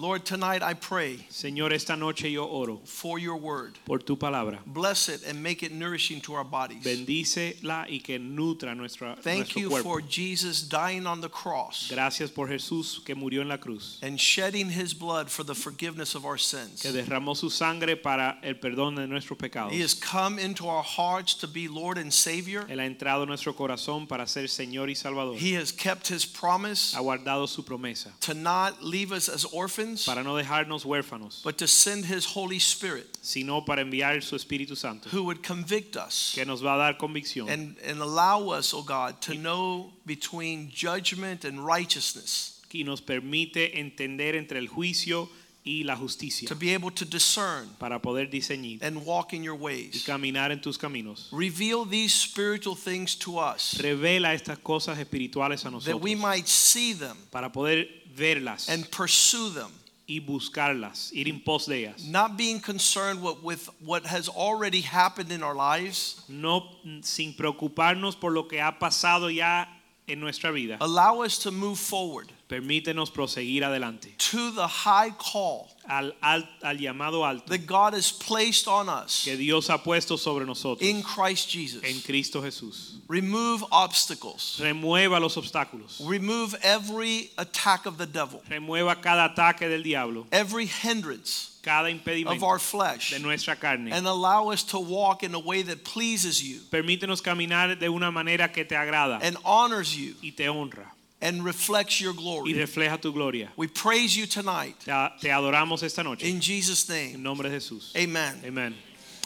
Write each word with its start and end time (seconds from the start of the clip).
Lord, 0.00 0.24
tonight 0.24 0.62
I 0.62 0.72
pray 0.72 1.26
Señor, 1.30 1.72
esta 1.72 1.94
noche 1.94 2.30
yo 2.30 2.46
oro 2.46 2.80
for 2.86 3.18
your 3.18 3.36
word. 3.36 3.78
por 3.84 3.98
tu 3.98 4.16
palabra. 4.16 4.58
Bless 4.64 5.10
it 5.10 5.22
and 5.26 5.42
make 5.42 5.62
it 5.62 5.72
nourishing 5.72 6.22
to 6.22 6.32
our 6.32 6.44
bodies. 6.44 6.82
Bendícela 6.82 7.84
y 7.86 7.98
que 8.02 8.18
nutra 8.18 8.74
nuestra, 8.74 9.14
Thank 9.20 9.54
nuestro 9.54 9.60
you 9.60 9.68
cuerpo. 9.68 9.88
for 9.90 10.00
Jesus 10.00 10.62
dying 10.62 11.06
on 11.06 11.20
the 11.20 11.28
cross 11.28 11.90
Gracias 11.90 12.30
por 12.30 12.48
Jesús 12.48 13.04
que 13.04 13.14
murió 13.14 13.42
en 13.42 13.48
la 13.48 13.58
cruz, 13.58 13.98
and 14.02 14.18
shedding 14.18 14.70
his 14.70 14.94
blood 14.94 15.28
for 15.28 15.44
the 15.44 15.54
forgiveness 15.54 16.14
of 16.14 16.24
our 16.24 16.38
sins. 16.38 16.80
que 16.80 16.92
derramó 16.92 17.36
su 17.36 17.50
sangre 17.50 17.94
para 17.96 18.38
el 18.42 18.54
perdón 18.54 18.96
de 18.96 19.06
nuestros 19.06 19.38
pecados. 19.38 19.70
He 19.72 19.82
has 19.82 19.92
come 19.92 20.38
into 20.38 20.66
our 20.66 20.82
hearts 20.82 21.34
to 21.34 21.46
be 21.46 21.68
Lord 21.68 21.98
and 21.98 22.10
Savior. 22.10 22.64
Él 22.70 22.78
ha 22.80 22.86
entrado 22.86 23.24
en 23.24 23.28
nuestro 23.28 23.52
corazón 23.52 24.08
para 24.08 24.26
ser 24.26 24.44
Señor 24.48 24.88
y 24.88 24.94
Salvador. 24.94 25.34
He 25.36 25.52
has 25.56 25.70
kept 25.70 26.08
his 26.08 26.24
promise 26.24 26.94
Ha 26.94 27.02
guardado 27.02 27.46
su 27.46 27.62
promesa 27.62 28.12
to 28.20 28.32
not 28.32 28.82
leave 28.82 29.12
us 29.12 29.28
as 29.28 29.44
orphans, 29.44 29.89
para 30.06 30.22
no 30.22 30.34
dejarnos 30.36 30.84
huérfanos, 30.84 31.42
but 31.42 31.56
to 31.56 31.66
send 31.66 32.04
his 32.04 32.24
Holy 32.24 32.58
Spirit 32.58 33.18
sino 33.22 33.64
para 33.64 33.82
enviar 33.82 34.22
su 34.22 34.36
Espíritu 34.36 34.76
Santo, 34.76 35.08
who 35.10 35.24
would 35.24 35.42
convict 35.42 35.96
us 35.96 36.32
que 36.34 36.44
nos 36.44 36.62
va 36.62 36.74
a 36.74 36.78
dar 36.78 36.98
convicción 36.98 37.48
and, 37.48 37.76
and 37.86 38.00
allow 38.00 38.50
us, 38.50 38.72
oh 38.74 38.82
God, 38.82 39.20
to 39.20 39.34
know 39.34 39.92
between 40.06 40.70
judgment 40.70 41.44
and 41.44 41.64
righteousness, 41.64 42.60
y 42.72 42.82
nos 42.84 43.00
permite 43.00 43.78
entender 43.78 44.36
entre 44.36 44.58
el 44.58 44.68
juicio 44.68 45.28
y 45.64 45.82
la 45.84 45.94
justicia 45.94 46.48
to 46.48 46.54
be 46.54 46.72
able 46.72 46.90
to 46.90 47.04
discern 47.04 47.68
para 47.78 48.00
poder 48.00 48.30
diseñar 48.30 48.82
and 48.82 49.04
walk 49.04 49.34
in 49.34 49.42
your 49.42 49.56
y 49.56 49.60
ways. 49.60 50.04
caminar 50.06 50.50
en 50.50 50.60
tus 50.60 50.78
caminos. 50.78 51.28
Reveal 51.32 51.84
these 51.84 52.14
spiritual 52.14 52.74
things 52.74 53.14
to 53.14 53.38
us 53.38 53.74
Revela 53.78 54.32
estas 54.34 54.58
cosas 54.58 54.98
espirituales 54.98 55.64
a 55.66 55.84
that 55.84 56.00
we 56.00 56.14
might 56.14 56.48
see 56.48 56.94
them 56.94 57.16
para 57.30 57.50
poder 57.50 57.86
verlas 58.14 58.68
and 58.68 58.90
pursue 58.90 59.50
them, 59.50 59.70
y 60.10 60.18
buscarlas, 60.18 61.12
ir 61.12 61.28
en 61.28 61.40
pos 61.40 61.66
de 61.66 61.84
ellas. 61.84 62.04
not 62.04 62.36
being 62.36 62.58
concerned 62.58 63.22
with, 63.22 63.40
with 63.44 63.70
what 63.84 64.04
has 64.04 64.28
already 64.28 64.80
happened 64.80 65.30
in 65.30 65.40
our 65.40 65.54
lives. 65.54 66.24
No 66.28 66.62
mm, 66.84 67.04
sin 67.04 67.32
preocuparnos 67.32 68.18
por 68.18 68.32
lo 68.32 68.42
que 68.48 68.58
ha 68.58 68.76
pasado 68.80 69.32
ya 69.32 69.66
en 70.08 70.18
nuestra 70.18 70.50
vida. 70.50 70.78
Allow 70.80 71.22
us 71.22 71.38
to 71.38 71.52
move 71.52 71.78
forward 71.78 72.32
Permítenos 72.50 73.12
proseguir 73.12 73.64
adelante 73.64 74.12
to 74.18 74.50
the 74.50 74.66
high 74.66 75.10
call 75.10 75.68
al, 75.88 76.12
al, 76.20 76.48
al 76.62 76.76
llamado 76.76 77.24
alto 77.24 77.48
that 77.48 77.64
God 77.64 77.94
has 77.94 78.10
placed 78.10 78.66
on 78.66 78.88
us 78.88 79.22
que 79.24 79.36
Dios 79.36 79.68
ha 79.68 79.78
puesto 79.78 80.18
sobre 80.18 80.44
nosotros 80.44 80.82
in 80.82 81.02
Christ 81.02 81.54
en 81.54 81.60
Jesus. 81.60 82.04
Cristo 82.04 82.42
Jesús. 82.42 82.96
Remove 83.08 83.64
obstacles. 83.70 84.60
Remueva 84.60 85.20
los 85.20 85.36
obstáculos. 85.36 86.00
Remove 86.04 86.56
every 86.62 87.30
attack 87.38 87.86
of 87.86 87.98
the 87.98 88.06
devil, 88.06 88.42
Remueva 88.48 89.00
cada 89.00 89.32
ataque 89.32 89.68
del 89.68 89.82
diablo, 89.82 90.26
every 90.32 90.66
hindrance 90.66 91.58
cada 91.62 91.88
of 92.26 92.42
our 92.42 92.58
flesh, 92.58 93.10
de 93.10 93.18
nuestra 93.18 93.54
carne. 93.54 93.92
and 93.92 94.06
allow 94.06 94.50
us 94.50 94.62
to 94.62 94.78
walk 94.78 95.22
in 95.22 95.34
a 95.34 95.38
way 95.38 95.62
that 95.62 95.84
pleases 95.84 96.42
you 96.42 96.58
Permítenos 96.70 97.22
caminar 97.22 97.78
de 97.78 97.88
una 97.88 98.10
manera 98.10 98.52
que 98.52 98.64
te 98.64 98.74
agrada 98.74 99.20
and 99.22 99.36
honors 99.44 99.96
you 99.96 100.14
y 100.22 100.32
te 100.36 100.44
honra 100.48 100.86
and 101.22 101.44
reflects 101.44 102.00
your 102.00 102.12
y 102.14 102.16
glory. 102.16 102.54
refleja 102.54 103.00
tu 103.00 103.12
gloria. 103.12 103.50
We 103.56 103.66
praise 103.68 104.16
you 104.16 104.26
tonight 104.26 104.78
Te, 104.80 104.92
te 105.20 105.28
adoramos 105.28 105.82
esta 105.82 106.02
noche. 106.02 106.22
in 106.24 106.40
Jesus' 106.40 106.88
En 106.88 107.12
name. 107.12 107.22
nombre 107.22 107.48
de 107.48 107.56
Jesús. 107.56 107.94
Amen. 107.96 108.40
Amén. 108.46 108.74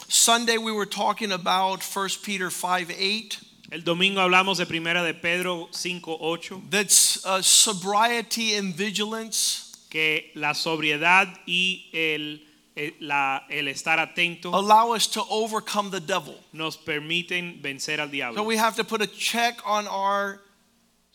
Sunday 0.07 0.57
we 0.57 0.71
were 0.71 0.85
talking 0.85 1.31
about 1.31 1.81
1 1.83 2.09
Peter 2.23 2.49
5 2.49 2.91
8. 2.91 3.39
El 3.71 3.81
domingo 3.81 4.19
hablamos 4.21 4.57
de 4.57 4.65
Primera 4.67 5.03
de 5.03 5.13
Pedro 5.13 5.67
5:8 5.71 6.69
That's 6.69 7.25
uh, 7.25 7.41
sobriety 7.41 8.53
and 8.55 8.73
vigilance. 8.75 9.61
que 9.89 10.31
la 10.35 10.53
sobriedad 10.53 11.27
y 11.47 11.85
el, 11.93 12.41
el- 12.75 12.93
la- 12.99 13.41
el 13.49 13.67
estar 13.67 13.97
atento 13.99 14.53
allow 14.53 14.93
us 14.93 15.07
to 15.07 15.23
overcome 15.29 15.89
the 15.89 15.99
devil. 16.01 16.35
nos 16.53 16.75
permiten 16.77 17.61
vencer 17.61 17.99
al 17.99 18.09
So 18.35 18.43
we 18.43 18.57
have 18.57 18.75
to 18.75 18.83
put 18.83 19.01
a 19.01 19.07
check 19.07 19.57
on 19.65 19.87
our 19.87 20.41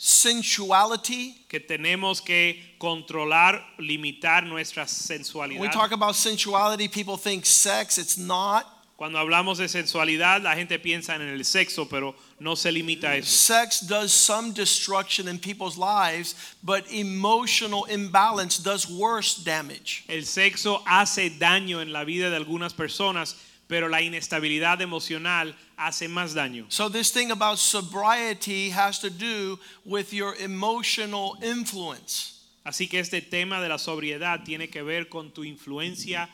sensuality. 0.01 1.45
Que 1.47 1.61
tenemos 1.61 2.23
que 2.23 2.75
controlar, 2.79 3.63
limitar 3.79 4.45
nuestra 4.45 4.87
sensualidad. 4.87 5.61
When 5.61 5.69
we 5.69 5.75
talk 5.75 5.93
about 5.93 6.17
sensuality, 6.17 6.89
people 6.89 7.19
think 7.19 7.45
sex. 7.45 7.99
It's 7.99 8.17
not. 8.17 8.65
Cuando 8.97 9.19
hablamos 9.19 9.57
de 9.57 9.67
sensualidad, 9.67 10.43
la 10.43 10.55
gente 10.55 10.79
piensa 10.79 11.15
en 11.15 11.23
el 11.23 11.43
sexo, 11.45 11.89
pero 11.89 12.15
no 12.39 12.55
se 12.55 12.71
limita 12.71 13.11
a 13.11 13.17
eso. 13.17 13.31
Sex 13.31 13.81
does 13.81 14.13
some 14.13 14.53
destruction 14.53 15.27
in 15.27 15.39
people's 15.39 15.79
lives, 15.79 16.35
but 16.63 16.85
emotional 16.93 17.87
imbalance 17.87 18.59
does 18.59 18.91
worse 18.91 19.43
damage. 19.43 20.05
El 20.07 20.25
sexo 20.25 20.83
hace 20.87 21.31
daño 21.31 21.81
en 21.81 21.95
la 21.95 22.05
vida 22.05 22.29
de 22.29 22.37
algunas 22.37 22.75
personas, 22.75 23.37
pero 23.71 23.89
la 23.89 24.03
inestabilidad 24.03 24.81
emocional 24.83 25.55
hace 25.77 26.09
más 26.09 26.35
daño. 26.35 26.67
So 26.69 26.89
this 26.89 27.13
thing 27.13 27.31
about 27.31 27.61
sobriety 27.61 28.71
has 28.71 28.99
to 28.99 29.11
do 29.11 29.61
with 29.85 30.13
your 30.13 30.35
emotional 30.41 31.39
influence. 31.41 32.41
Así 32.67 32.91
que 32.91 32.99
este 32.99 33.21
tema 33.21 33.63
de 33.63 33.69
la 33.69 33.79
sobriedad 33.79 34.45
tiene 34.45 34.69
que 34.69 34.83
ver 34.83 35.05
con 35.09 35.31
tu 35.31 35.45
influencia 35.45 36.29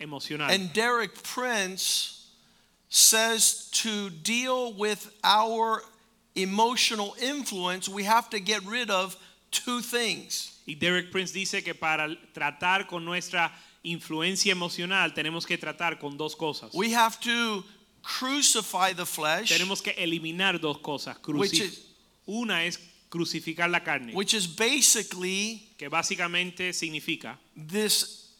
emocional. 0.00 0.50
And 0.50 0.72
Derek 0.72 1.22
Prince 1.22 2.26
says 2.88 3.70
to 3.84 4.10
deal 4.10 4.74
with 4.74 5.08
our 5.22 5.84
emotional 6.34 7.14
influence, 7.22 7.88
we 7.88 8.02
have 8.02 8.28
to 8.30 8.40
get 8.40 8.60
rid 8.66 8.90
of 8.90 9.16
two 9.52 9.80
things. 9.80 10.58
y 10.66 10.74
Derek 10.74 11.12
Prince 11.12 11.32
dice 11.32 11.62
que 11.62 11.74
para 11.74 12.08
tratar 12.34 12.88
con 12.88 13.04
nuestra 13.04 13.52
influencia 13.84 14.52
emocional 14.52 15.12
tenemos 15.14 15.44
que 15.46 15.58
tratar 15.58 15.98
con 15.98 16.16
dos 16.16 16.36
cosas. 16.36 16.70
We 16.74 16.94
have 16.94 17.18
to 17.20 17.64
crucify 18.02 18.92
the 18.94 19.06
flesh, 19.06 19.48
Tenemos 19.50 19.82
que 19.82 19.92
eliminar 19.96 20.60
dos 20.60 20.78
cosas. 20.78 21.16
Which 21.26 21.60
is- 21.60 21.80
Una 22.26 22.64
es 22.64 22.78
crucificar 23.08 23.68
la 23.68 23.80
carne, 23.80 24.14
which 24.14 24.32
is 24.34 24.46
basically 24.46 25.74
que 25.76 25.88
básicamente 25.88 26.72
significa 26.72 27.38
this 27.56 28.30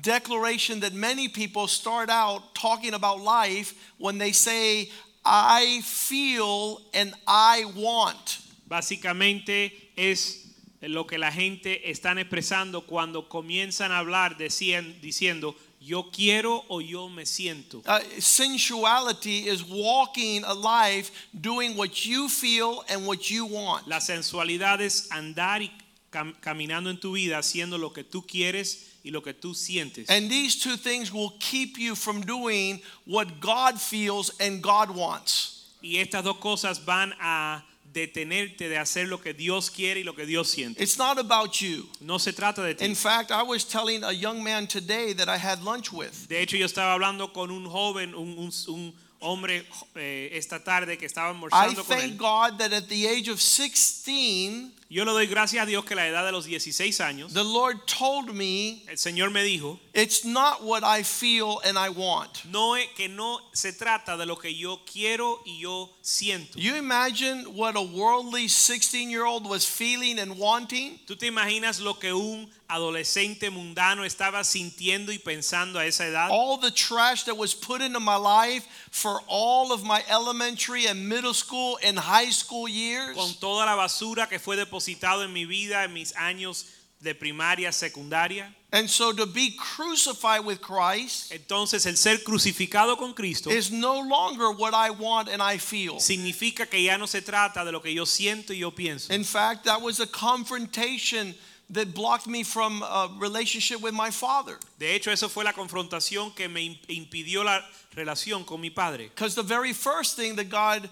declaration 0.00 0.80
that 0.80 0.92
many 0.94 1.28
people 1.28 1.68
start 1.68 2.08
out 2.08 2.54
talking 2.54 2.94
about 2.94 3.20
life 3.20 3.74
when 3.98 4.18
they 4.18 4.32
say, 4.32 4.90
I 5.24 5.82
feel 5.84 6.80
and 6.94 7.14
I 7.26 7.64
want. 7.76 8.38
Básicamente 8.68 9.92
es 9.96 10.41
lo 10.90 11.06
que 11.06 11.16
la 11.18 11.30
gente 11.32 11.90
están 11.90 12.18
expresando 12.18 12.82
cuando 12.82 13.28
comienzan 13.28 13.92
a 13.92 13.98
hablar 13.98 14.36
decían- 14.36 15.00
diciendo 15.00 15.54
yo 15.80 16.10
quiero 16.12 16.64
o 16.68 16.80
yo 16.80 17.08
me 17.08 17.24
siento. 17.26 17.78
Uh, 17.86 17.98
sensuality 18.20 19.48
is 19.48 19.62
walking 19.64 20.44
a 20.44 20.54
life 20.54 21.10
doing 21.40 21.76
what 21.76 22.04
you 22.06 22.28
feel 22.28 22.84
and 22.88 23.06
what 23.06 23.30
you 23.30 23.44
want. 23.46 23.86
La 23.88 23.98
sensualidad 24.00 24.80
es 24.80 25.08
andar 25.10 25.62
y 25.62 25.70
cam- 26.10 26.34
caminando 26.40 26.90
en 26.90 26.98
tu 27.00 27.12
vida 27.12 27.38
haciendo 27.38 27.78
lo 27.78 27.92
que 27.92 28.04
tú 28.04 28.22
quieres 28.26 28.90
y 29.04 29.10
lo 29.10 29.22
que 29.22 29.34
tú 29.34 29.54
sientes. 29.54 30.08
And 30.08 30.30
these 30.30 30.56
two 30.58 30.76
things 30.76 31.12
will 31.12 31.32
keep 31.40 31.78
you 31.78 31.94
from 31.96 32.20
doing 32.20 32.80
what 33.06 33.40
God 33.40 33.80
feels 33.80 34.30
and 34.40 34.62
God 34.62 34.90
wants. 34.90 35.58
Y 35.82 35.96
estas 35.96 36.22
dos 36.22 36.36
cosas 36.38 36.84
van 36.84 37.12
a 37.20 37.64
detenerte 37.92 38.68
de 38.68 38.78
hacer 38.78 39.06
lo 39.08 39.18
que 39.20 39.32
Dios 39.34 39.70
quiere 39.70 40.00
y 40.00 40.04
lo 40.04 40.14
que 40.14 40.24
Dios 40.26 40.48
siente. 40.50 40.82
It's 40.82 40.96
not 40.98 41.18
about 41.18 41.52
you. 41.60 41.88
No 42.00 42.18
se 42.18 42.32
trata 42.32 42.62
de 42.62 42.74
ti. 42.74 42.84
In 42.84 42.94
fact, 42.94 43.30
I 43.30 43.42
was 43.42 43.64
telling 43.64 44.02
a 44.04 44.12
young 44.12 44.42
man 44.42 44.66
today 44.66 45.12
that 45.14 45.28
I 45.28 45.36
had 45.38 45.62
lunch 45.62 45.92
with. 45.92 46.26
De 46.28 46.40
hecho, 46.40 46.56
yo 46.56 46.66
estaba 46.66 46.92
hablando 46.94 47.32
con 47.32 47.50
un 47.50 47.66
joven, 47.66 48.14
un, 48.14 48.38
un- 48.38 48.52
un 48.68 48.94
hombre 49.20 49.64
eh, 49.94 50.30
esta 50.32 50.58
tarde 50.64 50.96
que 50.98 51.06
estaba 51.06 51.28
I 51.28 51.30
almorzando 51.34 51.84
con 51.84 51.96
thank 51.96 52.12
él. 52.12 52.16
God 52.18 52.58
that 52.58 52.72
at 52.72 52.88
the 52.88 53.06
age 53.06 53.28
of 53.28 53.40
16, 53.40 54.72
Yo 54.92 55.06
le 55.06 55.12
doy 55.12 55.26
gracias 55.26 55.62
a 55.62 55.64
Dios 55.64 55.86
que 55.86 55.94
la 55.94 56.06
edad 56.06 56.22
de 56.22 56.32
los 56.32 56.44
16 56.44 57.00
años, 57.00 57.32
the 57.32 57.42
Lord 57.42 57.86
told 57.86 58.34
me 58.34 58.82
el 58.90 58.98
Señor 58.98 59.30
me 59.30 59.42
dijo, 59.42 59.80
it's 59.94 60.22
not 60.22 60.62
what 60.62 60.82
I 60.84 61.02
feel 61.02 61.60
and 61.64 61.78
I 61.78 61.88
want. 61.88 62.44
no 62.44 62.74
es 62.74 62.88
que 62.94 63.08
no 63.08 63.40
se 63.54 63.72
trata 63.72 64.18
de 64.18 64.26
lo 64.26 64.36
que 64.36 64.54
yo 64.54 64.82
quiero 64.84 65.40
y 65.46 65.60
yo 65.62 65.88
siento. 66.02 66.58
You 66.58 66.74
imagine 66.74 67.54
what 67.54 67.74
a 67.74 67.80
worldly 67.80 68.48
16 68.48 69.08
year 69.08 69.24
old 69.24 69.46
was 69.48 69.64
feeling 69.64 70.18
and 70.18 70.38
wanting? 70.38 71.00
¿Tú 71.06 71.16
te 71.16 71.26
imaginas 71.26 71.80
lo 71.80 71.94
que 71.94 72.12
un 72.12 72.50
adolescente 72.68 73.50
mundano 73.50 74.04
estaba 74.04 74.44
sintiendo 74.44 75.10
y 75.10 75.18
pensando 75.18 75.78
a 75.78 75.86
esa 75.86 76.06
edad? 76.06 76.28
All 76.30 76.58
the 76.58 76.70
trash 76.70 77.24
that 77.24 77.36
was 77.36 77.54
put 77.54 77.80
into 77.80 78.00
my 78.00 78.16
life 78.16 78.66
for 78.90 79.20
all 79.26 79.72
of 79.72 79.84
my 79.84 80.02
elementary 80.10 80.86
and 80.86 81.08
middle 81.08 81.34
school 81.34 81.78
and 81.82 81.98
high 81.98 82.30
school 82.30 82.68
years. 82.68 83.16
Con 83.16 83.32
toda 83.40 83.64
la 83.64 83.76
basura 83.76 84.28
que 84.28 84.38
fue 84.38 84.56
depositado 84.84 85.22
en 85.24 85.32
mi 85.32 85.44
vida 85.44 85.84
en 85.84 85.92
mis 85.92 86.12
años 86.16 86.66
de 87.00 87.14
primaria, 87.14 87.72
secundaria. 87.72 88.54
And 88.72 88.88
so 88.88 89.12
to 89.12 89.26
be 89.26 89.54
crucified 89.58 90.44
with 90.46 90.60
Christ 90.62 91.30
Entonces 91.32 91.84
el 91.86 91.96
ser 91.96 92.18
crucificado 92.22 92.96
con 92.96 93.12
Cristo 93.12 93.50
is 93.50 93.70
no 93.70 94.00
longer 94.00 94.50
what 94.52 94.72
I 94.72 94.90
want 94.90 95.28
and 95.28 95.42
I 95.42 95.58
feel. 95.58 95.98
significa 95.98 96.68
que 96.70 96.80
ya 96.84 96.96
no 96.96 97.06
se 97.06 97.20
trata 97.20 97.64
de 97.64 97.72
lo 97.72 97.80
que 97.80 97.92
yo 97.92 98.04
siento 98.04 98.52
y 98.54 98.60
yo 98.60 98.70
pienso. 98.70 99.10
In 99.12 99.24
fact, 99.24 99.64
that 99.64 99.82
was 99.82 100.00
a 100.00 100.06
confrontation 100.06 101.34
that 101.70 101.92
blocked 101.94 102.26
me 102.28 102.44
from 102.44 102.82
a 102.82 103.10
relationship 103.18 103.80
with 103.82 103.94
my 103.94 104.10
father. 104.10 104.58
De 104.78 104.86
hecho, 104.94 105.10
eso 105.10 105.28
fue 105.28 105.42
la 105.42 105.52
confrontación 105.52 106.34
que 106.36 106.48
me 106.48 106.68
im- 106.68 106.78
impidió 106.88 107.44
la 107.44 107.60
relación 107.96 108.44
con 108.46 108.60
mi 108.60 108.70
padre. 108.70 109.08
Because 109.14 109.34
the 109.34 109.42
very 109.42 109.72
first 109.72 110.16
thing 110.16 110.36
that 110.36 110.48
God 110.48 110.88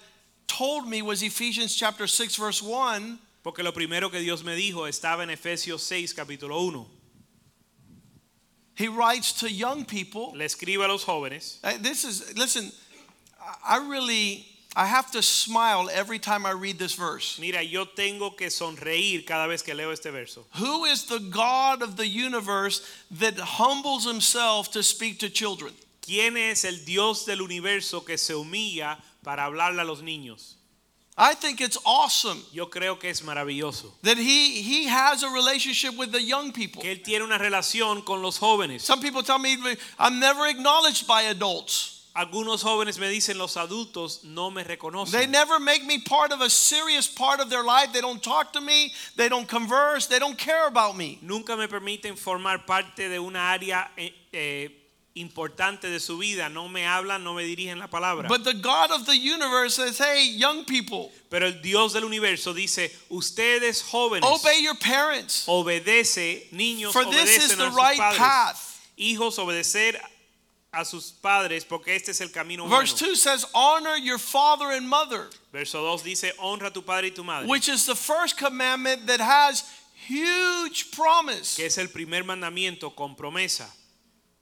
told 0.49 0.87
me 0.89 1.03
was 1.03 1.23
Ephesians 1.23 1.77
chapter 1.77 2.07
6 2.09 2.37
verse 2.37 2.61
1 2.63 3.19
Porque 3.43 3.63
lo 3.63 3.73
primero 3.73 4.11
que 4.11 4.21
Dios 4.21 4.43
me 4.45 4.55
dijo 4.55 4.87
estaba 4.87 5.23
en 5.23 5.31
Efesios 5.31 5.83
6, 5.83 6.15
capítulo 6.15 6.61
1. 6.61 6.87
he 8.75 8.89
writes 8.89 9.33
to 9.35 9.51
young 9.51 9.85
people 9.85 10.33
Le 10.35 10.45
escribe 10.47 10.83
a 10.85 10.89
los 10.89 11.05
jóvenes. 11.05 11.59
Uh, 11.63 11.77
this 11.83 12.05
is 12.05 12.35
listen 12.37 12.71
I- 13.41 13.77
I 13.77 13.89
really 13.89 14.47
I 14.77 14.87
have 14.87 15.11
to 15.13 15.23
smile 15.23 15.91
every 15.93 16.19
time 16.21 16.47
I 16.47 16.53
read 16.53 16.79
this 16.79 16.95
verse. 16.95 17.39
Mira, 17.41 17.61
yo 17.63 17.87
tengo 17.87 18.31
que 18.37 18.47
sonreír 18.51 19.27
cada 19.27 19.49
vez 19.49 19.63
que 19.65 19.75
leo 19.75 19.91
este 19.91 20.13
verso. 20.13 20.47
Who 20.55 20.85
is 20.85 21.07
the 21.07 21.19
God 21.19 21.83
of 21.83 21.97
the 21.97 22.07
universe 22.07 22.81
that 23.11 23.37
humbles 23.39 24.05
himself 24.05 24.71
to 24.73 24.83
speak 24.85 25.19
to 25.21 25.29
children? 25.29 25.73
¿Quién 26.03 26.37
es 26.37 26.65
el 26.65 26.85
Dios 26.85 27.25
del 27.27 27.41
universo 27.43 28.01
que 28.07 28.17
se 28.17 28.33
humilla 28.35 28.97
para 29.25 29.43
hablarle 29.45 29.81
a 29.81 29.85
los 29.85 30.03
niños? 30.03 30.55
I 31.23 31.35
think 31.35 31.61
it's 31.61 31.77
awesome 31.85 32.43
Yo 32.51 32.67
creo 32.67 32.99
que 32.99 33.11
es 33.11 33.21
maravilloso. 33.21 33.93
that 34.03 34.17
he 34.17 34.63
he 34.63 34.87
has 34.87 35.23
a 35.23 35.29
relationship 35.29 35.95
with 35.99 36.13
the 36.13 36.23
young 36.23 36.51
people. 36.51 36.81
Que 36.81 36.91
Él 36.93 37.03
tiene 37.05 37.23
una 37.25 37.37
relación 37.39 38.03
con 38.05 38.23
los 38.23 38.39
jóvenes. 38.39 38.81
Some 38.81 39.03
people 39.03 39.23
tell 39.23 39.39
me 39.39 39.59
I'm 39.99 40.19
never 40.19 40.47
acknowledged 40.47 41.07
by 41.07 41.25
adults. 41.25 41.99
Algunos 42.17 42.63
jóvenes 42.63 42.99
me 42.99 43.09
dicen 43.09 43.39
los 43.39 43.57
adultos 43.57 44.25
no 44.25 44.51
me 44.51 44.65
reconocen. 44.65 45.13
They 45.13 45.27
never 45.27 45.61
make 45.61 45.85
me 45.85 45.99
part 46.01 46.33
of 46.33 46.41
a 46.41 46.49
serious 46.51 47.07
part 47.07 47.39
of 47.39 47.51
their 47.51 47.63
life. 47.63 47.93
They 47.93 48.01
don't 48.01 48.23
talk 48.23 48.53
to 48.55 48.61
me. 48.61 48.93
They 49.17 49.29
don't 49.29 49.47
converse. 49.47 50.07
They 50.09 50.19
don't 50.19 50.37
care 50.37 50.67
about 50.67 50.97
me. 50.97 51.19
Nunca 51.23 51.57
me 51.57 51.69
permiten 51.69 52.17
formar 52.17 52.67
parte 52.67 53.09
de 53.09 53.21
una 53.21 53.53
área 53.53 53.91
eh, 53.97 54.13
eh, 54.33 54.71
importante 55.15 55.91
de 55.91 55.99
su 55.99 56.19
vida. 56.19 56.49
No 56.49 56.69
me 56.69 56.87
hablan, 56.87 57.25
no 57.25 57.35
me 57.35 57.43
dirigen 57.45 57.79
la 57.79 57.89
palabra. 57.89 58.29
But 58.29 58.45
the 58.45 58.55
God 58.55 58.91
of 58.93 59.07
the 59.07 59.17
universe 59.17 59.75
says, 59.77 59.99
"Hey, 59.99 60.37
young 60.37 60.65
people, 60.65 61.11
Pero 61.29 61.47
el 61.47 61.61
Dios 61.61 61.93
del 61.93 62.05
universo 62.05 62.55
dice, 62.55 62.91
ustedes 63.11 63.83
jóvenes, 63.83 64.25
obey 64.25 64.63
your 64.63 64.77
parents, 64.77 65.45
obedece, 65.47 66.49
niños 66.53 66.93
for 66.93 67.05
this 67.05 67.37
is 67.37 67.57
the 67.57 67.65
a 67.65 67.67
sus 67.67 67.75
right 67.75 67.99
padres. 67.99 68.19
path." 68.19 68.67
Hijos 68.97 69.39
obedecer 69.39 70.01
a 70.73 70.85
sus 70.85 71.11
padres 71.11 71.65
porque 71.65 71.97
este 71.97 72.11
es 72.13 72.21
el 72.21 72.31
camino 72.31 72.69
Verse 72.69 72.93
bueno. 72.93 73.13
2 73.15 73.21
says, 73.21 73.45
"Honor 73.53 73.97
your 73.97 74.19
father 74.19 74.71
and 74.71 74.87
mother," 74.87 75.29
Verso 75.53 75.83
2 75.83 76.05
dice, 76.05 76.33
honra 76.39 76.73
tu 76.73 76.83
padre 76.83 77.09
y 77.09 77.11
tu 77.11 77.25
madre. 77.25 77.49
which 77.49 77.69
is 77.69 77.87
the 77.87 77.97
first 77.97 78.37
commandment 78.37 79.07
that 79.07 79.21
has 79.21 79.65
huge 80.07 80.93
promise. 80.93 81.57
que 81.57 81.67
es 81.67 81.77
el 81.79 81.89
primer 81.89 82.23
mandamiento 82.23 82.95
con 82.95 83.17
promesa. 83.17 83.69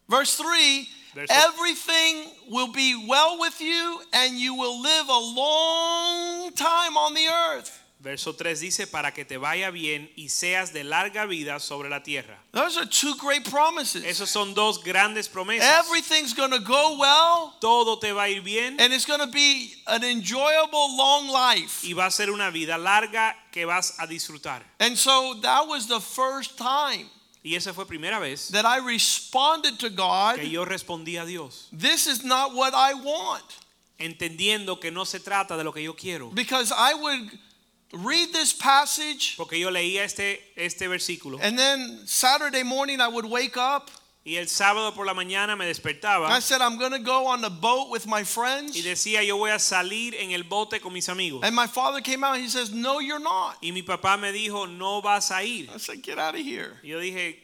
Verse 0.08 0.34
3 0.36 0.88
Verso- 1.14 1.32
Everything 1.34 2.26
will 2.50 2.68
be 2.72 2.94
well 3.08 3.38
with 3.40 3.60
you, 3.60 4.00
and 4.12 4.38
you 4.38 4.54
will 4.54 4.80
live 4.80 5.08
a 5.08 5.18
long 5.18 6.52
time 6.52 6.96
on 6.96 7.14
the 7.14 7.26
earth. 7.26 7.82
Verso 8.00 8.32
3 8.32 8.60
dice, 8.60 8.86
para 8.86 9.10
que 9.10 9.24
te 9.24 9.36
vaya 9.38 9.72
bien 9.72 10.08
y 10.16 10.28
seas 10.28 10.72
de 10.72 10.84
larga 10.84 11.26
vida 11.26 11.58
sobre 11.58 11.88
la 11.90 11.98
tierra. 12.00 12.38
Those 12.52 12.76
are 12.78 12.86
two 12.86 13.16
great 13.16 13.50
promises. 13.50 14.04
Esos 14.04 14.28
son 14.28 14.54
dos 14.54 14.78
grandes 14.84 15.26
promesas. 15.28 15.64
Everything's 15.80 16.32
going 16.32 16.52
to 16.52 16.60
go 16.60 16.96
well, 17.00 17.56
Todo 17.60 17.96
te 17.98 18.12
va 18.12 18.22
a 18.22 18.28
ir 18.28 18.40
bien 18.42 18.76
and 18.78 18.92
it's 18.92 19.04
going 19.04 19.18
to 19.18 19.26
be 19.26 19.72
an 19.88 20.04
enjoyable 20.04 20.96
long 20.96 21.26
life. 21.28 21.82
y 21.84 21.92
va 21.92 22.06
a 22.06 22.10
ser 22.12 22.30
una 22.30 22.52
vida 22.52 22.78
larga 22.78 23.34
que 23.50 23.66
vas 23.66 23.98
a 23.98 24.06
disfrutar. 24.06 24.60
And 24.78 24.96
so 24.96 25.34
that 25.42 25.66
was 25.66 25.88
the 25.88 25.98
first 26.00 26.56
time 26.56 27.06
Y 27.44 27.54
esa 27.54 27.72
fue 27.72 27.84
primera 27.86 28.18
vez 28.20 28.48
that 28.48 28.64
I 28.64 28.78
responded 28.78 29.78
to 29.78 29.90
God 29.90 30.36
que 30.36 30.48
yo 30.48 30.64
respondí 30.64 31.20
a 31.20 31.24
Dios, 31.24 31.68
this 31.72 32.06
is 32.06 32.24
not 32.24 32.54
what 32.54 32.74
I 32.74 32.94
want. 32.94 33.44
entendiendo 33.98 34.80
que 34.80 34.90
no 34.90 35.04
se 35.04 35.18
trata 35.20 35.56
de 35.56 35.64
lo 35.64 35.72
que 35.72 35.82
yo 35.82 35.94
quiero. 35.94 36.30
Because 36.30 36.72
I 36.72 36.94
would 36.94 37.38
read 37.92 38.32
this 38.32 38.52
passage, 38.52 39.36
Porque 39.36 39.58
yo 39.58 39.70
leía 39.70 40.04
este, 40.04 40.40
este 40.56 40.88
versículo 40.88 41.38
and 41.40 41.58
then 41.58 42.06
Saturday 42.06 42.62
morning 42.62 43.00
I 43.00 43.08
would 43.08 43.24
wake 43.24 43.56
up. 43.56 43.90
Y 44.28 44.36
el 44.36 44.48
sábado 44.48 44.92
por 44.94 45.06
la 45.06 45.14
mañana 45.14 45.56
me 45.56 45.64
I 45.64 45.68
despertaba 45.68 46.38
said, 46.42 46.60
I'm 46.60 46.76
going 46.76 46.92
to 46.92 46.98
go 46.98 47.26
on 47.28 47.40
the 47.40 47.48
boat 47.48 47.88
with 47.88 48.06
my 48.06 48.20
y 48.20 48.24
friends. 48.24 48.76
decía 48.84 49.22
yo 49.24 49.38
voy 49.38 49.50
a 49.50 49.58
salir 49.58 50.14
en 50.14 50.32
el 50.32 50.42
bote 50.42 50.80
con 50.80 50.92
mis 50.92 51.08
amigos. 51.08 51.42
And 51.42 51.56
my 51.56 51.66
father 51.66 52.02
came 52.02 52.22
out, 52.22 52.36
he 52.36 52.48
says, 52.48 52.70
No, 52.70 53.00
you're 53.00 53.22
not. 53.22 53.56
Y 53.62 53.72
mi 53.72 53.80
papá 53.80 54.18
me 54.18 54.30
dijo, 54.30 54.66
no 54.66 55.00
vas 55.00 55.30
a 55.30 55.42
ir. 55.42 55.70
I 55.74 55.78
said, 55.78 56.02
Get 56.02 56.18
out 56.18 56.34
of 56.34 56.42
here. 56.42 56.78
Y 56.82 56.90
yo 56.90 57.00
dije, 57.00 57.38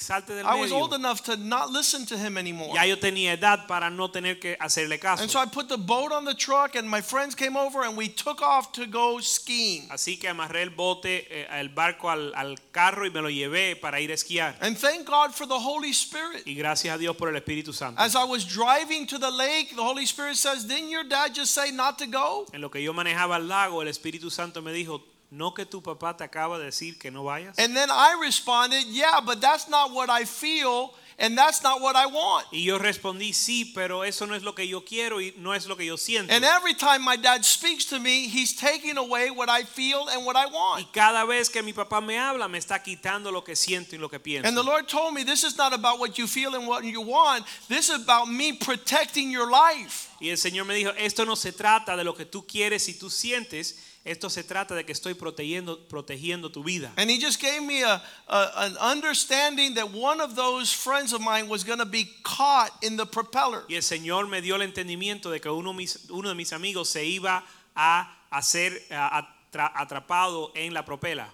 salte 0.00 0.34
del 0.34 0.46
I 0.46 0.60
was 0.60 0.72
old 0.72 0.90
medio. 0.90 1.08
enough 1.08 1.22
to 1.24 1.36
not 1.36 1.70
listen 1.70 2.06
to 2.06 2.16
him 2.16 2.36
anymore. 2.38 2.74
Ya 2.74 2.84
yo 2.84 2.96
tenía 2.96 3.32
edad 3.32 3.66
para 3.66 3.90
no 3.90 4.08
tener 4.08 4.38
que 4.40 4.56
hacerle 4.60 4.98
caso. 4.98 5.22
And 5.22 5.30
so 5.30 5.38
I 5.40 5.46
put 5.46 5.68
the 5.68 5.76
boat 5.78 6.12
on 6.12 6.24
the 6.24 6.34
truck, 6.34 6.74
and 6.76 6.88
my 6.88 7.00
friends 7.00 7.34
came 7.34 7.56
over, 7.56 7.82
and 7.84 7.96
we 7.96 8.08
took 8.08 8.42
off 8.42 8.72
to 8.72 8.86
go 8.86 9.18
skiing. 9.20 9.88
Así 9.90 10.18
que 10.18 10.28
amarré 10.28 10.62
el 10.62 10.70
bote, 10.70 11.26
eh, 11.30 11.46
el 11.50 11.68
barco 11.68 12.08
al, 12.10 12.32
al 12.34 12.56
carro 12.72 13.04
y 13.04 13.10
me 13.10 13.20
lo 13.20 13.28
llevé 13.28 13.76
para 13.80 14.00
ir 14.00 14.10
a 14.10 14.14
esquiar. 14.14 14.54
And 14.60 14.76
thank 14.76 15.06
God 15.06 15.34
for 15.34 15.46
the 15.46 15.58
Holy 15.58 15.92
Spirit. 15.92 16.46
Y 16.46 16.54
gracias 16.54 16.94
a 16.94 16.98
Dios 16.98 17.16
por 17.16 17.28
el 17.28 17.36
Espíritu 17.36 17.72
Santo. 17.72 18.00
As 18.00 18.14
I 18.14 18.24
was 18.24 18.44
driving 18.44 19.06
to 19.06 19.18
the 19.18 19.30
lake, 19.30 19.74
the 19.74 19.82
Holy 19.82 20.04
Spirit 20.06 20.36
says, 20.36 20.64
Didn't 20.64 20.90
your 20.90 21.04
dad 21.04 21.34
just 21.34 21.52
say 21.52 21.70
not 21.70 21.98
to 21.98 22.06
go? 22.06 22.46
En 22.52 22.60
lo 22.60 22.70
que 22.70 22.80
yo 22.82 22.92
manejaba 22.92 23.36
al 23.36 23.46
lago, 23.48 23.82
el 23.82 23.88
Espíritu 23.88 24.30
Santo 24.30 24.62
me 24.62 24.72
dijo, 24.72 25.02
¿no 25.30 25.52
que 25.54 25.64
tu 25.66 25.82
papá 25.82 26.16
te 26.16 26.24
acaba 26.24 26.58
de 26.58 26.66
decir 26.66 26.98
que 26.98 27.10
no 27.10 27.24
vayas? 27.24 27.58
And 27.58 27.74
then 27.74 27.90
I 27.90 28.16
responded, 28.20 28.84
Yeah, 28.86 29.20
but 29.20 29.40
that's 29.40 29.68
not 29.68 29.92
what 29.92 30.08
I 30.10 30.24
feel, 30.24 30.94
and 31.18 31.36
that's 31.36 31.62
not 31.62 31.80
what 31.80 31.96
I 31.96 32.06
want. 32.06 32.46
Y 32.52 32.64
yo 32.64 32.78
respondí, 32.78 33.34
sí, 33.34 33.72
pero 33.74 34.04
eso 34.04 34.24
no 34.24 34.34
es 34.34 34.42
lo 34.42 34.54
que 34.54 34.66
yo 34.66 34.84
quiero 34.84 35.20
y 35.20 35.34
no 35.36 35.52
es 35.52 35.66
lo 35.66 35.76
que 35.76 35.84
yo 35.84 35.96
siento. 35.96 36.32
And 36.32 36.44
every 36.44 36.74
time 36.74 37.00
my 37.04 37.16
dad 37.16 37.44
speaks 37.44 37.84
to 37.86 37.98
me, 37.98 38.28
he's 38.28 38.54
taking 38.54 38.96
away 38.96 39.30
what 39.30 39.48
I 39.48 39.64
feel 39.64 40.08
and 40.08 40.24
what 40.24 40.36
I 40.36 40.46
want. 40.46 40.80
Y 40.80 40.88
cada 40.92 41.26
vez 41.26 41.50
que 41.50 41.60
mi 41.62 41.72
papá 41.72 42.00
me 42.00 42.16
habla, 42.16 42.48
me 42.48 42.58
está 42.58 42.82
quitando 42.82 43.32
lo 43.32 43.42
que 43.42 43.56
siento 43.56 43.96
y 43.96 43.98
lo 43.98 44.08
que 44.08 44.20
pienso. 44.20 44.46
And 44.46 44.56
the 44.56 44.62
Lord 44.62 44.86
told 44.86 45.12
me 45.12 45.24
this 45.24 45.42
is 45.42 45.58
not 45.58 45.72
about 45.72 45.98
what 45.98 46.18
you 46.18 46.28
feel 46.28 46.54
and 46.54 46.68
what 46.68 46.84
you 46.84 47.00
want. 47.00 47.44
This 47.68 47.88
is 47.88 47.96
about 47.96 48.28
me 48.28 48.52
protecting 48.52 49.32
your 49.32 49.50
life. 49.50 50.08
Y 50.20 50.28
el 50.28 50.36
Señor 50.36 50.66
me 50.66 50.74
dijo, 50.74 50.92
esto 50.96 51.24
no 51.24 51.34
se 51.34 51.52
trata 51.52 51.96
de 51.96 52.04
lo 52.04 52.14
que 52.14 52.26
tú 52.26 52.46
quieres 52.46 52.88
y 52.88 52.94
tú 52.94 53.10
sientes, 53.10 53.76
esto 54.04 54.30
se 54.30 54.42
trata 54.42 54.74
de 54.74 54.84
que 54.84 54.92
estoy 54.92 55.14
protegiendo, 55.14 55.86
protegiendo 55.88 56.50
tu 56.50 56.62
vida. 56.62 56.92
And 56.96 57.10
he 57.10 57.18
just 57.18 57.40
gave 57.40 57.60
me 57.62 57.82
a, 57.82 58.02
a- 58.28 58.52
an 58.56 58.76
understanding 58.78 59.74
that 59.74 59.90
one 59.92 60.20
of 60.20 60.34
those 60.34 60.72
friends 60.72 61.12
of 61.12 61.20
mine 61.20 61.48
was 61.48 61.62
going 61.64 61.78
to 61.80 61.84
be 61.86 62.08
caught 62.22 62.70
in 62.82 62.96
the 62.96 63.04
propeller. 63.06 63.64
Y 63.68 63.74
el 63.76 63.82
Señor 63.82 64.28
me 64.28 64.40
dio 64.40 64.54
el 64.56 64.62
entendimiento 64.62 65.30
de 65.30 65.40
que 65.40 65.50
uno, 65.50 65.72
mis- 65.72 66.08
uno 66.10 66.28
de 66.28 66.34
mis 66.34 66.52
amigos 66.52 66.88
se 66.88 67.04
iba 67.04 67.42
a 67.76 68.08
hacer 68.30 68.72
a- 68.90 69.26
atrapado 69.74 70.52
en 70.54 70.72
la 70.74 70.84
propela. 70.84 71.28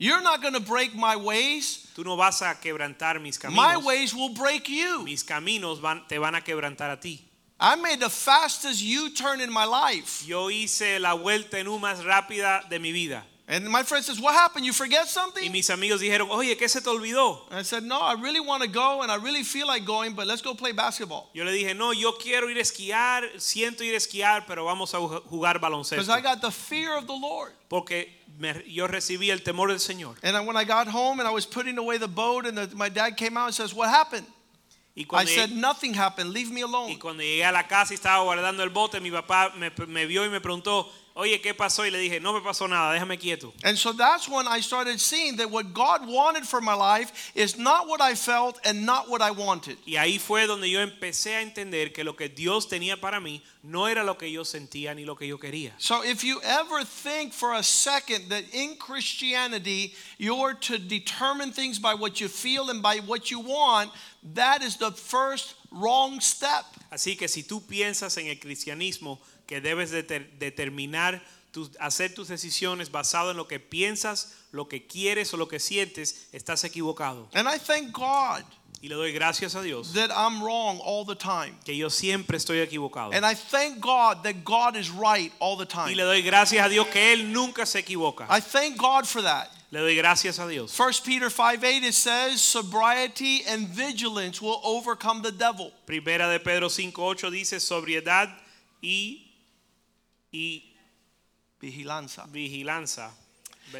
You're 0.00 0.22
not 0.22 0.40
going 0.40 0.54
to 0.54 0.60
break 0.60 0.94
my 0.94 1.16
ways. 1.16 1.88
Tú 1.96 2.04
no 2.04 2.14
vas 2.16 2.40
a 2.42 2.54
quebrantar 2.60 3.20
mis 3.20 3.42
My 3.42 3.74
caminos. 3.74 3.84
ways 3.84 4.14
will 4.14 4.28
break 4.32 4.68
you. 4.68 5.02
Mis 5.02 5.24
caminos 5.24 5.80
van, 5.80 6.06
te 6.06 6.18
van 6.18 6.36
a 6.36 6.40
quebrantar 6.40 6.90
a 6.92 7.00
ti. 7.00 7.24
I 7.60 7.74
made 7.76 8.00
the 8.00 8.10
fastest 8.10 8.82
U 8.82 9.10
turn 9.10 9.40
in 9.40 9.52
my 9.52 9.64
life. 9.64 10.24
Yo 10.26 10.48
hice 10.48 11.00
la 11.00 11.14
vuelta 11.14 11.58
en 11.58 11.66
U 11.66 11.78
más 11.78 12.04
rápida 12.04 12.68
de 12.68 12.78
mi 12.78 12.92
vida. 12.92 13.24
And 13.50 13.66
my 13.66 13.82
friend 13.82 14.04
says, 14.04 14.20
What 14.20 14.34
happened? 14.34 14.66
You 14.66 14.74
forget 14.74 15.08
something?" 15.08 15.42
Y 15.42 15.48
mis 15.48 15.70
amigos 15.70 16.00
dijeron, 16.00 16.28
oye, 16.30 16.54
¿qué 16.56 16.68
se 16.68 16.80
te 16.80 16.90
olvidó? 16.90 17.48
And 17.50 17.58
I 17.58 17.62
said, 17.62 17.82
No, 17.82 17.98
I 17.98 18.12
really 18.12 18.40
want 18.40 18.62
to 18.62 18.68
go 18.68 19.00
and 19.00 19.10
I 19.10 19.16
really 19.16 19.42
feel 19.42 19.66
like 19.66 19.86
going, 19.86 20.12
but 20.12 20.26
let's 20.26 20.42
go 20.42 20.54
play 20.54 20.72
basketball. 20.72 21.30
Yo 21.32 21.44
le 21.44 21.52
dije, 21.52 21.74
no, 21.74 21.92
yo 21.92 22.12
quiero 22.12 22.50
ir 22.50 22.58
a 22.58 22.60
esquiar, 22.60 23.22
siento 23.38 23.80
ir 23.80 23.94
a 23.94 23.96
esquiar, 23.96 24.46
pero 24.46 24.66
vamos 24.66 24.92
a 24.92 24.98
jugar 24.98 25.58
baloncesto." 25.58 25.96
Because. 25.96 26.10
I 26.10 26.20
got 26.20 26.42
the 26.42 26.50
fear 26.50 26.94
of 26.96 27.06
the 27.06 27.14
Lord. 27.14 27.52
Porque 27.70 28.08
me- 28.38 28.62
yo 28.66 28.86
recibí 28.86 29.30
el 29.30 29.38
temor 29.38 29.68
del 29.68 29.78
Señor. 29.78 30.16
And 30.22 30.46
when 30.46 30.56
I 30.58 30.64
got 30.64 30.86
home 30.86 31.18
and 31.18 31.26
I 31.26 31.32
was 31.32 31.46
putting 31.46 31.78
away 31.78 31.96
the 31.96 32.06
boat, 32.06 32.46
and 32.46 32.58
the, 32.58 32.76
my 32.76 32.90
dad 32.90 33.16
came 33.16 33.38
out 33.38 33.46
and 33.46 33.54
says, 33.54 33.72
What 33.72 33.88
happened? 33.88 34.26
Y 34.98 35.02
I 35.02 35.04
cuando, 35.04 35.30
said, 35.30 35.50
llegué, 35.50 35.60
Nothing 35.60 35.96
happened. 35.96 36.32
Leave 36.32 36.50
me 36.50 36.58
y 36.58 36.62
alone. 36.64 36.98
cuando 36.98 37.22
llegué 37.22 37.44
a 37.44 37.52
la 37.52 37.68
casa 37.68 37.94
y 37.94 37.94
estaba 37.94 38.20
guardando 38.24 38.64
el 38.64 38.70
bote, 38.70 39.00
mi 39.00 39.12
papá 39.12 39.52
me, 39.56 39.70
me 39.86 40.06
vio 40.06 40.26
y 40.26 40.28
me 40.28 40.40
preguntó, 40.40 40.92
oye, 41.18 41.40
¿qué 41.40 41.52
pasó? 41.52 41.84
Y 41.84 41.90
le 41.90 41.98
dije, 41.98 42.20
no 42.20 42.32
me 42.32 42.40
pasó 42.40 42.68
nada, 42.68 42.94
déjame 42.94 43.18
quieto. 43.18 43.52
And 43.64 43.76
so 43.76 43.92
that's 43.92 44.28
when 44.28 44.46
I 44.46 44.60
started 44.60 45.00
seeing 45.00 45.36
that 45.38 45.50
what 45.50 45.74
God 45.74 46.06
wanted 46.06 46.46
for 46.46 46.60
my 46.60 46.74
life 46.74 47.32
is 47.34 47.58
not 47.58 47.88
what 47.88 48.00
I 48.00 48.14
felt 48.14 48.60
and 48.64 48.86
not 48.86 49.10
what 49.10 49.20
I 49.20 49.32
wanted. 49.32 49.78
Y 49.84 49.94
ahí 49.94 50.20
fue 50.20 50.46
donde 50.46 50.70
yo 50.70 50.78
empecé 50.78 51.34
a 51.34 51.42
entender 51.42 51.92
que 51.92 52.04
lo 52.04 52.12
que 52.12 52.28
Dios 52.28 52.66
tenía 52.66 53.00
para 53.00 53.20
mí 53.20 53.42
no 53.64 53.86
era 53.86 54.04
lo 54.04 54.14
que 54.14 54.30
yo 54.30 54.44
sentía 54.44 54.94
ni 54.94 55.04
lo 55.04 55.16
que 55.16 55.26
yo 55.26 55.38
quería. 55.38 55.72
So 55.78 56.04
if 56.04 56.22
you 56.22 56.40
ever 56.44 56.84
think 56.84 57.32
for 57.32 57.54
a 57.54 57.64
second 57.64 58.28
that 58.30 58.44
in 58.52 58.76
Christianity 58.76 59.94
you're 60.18 60.54
to 60.54 60.78
determine 60.78 61.50
things 61.50 61.80
by 61.80 61.94
what 61.94 62.20
you 62.20 62.28
feel 62.28 62.70
and 62.70 62.80
by 62.80 62.98
what 62.98 63.28
you 63.28 63.40
want, 63.40 63.90
that 64.34 64.62
is 64.62 64.76
the 64.76 64.92
first 64.92 65.54
wrong 65.72 66.20
step. 66.20 66.64
Así 66.92 67.18
que 67.18 67.26
si 67.26 67.42
tú 67.42 67.60
piensas 67.66 68.16
en 68.18 68.28
el 68.28 68.36
cristianismo 68.36 69.18
que 69.48 69.60
debes 69.60 69.90
de 69.90 70.04
ter- 70.04 70.30
determinar, 70.38 71.20
hacer 71.80 72.14
tus 72.14 72.28
decisiones 72.28 72.90
basado 72.92 73.32
en 73.32 73.36
lo 73.36 73.48
que 73.48 73.58
piensas, 73.58 74.34
lo 74.52 74.68
que 74.68 74.86
quieres 74.86 75.34
o 75.34 75.36
lo 75.36 75.48
que 75.48 75.58
sientes, 75.58 76.28
estás 76.32 76.62
equivocado. 76.62 77.28
And 77.34 77.48
I 77.48 77.58
thank 77.58 77.90
God 77.92 78.44
Y 78.80 78.88
le 78.88 78.94
doy 78.94 79.10
gracias 79.12 79.56
a 79.56 79.62
Dios 79.62 79.92
that 79.94 80.10
I'm 80.12 80.40
wrong 80.40 80.78
all 80.84 81.04
the 81.04 81.16
time. 81.16 81.56
que 81.64 81.74
yo 81.76 81.88
siempre 81.90 82.36
estoy 82.38 82.60
equivocado. 82.60 83.12
And 83.12 83.24
I 83.26 83.34
thank 83.34 83.80
God 83.80 84.22
that 84.22 84.44
God 84.44 84.76
is 84.76 84.88
right 84.90 85.32
all 85.40 85.56
the 85.56 85.64
Y 85.64 85.66
time. 85.66 85.96
le 85.96 86.04
doy 86.04 86.22
gracias 86.22 86.64
a 86.64 86.68
Dios 86.68 86.86
que 86.86 87.12
Él 87.12 87.32
nunca 87.32 87.66
se 87.66 87.80
equivoca. 87.80 88.26
I 88.30 88.40
thank 88.40 88.76
God 88.76 89.04
for 89.04 89.20
that. 89.22 89.48
Le 89.72 89.80
doy 89.80 89.96
gracias 89.96 90.38
a 90.38 90.46
Dios. 90.46 90.72
1 90.78 90.92
Peter 91.04 91.28
5 91.28 91.64
8 91.64 91.82
it 91.84 91.92
says, 91.92 92.40
sobriety 92.40 93.42
and 93.48 93.66
vigilance 93.68 94.40
will 94.40 94.60
overcome 94.62 95.22
the 95.22 95.32
devil. 95.32 95.72
Primera 95.84 96.28
de 96.30 96.38
Pedro 96.38 96.68
5.8 96.68 97.30
dice 97.32 97.58
sobriedad 97.60 98.28
y, 98.80 99.27
y 100.32 100.62
Vigilanza. 101.60 102.26
vigilanza. 102.30 103.10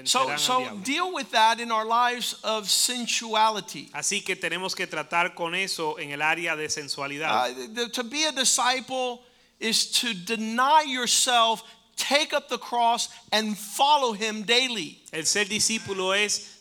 So, 0.05 0.37
so 0.37 0.77
deal 0.85 1.15
with 1.15 1.31
that 1.31 1.61
in 1.61 1.73
our 1.73 1.87
lives 1.87 2.35
of 2.45 2.69
sensuality. 2.69 3.89
Así 3.95 4.23
que 4.23 4.37
tenemos 4.37 4.75
que 4.77 4.87
tratar 4.87 5.35
con 5.35 5.55
eso 5.55 5.97
en 5.99 6.11
el 6.13 6.21
área 6.21 6.55
de 6.57 6.69
sensualidad. 6.69 7.51
Uh, 7.51 7.75
the- 7.75 7.89
to 7.89 8.05
be 8.05 8.25
a 8.25 8.33
disciple 8.33 9.23
is 9.59 9.87
to 9.91 10.13
deny 10.13 10.83
yourself, 10.83 11.63
take 11.97 12.35
up 12.35 12.49
the 12.51 12.59
cross, 12.59 13.09
and 13.33 13.57
follow 13.57 14.13
him 14.13 14.43
daily. 14.43 15.01
El 15.11 15.25
ser 15.25 15.47
discípulo 15.47 16.13
es 16.15 16.58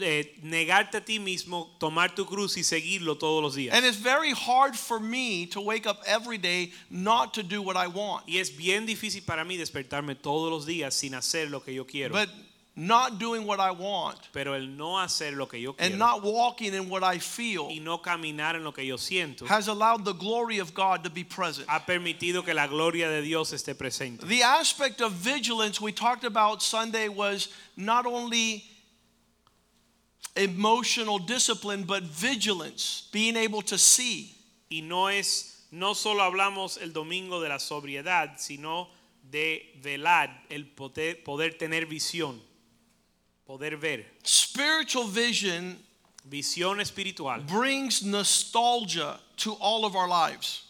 eh, 0.00 0.34
negarte 0.42 0.98
a 0.98 1.00
ti 1.00 1.18
mismo, 1.18 1.76
tomar 1.78 2.14
tu 2.14 2.24
cruz 2.24 2.56
y 2.56 2.62
seguirlo 2.62 3.18
todos 3.18 3.42
los 3.42 3.54
días. 3.56 3.74
And 3.74 3.84
it's 3.84 3.96
very 3.96 4.32
hard 4.32 4.76
for 4.76 5.00
me 5.00 5.46
to 5.46 5.60
wake 5.60 5.86
up 5.86 6.02
every 6.06 6.38
day 6.38 6.72
not 6.90 7.34
to 7.34 7.42
do 7.42 7.60
what 7.62 7.76
I 7.76 7.86
want. 7.86 8.26
Y 8.28 8.38
es 8.38 8.50
bien 8.50 8.86
difícil 8.86 9.24
para 9.24 9.44
mí 9.44 9.56
despertarme 9.56 10.14
todos 10.14 10.50
los 10.50 10.66
días 10.66 10.94
sin 10.94 11.14
hacer 11.14 11.50
lo 11.50 11.60
que 11.60 11.74
yo 11.74 11.84
quiero. 11.84 12.12
But 12.12 12.30
not 12.76 13.18
doing 13.18 13.46
what 13.46 13.58
I 13.58 13.70
want 13.70 14.18
Pero 14.32 14.52
el 14.52 14.76
no 14.76 14.98
hacer 14.98 15.34
lo 15.34 15.46
que 15.46 15.58
yo 15.58 15.74
and 15.78 15.98
not 15.98 16.22
walking 16.22 16.74
in 16.74 16.90
what 16.90 17.02
I 17.02 17.18
feel 17.18 17.68
y 17.70 17.80
no 17.82 17.98
caminar 17.98 18.54
en 18.54 18.64
lo 18.64 18.72
que 18.72 18.84
yo 18.84 18.96
siento 18.96 19.46
has 19.46 19.68
allowed 19.68 20.04
the 20.04 20.12
glory 20.12 20.58
of 20.58 20.74
God 20.74 21.02
to 21.02 21.10
be 21.10 21.24
present. 21.24 21.66
ha 21.68 21.80
permitido 21.86 22.44
que 22.44 22.52
la 22.52 22.66
gloria 22.66 23.08
de 23.08 23.22
Dios 23.22 23.52
esté 23.52 23.74
presente. 23.74 24.28
The 24.28 24.42
aspect 24.42 25.00
of 25.00 25.12
vigilance 25.12 25.80
we 25.80 25.90
talked 25.90 26.24
about 26.24 26.62
Sunday 26.62 27.08
was 27.08 27.48
not 27.76 28.04
only 28.04 28.64
emotional 30.36 31.18
discipline, 31.18 31.84
but 31.84 32.02
vigilance, 32.02 33.08
being 33.12 33.36
able 33.36 33.62
to 33.62 33.78
see. 33.78 34.34
Y 34.70 34.80
no 34.82 35.08
es, 35.08 35.66
no 35.70 35.94
solo 35.94 36.22
hablamos 36.22 36.80
el 36.80 36.92
domingo 36.92 37.40
de 37.40 37.48
la 37.48 37.58
sobriedad, 37.58 38.38
sino 38.38 38.88
de 39.30 39.78
velar, 39.82 40.30
el 40.50 40.64
poder, 40.64 41.22
poder 41.24 41.58
tener 41.58 41.86
visión, 41.86 42.40
poder 43.46 43.76
ver. 43.76 44.04
Spiritual 44.24 45.08
vision 45.08 45.78
Visión 46.28 46.80
espiritual. 46.80 47.40
brings 47.46 48.02
nostalgia 48.02 49.18
to 49.36 49.52
all 49.60 49.84
of 49.84 49.94
our 49.94 50.08
lives. 50.08 50.64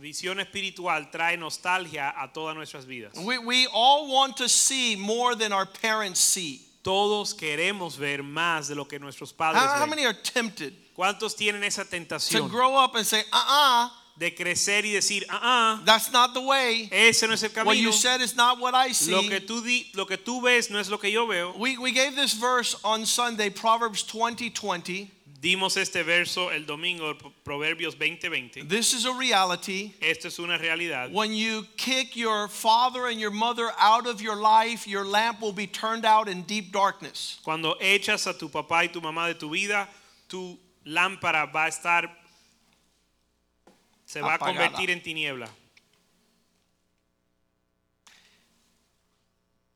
Visión 0.00 0.40
espiritual 0.40 1.10
trae 1.12 1.36
nostalgia 1.36 2.14
a 2.16 2.28
todas 2.32 2.56
nuestras 2.56 2.86
vidas. 2.86 3.14
We, 3.16 3.38
we 3.38 3.68
all 3.72 4.10
want 4.10 4.38
to 4.38 4.48
see 4.48 4.96
more 4.96 5.34
than 5.34 5.52
our 5.52 5.66
parents 5.66 6.18
see. 6.18 6.62
Todos 6.84 7.34
queremos 7.34 7.96
ver 7.96 8.22
más 8.22 8.68
de 8.68 8.76
lo 8.76 8.86
que 8.86 9.00
nuestros 9.00 9.32
padres 9.32 9.60
How, 9.60 9.80
how 9.80 9.86
many 9.86 10.04
are 10.04 10.14
tempted 10.14 10.72
¿Cuántos 10.94 11.34
tienen 11.34 11.64
esa 11.64 11.82
to 11.82 11.90
tentación 11.90 12.48
grow 12.48 12.76
up 12.76 12.94
and 12.94 13.04
say, 13.04 13.24
uh 13.32 13.88
uh, 13.88 13.88
de 14.16 14.32
crecer 14.32 14.84
y 14.84 14.92
decir, 14.92 15.26
ah, 15.28 15.40
ah, 15.42 15.82
that's 15.84 16.12
not 16.12 16.34
the 16.34 16.40
way. 16.40 16.88
ese 16.92 17.26
no 17.26 17.34
es 17.34 17.42
el 17.42 17.50
What 17.64 17.76
you 17.76 17.90
camino? 17.90 17.90
said 17.90 18.20
is 18.20 18.36
not 18.36 18.60
what 18.60 18.74
I 18.74 18.92
see. 18.92 19.10
Lo 19.10 19.22
que 19.22 19.40
tú 19.40 19.60
di, 19.60 19.90
lo 19.94 20.06
que 20.06 20.16
tú 20.16 20.40
ves 20.40 20.70
no 20.70 20.78
es 20.78 20.88
lo 20.88 20.98
que 20.98 21.10
yo 21.10 21.26
veo. 21.26 21.52
We, 21.58 21.78
we 21.78 21.90
gave 21.90 22.14
this 22.14 22.34
verse 22.34 22.76
on 22.84 23.06
Sunday, 23.06 23.50
Proverbs 23.50 24.04
20 24.04 24.50
20. 24.50 25.10
Dimos 25.44 25.76
este 25.76 26.02
verso 26.02 26.48
el 26.48 26.64
domingo, 26.64 27.14
Proverbios 27.44 27.96
20:20. 27.96 28.66
This 28.66 28.94
is 28.94 29.04
a 29.04 29.12
reality. 29.12 29.92
Esto 30.00 30.28
es 30.28 30.38
una 30.38 30.56
realidad. 30.56 31.12
When 31.12 31.34
you 31.34 31.66
kick 31.76 32.16
your 32.16 32.48
father 32.48 33.08
and 33.08 33.20
your 33.20 33.30
mother 33.30 33.70
out 33.78 34.06
of 34.06 34.22
your 34.22 34.36
life, 34.36 34.86
your 34.86 35.04
lamp 35.04 35.42
will 35.42 35.52
be 35.52 35.66
turned 35.66 36.06
out 36.06 36.28
in 36.28 36.44
deep 36.44 36.72
darkness. 36.72 37.40
Cuando 37.44 37.74
echas 37.78 38.26
a 38.26 38.32
tu 38.32 38.48
papá 38.48 38.84
y 38.84 38.86
tu 38.86 39.02
mamá 39.02 39.26
de 39.26 39.34
tu 39.34 39.50
vida, 39.50 39.86
tu 40.30 40.58
lámpara 40.86 41.52
va 41.52 41.66
a 41.66 41.68
estar 41.68 42.10
se 44.06 44.22
va 44.22 44.36
a 44.36 44.38
convertir 44.38 44.88
en 44.88 45.02
tiniebla. 45.02 45.50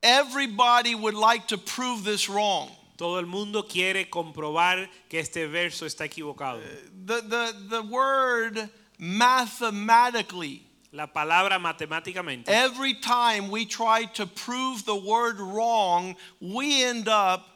Everybody 0.02 0.94
would 0.94 1.14
like 1.14 1.48
to 1.48 1.58
prove 1.58 2.04
this 2.04 2.26
wrong. 2.26 2.70
Todo 2.98 3.18
el 3.20 3.26
mundo 3.26 3.62
quiere 3.66 4.10
comprobar 4.10 4.90
que 5.08 5.20
este 5.20 5.46
verso 5.46 5.86
está 5.86 6.04
equivocado. 6.04 6.60
The, 7.06 7.22
the, 7.22 7.52
the 7.70 7.80
word 7.82 8.68
mathematically, 8.98 10.62
La 10.90 11.06
palabra 11.06 11.58
matemáticamente, 11.58 12.48
every 12.48 12.94
time 12.94 13.50
we 13.50 13.66
try 13.66 14.06
to 14.14 14.26
prove 14.26 14.84
the 14.84 14.94
word 14.96 15.38
wrong, 15.38 16.16
we 16.40 16.82
end 16.82 17.08
up 17.08 17.46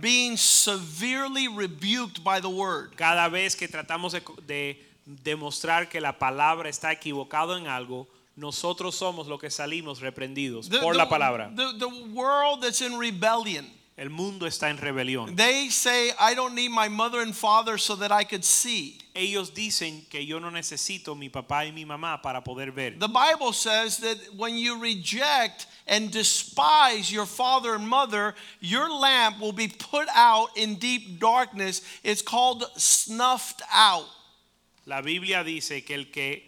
being 0.00 0.36
severely 0.36 1.48
rebuked 1.48 2.24
by 2.24 2.40
the 2.40 2.48
word. 2.50 2.96
cada 2.96 3.28
vez 3.30 3.54
que 3.54 3.68
tratamos 3.68 4.12
de, 4.12 4.22
de 4.46 4.78
demostrar 5.06 5.88
que 5.90 6.00
la 6.00 6.12
palabra 6.18 6.68
está 6.70 6.90
equivocado 6.92 7.56
en 7.58 7.66
algo, 7.66 8.08
nosotros 8.36 8.94
somos 8.96 9.26
los 9.28 9.38
que 9.38 9.50
salimos 9.50 10.00
reprendidos 10.00 10.68
The, 10.68 10.78
por 10.80 10.96
la 10.96 11.08
palabra. 11.08 11.52
the- 11.54 11.74
the 11.78 11.88
world 12.12 12.62
that's 12.62 12.80
in 12.80 12.98
rebellion. 12.98 13.66
El 13.98 14.10
mundo 14.10 14.46
está 14.46 14.70
en 14.70 14.78
rebelión. 14.78 15.34
They 15.36 15.70
say, 15.70 16.12
I 16.20 16.32
don't 16.34 16.54
need 16.54 16.70
my 16.70 16.88
mother 16.88 17.20
and 17.20 17.34
father 17.34 17.76
so 17.76 17.96
that 17.96 18.12
I 18.12 18.22
could 18.22 18.44
see. 18.44 18.96
Ellos 19.12 19.50
dicen 19.50 20.08
que 20.08 20.20
yo 20.20 20.38
no 20.38 20.50
necesito 20.50 21.18
mi 21.18 21.28
papá 21.28 21.66
y 21.66 21.72
mi 21.72 21.84
mamá 21.84 22.22
para 22.22 22.40
poder 22.42 22.70
ver. 22.70 22.92
The 22.96 23.08
Bible 23.08 23.52
says 23.52 23.98
that 23.98 24.16
when 24.36 24.54
you 24.54 24.80
reject 24.80 25.66
and 25.88 26.12
despise 26.12 27.10
your 27.10 27.26
father 27.26 27.74
and 27.74 27.88
mother, 27.88 28.36
your 28.60 28.88
lamp 28.88 29.40
will 29.40 29.52
be 29.52 29.66
put 29.66 30.06
out 30.14 30.56
in 30.56 30.76
deep 30.76 31.18
darkness. 31.18 31.82
It's 32.04 32.22
called 32.22 32.66
snuffed 32.76 33.62
out. 33.72 34.06
La 34.86 35.02
Biblia 35.02 35.42
dice 35.42 35.84
que 35.84 35.96
el 35.96 36.04
que 36.04 36.47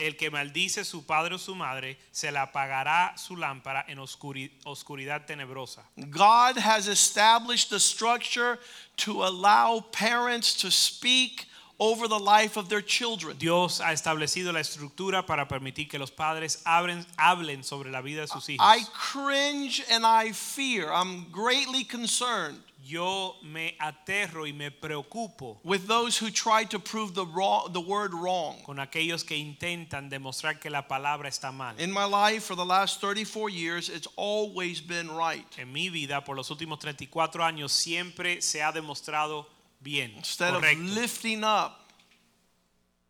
el 0.00 0.16
que 0.16 0.30
maldice 0.30 0.84
su 0.84 1.02
padre 1.04 1.34
o 1.34 1.38
su 1.38 1.54
madre 1.54 1.96
se 2.10 2.30
le 2.32 2.38
apagará 2.38 3.16
su 3.16 3.36
lámpara 3.36 3.84
en 3.88 3.98
oscuri- 3.98 4.50
oscuridad 4.64 5.26
tenebrosa. 5.26 5.82
God 6.10 6.56
has 6.58 6.88
established 6.88 7.72
a 7.72 7.78
structure 7.78 8.58
to 8.96 9.22
allow 9.24 9.80
parents 9.92 10.54
to 10.56 10.70
speak 10.70 11.46
over 11.78 12.08
the 12.08 12.18
life 12.18 12.58
of 12.58 12.68
their 12.68 12.82
children. 12.82 13.36
Dios 13.38 13.80
ha 13.80 13.92
establecido 13.92 14.52
la 14.52 14.60
estructura 14.60 15.24
para 15.26 15.46
permitir 15.48 15.88
que 15.88 15.98
los 15.98 16.10
padres 16.10 16.62
hablen, 16.66 17.06
hablen 17.16 17.62
sobre 17.64 17.90
la 17.90 18.00
vida 18.02 18.20
de 18.22 18.26
sus 18.28 18.48
hijos. 18.48 18.58
I 18.60 18.84
cringe 18.92 19.82
and 19.90 20.04
I 20.04 20.32
fear. 20.32 20.90
I'm 20.92 21.30
greatly 21.30 21.84
concerned 21.84 22.58
yo 22.90 23.36
me 23.42 23.76
aterro 23.80 24.46
y 24.46 24.52
me 24.52 24.70
preocupo 24.70 25.58
with 25.62 25.86
those 25.86 26.18
who 26.18 26.30
try 26.30 26.64
to 26.64 26.78
prove 26.78 27.14
the 27.14 27.24
wrong, 27.24 27.72
the 27.72 27.80
word 27.80 28.12
wrong. 28.12 28.56
con 28.64 28.78
aquellos 28.78 29.24
que 29.24 29.36
intentan 29.36 30.10
demostrar 30.10 30.58
que 30.60 30.70
la 30.70 30.82
palabra 30.82 31.28
está 31.28 31.52
mal. 31.52 31.74
In 31.78 31.92
my 31.92 32.04
life 32.04 32.44
for 32.44 32.56
the 32.56 32.64
last 32.64 33.00
34 33.00 33.48
years, 33.50 33.88
it's 33.88 34.08
always 34.16 34.80
been 34.80 35.08
right. 35.10 35.46
En 35.58 35.72
mi 35.72 35.88
vida, 35.88 36.22
por 36.24 36.34
los 36.34 36.50
últimos 36.50 36.80
34 36.80 37.42
años, 37.42 37.70
siempre 37.70 38.42
se 38.42 38.60
ha 38.60 38.72
demostrado 38.72 39.46
bien, 39.82 40.12
Instead 40.16 40.54
of 40.54 40.62
lifting 40.62 41.44
up, 41.44 41.80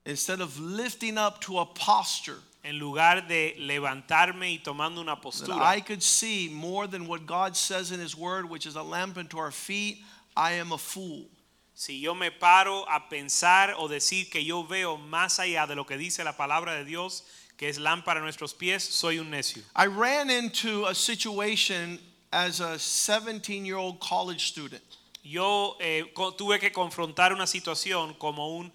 instead 0.05 0.41
of 0.41 0.59
lifting 0.59 1.19
up 1.19 1.41
to 1.41 1.59
a 1.59 1.67
posture 1.67 2.39
En 2.63 2.79
lugar 2.79 3.27
de 3.27 3.55
levantarme 3.59 4.53
y 4.53 4.59
tomando 4.59 5.01
una 5.01 5.17
postura 5.17 5.77
I 5.77 5.81
could 5.81 6.03
see 6.03 6.49
more 6.53 6.87
than 6.87 7.07
what 7.07 7.25
God 7.27 7.57
says 7.57 7.91
in 7.91 8.01
His 8.01 8.15
Word, 8.15 8.51
which 8.51 8.67
is 8.67 8.77
a 8.77 8.83
lamp 8.83 9.17
unto 9.17 9.39
our 9.39 9.51
feet, 9.51 10.03
I 10.37 10.53
am 10.53 10.73
a 10.73 10.79
fool. 10.79 11.27
Si 11.75 11.99
yo 11.99 12.15
me 12.15 12.31
paro 12.31 12.85
a 12.87 13.09
pensar 13.09 13.75
o 13.79 13.89
decir 13.89 14.31
que 14.31 14.45
yo 14.45 14.63
veo 14.63 14.99
más 14.99 15.39
allá 15.39 15.67
de 15.67 15.75
lo 15.75 15.85
que 15.85 15.97
dice 15.97 16.23
la 16.23 16.37
palabra 16.37 16.75
de 16.75 16.85
Dios, 16.85 17.23
que 17.57 17.69
es 17.69 17.79
lámpara 17.79 18.21
a 18.21 18.23
nuestros 18.23 18.53
pies, 18.53 18.83
soy 18.83 19.19
un 19.19 19.31
necio. 19.31 19.63
I 19.75 19.87
ran 19.87 20.29
into 20.29 20.85
a 20.87 20.95
situation 20.95 21.99
as 22.33 22.61
a 22.61 22.79
17 22.79 23.65
year 23.65 23.77
old 23.77 23.99
college 24.01 24.49
student. 24.49 24.83
Yo 25.23 25.77
eh, 25.81 26.05
tuve 26.37 26.61
que 26.61 26.71
confrontar 26.71 27.33
una 27.33 27.47
situación 27.47 28.15
como 28.19 28.57
un 28.57 28.71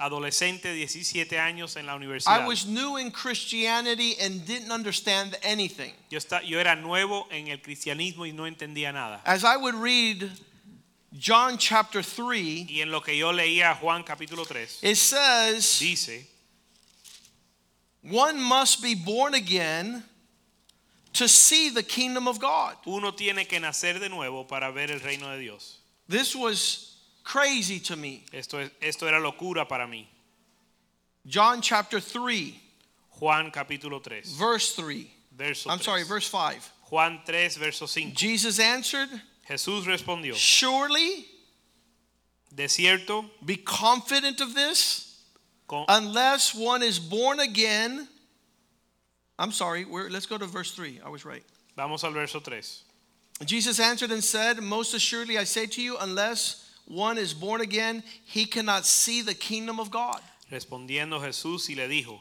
adolescente 0.00 0.72
17 0.72 1.38
años 1.38 1.76
en 1.76 1.86
la 1.86 1.94
I 2.26 2.46
was 2.46 2.66
new 2.66 2.96
in 2.96 3.10
Christianity 3.10 4.16
and 4.18 4.44
didn't 4.46 4.72
understand 4.72 5.36
anything. 5.42 5.92
Yo, 6.08 6.16
esta- 6.16 6.42
yo 6.42 6.58
era 6.58 6.74
nuevo 6.74 7.28
en 7.30 7.48
el 7.48 7.58
cristianismo 7.58 8.24
y 8.26 8.32
no 8.32 8.44
entendía 8.46 8.92
nada. 8.92 9.20
As 9.26 9.44
I 9.44 9.56
would 9.56 9.74
read 9.74 10.30
John 11.12 11.58
chapter 11.58 12.02
3, 12.02 12.66
Y 12.70 12.80
en 12.80 12.90
lo 12.90 13.00
que 13.02 13.14
yo 13.16 13.30
leía 13.32 13.76
Juan 13.76 14.02
capítulo 14.02 14.46
3, 14.46 14.78
it 14.82 14.96
says, 14.96 15.78
dice, 15.78 16.26
One 18.02 18.40
must 18.40 18.80
be 18.82 18.94
born 18.94 19.34
again 19.34 20.02
to 21.12 21.28
see 21.28 21.68
the 21.68 21.82
kingdom 21.82 22.26
of 22.26 22.38
God. 22.40 22.76
uno 22.86 23.10
tiene 23.12 23.46
que 23.46 23.60
nacer 23.60 24.00
de 24.00 24.08
nuevo 24.08 24.44
para 24.48 24.72
ver 24.72 24.90
el 24.90 25.00
reino 25.00 25.30
de 25.32 25.40
Dios. 25.40 25.78
This 26.08 26.34
was 26.34 26.89
crazy 27.24 27.78
to 27.80 27.96
me. 27.96 28.24
Esto, 28.32 28.58
es- 28.58 28.70
esto 28.80 29.06
era 29.06 29.18
locura 29.20 29.66
para 29.68 29.86
mí. 29.86 30.06
John 31.26 31.60
chapter 31.60 32.00
3, 32.00 32.54
Juan 33.18 33.50
capítulo 33.50 34.02
3, 34.02 34.24
verse 34.38 34.74
3. 34.74 35.10
verso 35.36 35.68
I'm 35.70 35.78
3. 35.78 35.84
sorry, 35.84 36.02
verse 36.04 36.26
5. 36.28 36.72
Juan 36.90 37.20
3, 37.26 37.56
verso 37.56 37.86
5. 37.86 38.14
Jesus 38.14 38.58
answered, 38.58 39.08
Jesús 39.48 39.84
respondió, 39.86 40.34
Surely 40.34 41.26
de 42.54 42.66
cierto, 42.68 43.26
be 43.44 43.56
confident 43.56 44.40
of 44.40 44.54
this, 44.54 45.22
con- 45.68 45.84
unless 45.88 46.54
one 46.54 46.82
is 46.82 46.98
born 46.98 47.38
again. 47.40 48.08
I'm 49.38 49.52
sorry, 49.52 49.84
we're, 49.84 50.08
let's 50.10 50.26
go 50.26 50.36
to 50.38 50.46
verse 50.46 50.72
3. 50.72 51.00
I 51.04 51.08
was 51.08 51.24
right. 51.24 51.44
vamos 51.76 52.02
al 52.04 52.12
verso 52.12 52.40
3. 52.40 52.60
Jesus 53.46 53.78
answered 53.80 54.10
and 54.10 54.22
said, 54.22 54.60
Most 54.62 54.92
assuredly 54.94 55.38
I 55.38 55.44
say 55.44 55.66
to 55.66 55.80
you, 55.82 55.96
unless 55.98 56.69
one 56.90 57.18
is 57.18 57.32
born 57.32 57.60
again, 57.60 58.02
he 58.24 58.44
cannot 58.44 58.84
see 58.84 59.22
the 59.22 59.34
kingdom 59.34 59.78
of 59.78 59.90
God. 59.90 60.20
Respondiendo 60.50 61.20
Jesús 61.20 61.68
y 61.70 61.74
le 61.76 61.86
dijo, 61.86 62.20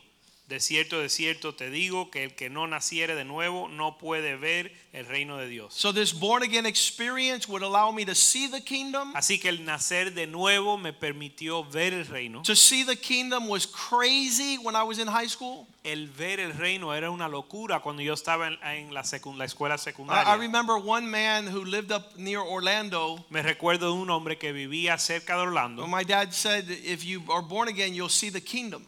de 0.49 0.59
cierto, 0.59 0.99
de 0.99 1.09
cierto 1.09 1.53
te 1.53 1.69
digo 1.69 2.09
que 2.09 2.23
el 2.23 2.33
que 2.35 2.49
no 2.49 2.65
naciere 2.65 3.13
de 3.13 3.23
nuevo 3.23 3.67
no 3.69 3.99
puede 3.99 4.35
ver 4.35 4.73
el 4.93 5.05
reino 5.05 5.37
de 5.37 5.47
Dios. 5.47 5.73
So, 5.75 5.93
this 5.93 6.11
born 6.11 6.41
again 6.41 6.65
experience 6.65 7.47
would 7.47 7.61
allow 7.63 7.91
me 7.91 8.03
to 8.05 8.15
see 8.15 8.47
the 8.49 8.61
kingdom. 8.63 9.13
Así 9.15 9.39
que 9.39 9.49
el 9.49 9.63
nacer 9.63 10.13
de 10.15 10.25
nuevo 10.25 10.77
me 10.79 10.91
permitió 10.91 11.63
ver 11.63 11.93
el 11.93 12.05
reino. 12.07 12.41
To 12.41 12.55
see 12.55 12.83
the 12.83 12.95
kingdom 12.95 13.47
was 13.47 13.67
crazy 13.67 14.57
when 14.57 14.75
I 14.75 14.81
was 14.81 14.97
in 14.97 15.07
high 15.07 15.27
school. 15.29 15.67
El 15.83 16.07
ver 16.07 16.39
el 16.39 16.53
reino 16.53 16.93
era 16.95 17.11
una 17.11 17.27
locura 17.29 17.79
cuando 17.81 18.01
yo 18.01 18.13
estaba 18.13 18.47
en, 18.47 18.57
en 18.63 18.93
la, 18.93 19.03
secun- 19.03 19.37
la 19.37 19.45
escuela 19.45 19.75
I, 19.75 19.77
I 19.77 19.79
secundaria. 19.93 20.35
remember 20.37 20.77
one 20.77 21.05
man 21.09 21.45
who 21.47 21.63
lived 21.63 21.91
up 21.91 22.17
near 22.17 22.41
Orlando. 22.41 23.23
Me 23.29 23.43
recuerdo 23.43 23.91
de 23.93 24.01
un 24.01 24.09
hombre 24.09 24.37
que 24.39 24.51
vivía 24.51 24.97
cerca 24.97 25.35
de 25.35 25.43
Orlando 25.43 25.85
My 25.87 26.03
dad 26.03 26.33
said, 26.33 26.65
If 26.69 27.03
you 27.05 27.21
are 27.31 27.43
born 27.43 27.67
again, 27.69 27.93
you'll 27.93 28.09
see 28.09 28.29
the 28.31 28.41
kingdom. 28.41 28.83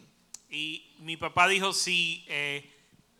Y 0.52 0.82
mi 1.00 1.16
papá 1.16 1.48
dijo, 1.48 1.72
si, 1.72 2.24
eh, 2.28 2.68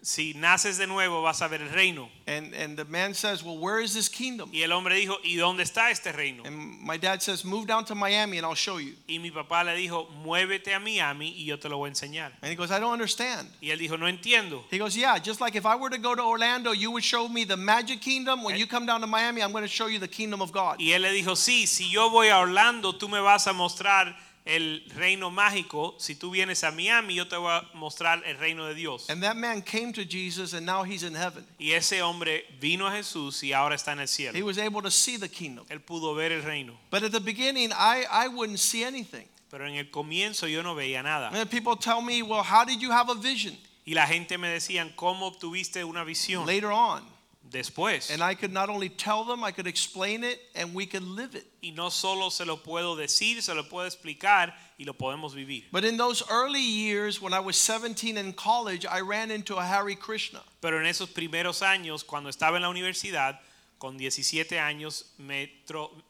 si 0.02 0.34
naces 0.34 0.78
de 0.78 0.86
nuevo 0.86 1.22
vas 1.22 1.40
a 1.42 1.48
ver 1.48 1.62
el 1.62 1.70
reino. 1.70 2.10
And, 2.26 2.52
and 2.54 2.76
the 2.76 2.84
man 2.84 3.14
says, 3.14 3.42
Well, 3.42 3.56
where 3.56 3.80
is 3.80 3.94
this 3.94 4.08
kingdom? 4.08 4.50
Y 4.52 4.62
el 4.62 4.72
hombre 4.72 4.96
dijo, 4.96 5.16
¿y 5.24 5.36
dónde 5.36 5.62
está 5.62 5.90
este 5.90 6.12
reino? 6.12 6.42
And 6.44 6.82
my 6.82 6.98
dad 6.98 7.22
says, 7.22 7.44
Move 7.44 7.66
down 7.66 7.84
to 7.86 7.94
Miami 7.94 8.36
and 8.36 8.44
I'll 8.44 8.54
show 8.54 8.78
you. 8.78 8.94
Y 9.08 9.18
mi 9.18 9.30
papá 9.30 9.64
le 9.64 9.76
dijo, 9.76 10.08
muévete 10.24 10.74
a 10.74 10.80
Miami 10.80 11.32
y 11.38 11.46
yo 11.46 11.58
te 11.58 11.68
lo 11.68 11.78
voy 11.78 11.88
a 11.88 11.92
enseñar. 11.92 12.32
And 12.42 12.50
he 12.50 12.56
goes, 12.56 12.70
I 12.70 12.80
don't 12.80 12.92
understand. 12.92 13.48
Y 13.62 13.68
él 13.70 13.78
dijo, 13.78 13.96
no 13.96 14.06
entiendo. 14.06 14.64
He 14.70 14.78
goes, 14.78 14.96
Yeah, 14.96 15.18
just 15.18 15.40
like 15.40 15.54
if 15.56 15.64
I 15.64 15.76
were 15.76 15.90
to 15.90 15.98
go 15.98 16.14
to 16.14 16.22
Orlando, 16.22 16.72
you 16.72 16.90
would 16.90 17.04
show 17.04 17.28
me 17.28 17.44
the 17.44 17.56
magic 17.56 18.00
kingdom. 18.00 18.42
When 18.42 18.56
you 18.56 18.66
come 18.66 18.84
down 18.84 19.00
to 19.00 19.06
Miami, 19.06 19.42
I'm 19.42 19.52
going 19.52 19.64
to 19.64 19.68
show 19.68 19.86
you 19.86 19.98
the 19.98 20.08
kingdom 20.08 20.42
of 20.42 20.52
God. 20.52 20.80
Y 20.80 20.92
él 20.92 21.02
le 21.02 21.12
dijo, 21.12 21.36
sí, 21.36 21.66
si 21.66 21.88
yo 21.88 22.10
voy 22.10 22.28
a 22.28 22.38
Orlando, 22.38 22.92
tú 22.92 23.08
me 23.08 23.20
vas 23.20 23.46
a 23.46 23.52
mostrar 23.52 24.16
el 24.44 24.84
reino 24.94 25.30
mágico. 25.30 25.94
Si 25.98 26.14
tú 26.14 26.30
vienes 26.30 26.64
a 26.64 26.70
Miami, 26.70 27.14
yo 27.14 27.28
te 27.28 27.36
voy 27.36 27.50
a 27.50 27.68
mostrar 27.74 28.22
el 28.24 28.38
reino 28.38 28.66
de 28.66 28.74
Dios. 28.74 29.08
And 29.08 29.22
that 29.22 29.36
man 29.36 29.62
came 29.62 29.92
to 29.92 30.04
Jesus 30.04 30.52
and 30.52 30.66
now 30.66 30.82
he's 30.82 31.02
in 31.02 31.14
heaven. 31.14 31.46
Y 31.58 31.72
ese 31.72 32.02
hombre 32.02 32.44
vino 32.60 32.86
a 32.86 32.92
Jesús 32.92 33.42
y 33.42 33.52
ahora 33.52 33.74
está 33.74 33.92
en 33.92 34.00
el 34.00 34.08
cielo. 34.08 34.36
He 34.36 34.42
was 34.42 34.58
able 34.58 34.82
to 34.82 34.90
see 34.90 35.16
the 35.16 35.28
kingdom. 35.28 35.64
Él 35.68 35.80
pudo 35.80 36.14
ver 36.14 36.32
el 36.32 36.42
reino. 36.42 36.74
But 36.90 37.02
at 37.02 37.12
the 37.12 37.20
beginning, 37.20 37.72
I, 37.72 38.04
I 38.10 38.28
wouldn't 38.28 38.58
see 38.58 38.84
anything. 38.84 39.28
Pero 39.50 39.66
en 39.66 39.74
el 39.74 39.90
comienzo 39.90 40.48
yo 40.48 40.62
no 40.62 40.74
veía 40.74 41.02
nada. 41.02 41.30
And 41.32 41.50
people 41.50 41.76
tell 41.76 42.00
me, 42.00 42.22
Well, 42.22 42.42
how 42.42 42.64
did 42.64 42.80
you 42.80 42.90
have 42.90 43.10
a 43.10 43.14
vision? 43.14 43.56
Y 43.84 43.94
la 43.94 44.06
gente 44.06 44.38
me 44.38 44.48
decían, 44.48 44.92
¿cómo 44.94 45.26
obtuviste 45.26 45.84
una 45.84 46.04
visión? 46.04 46.46
Later 46.46 46.70
on. 46.70 47.02
Después. 47.52 48.10
And 48.10 48.22
I 48.22 48.34
could 48.34 48.52
not 48.52 48.68
only 48.70 48.88
tell 48.88 49.24
them, 49.24 49.44
I 49.44 49.52
could 49.52 49.66
explain 49.66 50.24
it, 50.24 50.40
and 50.54 50.74
we 50.74 50.86
could 50.86 51.02
live 51.02 51.34
it. 51.34 51.46
Y 51.62 51.72
no 51.76 51.90
solo 51.90 52.30
se 52.30 52.44
lo 52.44 52.56
puedo 52.56 52.96
decir, 52.96 53.42
se 53.42 53.54
lo 53.54 53.64
puedo 53.64 53.86
explicar 53.86 54.54
y 54.78 54.84
lo 54.84 54.94
podemos 54.94 55.34
vivir. 55.34 55.64
But 55.70 55.84
in 55.84 55.96
those 55.96 56.22
early 56.30 56.62
years, 56.62 57.20
when 57.20 57.34
I 57.34 57.40
was 57.40 57.56
17 57.56 58.16
in 58.16 58.32
college, 58.32 58.86
I 58.86 59.00
ran 59.00 59.30
into 59.30 59.56
a 59.56 59.62
Hare 59.62 59.94
Krishna. 59.94 60.40
Pero 60.60 60.78
en 60.80 60.86
esos 60.86 61.08
primeros 61.12 61.60
años, 61.62 62.04
cuando 62.04 62.30
estaba 62.30 62.56
en 62.56 62.62
la 62.62 62.70
universidad, 62.70 63.38
con 63.78 63.98
17 63.98 64.58
años, 64.58 65.06
me 65.18 65.50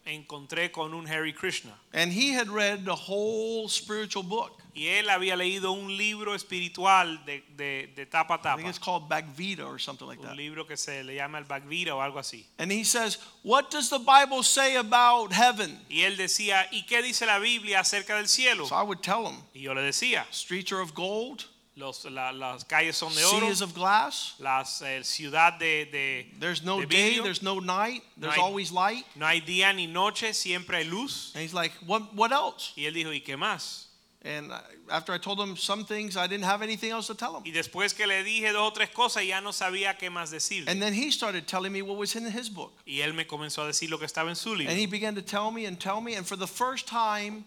encontré 0.06 0.70
con 0.70 0.94
un 0.94 1.06
Hare 1.06 1.32
Krishna. 1.32 1.72
And 1.92 2.12
he 2.12 2.30
had 2.32 2.48
read 2.48 2.84
the 2.84 2.94
whole 2.94 3.68
spiritual 3.68 4.22
book. 4.22 4.61
Y 4.74 4.86
él 4.86 5.10
había 5.10 5.36
leído 5.36 5.72
un 5.72 5.96
libro 5.96 6.34
espiritual 6.34 7.22
de, 7.26 7.44
de, 7.56 7.92
de 7.94 8.06
tapa 8.06 8.34
a 8.34 8.38
I 8.38 8.42
tapa. 8.42 8.56
think 8.56 8.68
it's 8.68 8.78
called 8.78 9.08
Bhagavita 9.08 9.66
or 9.66 9.78
something 9.78 10.06
like 10.06 10.20
that. 10.22 10.30
Un 10.32 10.36
libro 10.38 10.66
que 10.66 10.76
se 10.76 11.02
le 11.04 11.14
llama 11.14 11.38
el 11.38 11.44
Bhagavita 11.44 11.94
o 11.94 12.00
algo 12.00 12.18
así. 12.18 12.46
And 12.58 12.70
he 12.72 12.84
says, 12.84 13.18
What 13.42 13.70
does 13.70 13.90
the 13.90 13.98
Bible 13.98 14.42
say 14.42 14.76
about 14.76 15.32
heaven? 15.32 15.78
Y 15.90 16.00
él 16.02 16.16
decía, 16.16 16.66
¿y 16.72 16.86
qué 16.86 17.02
dice 17.02 17.26
la 17.26 17.38
Biblia 17.38 17.80
acerca 17.80 18.16
del 18.16 18.28
cielo? 18.28 18.66
So 18.66 18.74
I 18.74 18.82
would 18.82 19.02
tell 19.02 19.26
him, 19.26 19.42
Y 19.54 19.60
yo 19.62 19.74
le 19.74 19.82
decía, 19.82 20.24
Streets 20.32 20.72
are 20.72 20.80
of 20.80 20.94
gold, 20.94 21.44
los, 21.76 22.04
la- 22.06 22.32
las 22.32 22.64
calles 22.64 22.96
son 22.96 23.14
de 23.14 23.20
sea 23.22 23.36
oro, 23.36 23.48
is 23.50 23.60
of 23.62 23.74
glass. 23.74 24.34
las 24.38 24.80
eh, 24.82 25.02
ciudad 25.04 25.58
de, 25.58 25.86
de- 25.86 26.30
There's 26.38 26.62
no 26.62 26.80
de 26.80 26.86
day, 26.86 27.10
vidrio. 27.10 27.24
there's 27.24 27.42
no 27.42 27.60
night, 27.60 28.02
there's 28.18 28.34
hay- 28.34 28.40
always 28.42 28.70
light. 28.72 29.04
no 29.16 29.26
hay 29.26 29.40
día 29.40 29.72
ni 29.74 29.86
noche, 29.86 30.32
siempre 30.34 30.78
hay 30.78 30.84
luz. 30.84 31.32
And 31.34 31.42
he's 31.42 31.52
like, 31.54 31.72
What, 31.86 32.14
what 32.14 32.30
else? 32.32 32.72
Y 32.76 32.84
él 32.86 32.94
dijo, 32.94 33.10
¿y 33.12 33.20
qué 33.20 33.36
más? 33.36 33.88
And 34.24 34.52
after 34.88 35.12
I 35.12 35.18
told 35.18 35.40
him 35.40 35.56
some 35.56 35.84
things, 35.84 36.16
I 36.16 36.28
didn't 36.28 36.44
have 36.44 36.62
anything 36.62 36.90
else 36.90 37.08
to 37.08 37.14
tell 37.14 37.36
him. 37.36 37.42
Y 37.44 37.50
después 37.50 37.92
que 37.96 38.06
le 38.06 38.22
dije 38.22 38.52
dos 38.52 38.68
o 38.68 38.72
tres 38.72 38.90
cosas, 38.90 39.26
ya 39.26 39.40
no 39.40 39.50
sabía 39.50 39.98
qué 39.98 40.10
más 40.10 40.30
decir. 40.30 40.68
And 40.68 40.80
then 40.80 40.92
he 40.92 41.10
started 41.10 41.48
telling 41.48 41.72
me 41.72 41.82
what 41.82 41.96
was 41.96 42.14
in 42.14 42.24
his 42.24 42.48
book. 42.48 42.72
Y 42.86 43.00
él 43.00 43.14
me 43.14 43.24
comenzó 43.24 43.64
a 43.64 43.66
decir 43.66 43.90
lo 43.90 43.98
que 43.98 44.06
estaba 44.06 44.28
en 44.28 44.36
su 44.36 44.54
libro. 44.54 44.70
And 44.70 44.78
he 44.78 44.86
began 44.86 45.16
to 45.16 45.22
tell 45.22 45.50
me 45.50 45.66
and 45.66 45.78
tell 45.80 46.00
me. 46.00 46.14
And 46.14 46.24
for 46.24 46.36
the 46.36 46.46
first 46.46 46.86
time, 46.86 47.44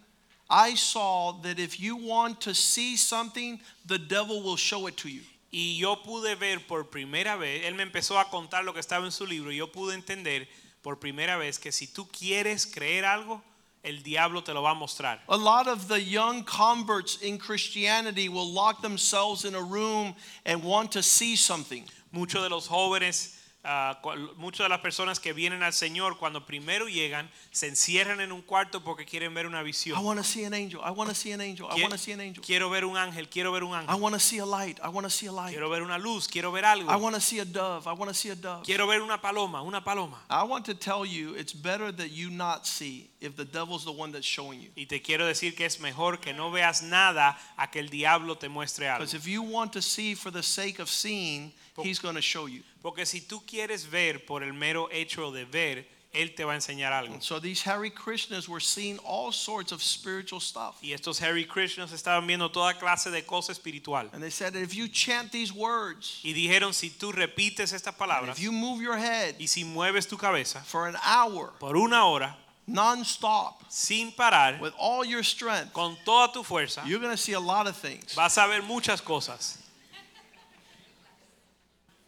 I 0.50 0.76
saw 0.76 1.32
that 1.44 1.60
if 1.60 1.80
you 1.80 1.96
want 1.96 2.42
to 2.42 2.54
see 2.54 2.98
something, 2.98 3.60
the 3.86 3.98
devil 3.98 4.44
will 4.44 4.58
show 4.58 4.88
it 4.88 4.98
to 4.98 5.10
you. 5.10 5.22
Y 5.52 5.78
yo 5.80 5.96
pude 6.04 6.36
ver 6.38 6.60
por 6.68 6.90
primera 6.90 7.38
vez, 7.38 7.66
él 7.66 7.76
me 7.76 7.84
empezó 7.84 8.20
a 8.20 8.30
contar 8.30 8.66
lo 8.66 8.74
que 8.74 8.82
estaba 8.82 9.06
en 9.06 9.14
su 9.14 9.26
libro 9.26 9.52
y 9.54 9.56
yo 9.56 9.72
pude 9.72 9.94
entender 9.94 10.50
por 10.82 11.00
primera 11.00 11.38
vez 11.38 11.58
que 11.58 11.72
si 11.72 11.88
tú 11.88 12.10
quieres 12.10 12.68
creer 12.68 13.06
algo, 13.06 13.42
el 13.86 14.02
diablo 14.04 14.42
te 14.44 14.54
lo 14.54 14.62
va 14.62 14.72
a 14.72 14.76
mostrar. 14.76 15.20
A 15.30 15.38
lot 15.38 15.68
of 15.68 15.88
the 15.88 16.02
young 16.02 16.44
converts 16.44 17.22
in 17.22 17.38
Christianity 17.38 18.28
will 18.30 18.52
lock 18.52 18.82
themselves 18.82 19.46
in 19.46 19.56
a 19.56 19.62
room 19.62 20.16
and 20.46 20.64
want 20.64 20.92
to 20.92 21.02
see 21.04 21.36
something. 21.36 21.84
Muchos 22.12 22.42
de 22.44 22.50
los 22.50 22.68
jóvenes 22.68 23.34
ah, 23.68 23.98
cu- 24.02 24.16
muchas 24.38 24.66
de 24.66 24.70
las 24.70 24.80
personas 24.80 25.20
que 25.20 25.34
vienen 25.34 25.64
al 25.64 25.74
Señor 25.74 26.18
cuando 26.18 26.46
primero 26.46 26.88
llegan 26.88 27.28
se 27.52 27.68
encierran 27.68 28.22
en 28.22 28.32
un 28.32 28.42
cuarto 28.44 28.80
porque 28.82 29.06
quieren 29.06 29.34
ver 29.34 29.46
una 29.48 29.64
visión. 29.64 29.98
I 30.00 30.04
want 30.04 30.20
to 30.20 30.24
see 30.24 30.46
an 30.46 30.54
angel. 30.54 30.80
I 30.86 30.92
want 30.92 31.10
to 31.10 31.16
see 31.16 31.32
an 31.34 31.42
angel. 31.42 31.68
I 31.70 31.82
want 31.82 31.92
to 31.92 31.98
see 31.98 32.12
an 32.14 32.22
angel. 32.22 32.44
Quiero 32.44 32.70
ver 32.70 32.86
un 32.86 32.96
ángel, 32.96 33.28
quiero 33.30 33.52
ver 33.52 33.64
un 33.64 33.72
I 33.74 33.82
ángel. 33.86 34.00
want 34.00 34.14
to 34.14 34.20
see 34.20 34.38
a 34.38 34.46
light. 34.46 34.80
I 34.84 34.90
want 34.90 35.06
to 35.06 35.10
see 35.10 35.26
a 35.28 35.32
light. 35.32 35.52
Quiero 35.52 35.70
ver 35.70 35.82
una 35.82 35.98
luz, 35.98 36.28
quiero 36.28 36.52
ver 36.52 36.64
algo. 36.64 36.90
I 36.90 36.96
want 36.96 37.16
to 37.16 37.22
see 37.22 37.40
a 37.40 37.46
dove. 37.46 37.88
I 37.88 37.94
want 37.94 38.10
to 38.10 38.14
see 38.14 38.30
a 38.30 38.36
dove. 38.36 38.64
Quiero 38.66 38.86
ver 38.88 39.02
una 39.02 39.18
paloma, 39.18 39.62
una 39.64 39.82
paloma. 39.82 40.18
I 40.30 40.44
want 40.44 40.64
to 40.66 40.74
tell 40.76 41.04
you 41.06 41.34
it's 41.34 41.54
better 41.54 41.92
that 41.92 42.12
you 42.12 42.30
not 42.30 42.66
see 42.68 43.10
if 43.26 43.36
the 43.36 43.46
devil's 43.46 43.84
the 43.84 43.92
one 43.92 44.12
that's 44.12 44.26
showing 44.26 44.62
you. 44.62 44.70
Y 44.76 44.86
te 44.86 45.00
quiero 45.00 45.26
decir 45.26 45.56
que 45.56 45.66
es 45.66 45.80
mejor 45.80 46.18
que 46.18 46.34
no 46.34 46.52
veas 46.52 46.82
nada 46.82 47.38
a 47.58 47.68
que 47.68 47.80
el 47.80 47.90
diablo 47.90 48.36
te 48.36 48.48
muestre 48.48 48.88
algo. 48.88 49.00
Because 49.00 49.14
if 49.14 49.28
you 49.28 49.42
want 49.42 49.74
to 49.74 49.82
see 49.82 50.16
for 50.16 50.32
the 50.32 50.44
sake 50.44 50.80
of 50.80 50.90
seeing, 50.90 51.52
he's 51.82 52.00
going 52.00 52.16
to 52.16 52.22
show 52.22 52.46
you. 52.46 52.62
Porque 52.82 53.06
si 53.06 53.22
tú 53.22 53.42
quieres 53.46 53.86
ver 53.90 54.26
por 54.26 54.44
el 54.44 54.54
mero 54.54 54.88
hecho 54.92 55.32
de 55.32 55.46
ver, 55.46 55.86
él 56.16 56.34
te 56.34 56.44
va 56.44 56.54
a 56.54 56.56
enseñar 56.56 56.94
algo. 56.94 57.22
So 57.22 57.40
these 57.40 57.62
Hare 57.62 57.90
Krishnas 57.90 58.48
were 58.48 58.62
seeing 58.62 58.98
all 59.00 59.32
sorts 59.32 59.72
of 59.72 59.84
spiritual 59.84 60.40
stuff. 60.40 60.78
Y 60.82 60.94
estos 60.94 61.22
Hare 61.22 61.46
Krishnas 61.46 61.92
estaban 61.92 62.26
viendo 62.26 62.50
toda 62.52 62.74
clase 62.74 63.12
de 63.12 63.22
cosa 63.24 63.52
espiritual. 63.52 64.10
And 64.14 64.24
they 64.24 64.30
said 64.30 64.56
if 64.56 64.74
you 64.74 64.88
chant 64.88 65.32
these 65.32 65.52
words, 65.54 66.22
Y 66.24 66.34
dijeron, 66.34 66.74
si 66.74 66.90
tú 66.90 67.12
repites 67.12 67.74
estas 67.74 67.88
and 67.88 67.98
palabras 67.98 68.38
if 68.38 68.44
you 68.44 68.52
move 68.52 68.82
your 68.82 68.98
head 68.98 69.36
y 69.40 69.48
si 69.48 69.64
mueves 69.64 70.08
tu 70.08 70.18
cabeza 70.18 70.62
for 70.62 70.88
an 70.88 70.96
hour, 71.04 71.54
por 71.60 71.76
una 71.76 72.06
hora, 72.06 72.38
non-stop, 72.68 73.64
sin 73.70 74.12
parar, 74.18 74.60
with 74.60 74.74
all 74.80 75.06
your 75.06 75.22
strength, 75.24 75.72
con 75.74 75.96
toda 76.06 76.34
tu 76.34 76.42
fuerza, 76.44 76.82
you're 76.86 77.00
going 77.00 77.12
to 77.12 77.18
see 77.18 77.34
a 77.34 77.40
lot 77.40 77.68
of 77.68 77.76
things. 77.78 78.14
vas 78.16 78.38
a 78.38 78.48
ver 78.48 78.62
muchas 78.62 79.02
cosas. 79.02 79.58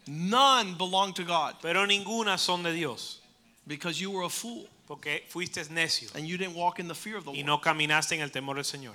None 0.09 0.75
belong 0.75 1.13
to 1.13 1.23
God 1.23 1.55
Pero 1.61 1.85
ninguna 1.85 2.37
son 2.39 2.63
de 2.63 2.71
Dios. 2.73 3.19
because 3.67 3.99
you 3.99 4.09
were 4.09 4.23
a 4.23 4.29
fool 4.29 4.65
Porque 4.87 5.23
fuiste 5.29 5.67
necio 5.69 6.13
and 6.15 6.25
you 6.25 6.37
didn't 6.37 6.55
walk 6.55 6.79
in 6.79 6.87
the 6.87 6.95
fear 6.95 7.17
of 7.17 7.25
the 7.25 7.31
y 7.31 7.37
Lord. 7.45 7.45
no 7.45 7.57
caminaste 7.57 8.13
en 8.13 8.21
el 8.21 8.29
temor 8.29 8.55
del 8.55 8.63
Señor. 8.63 8.93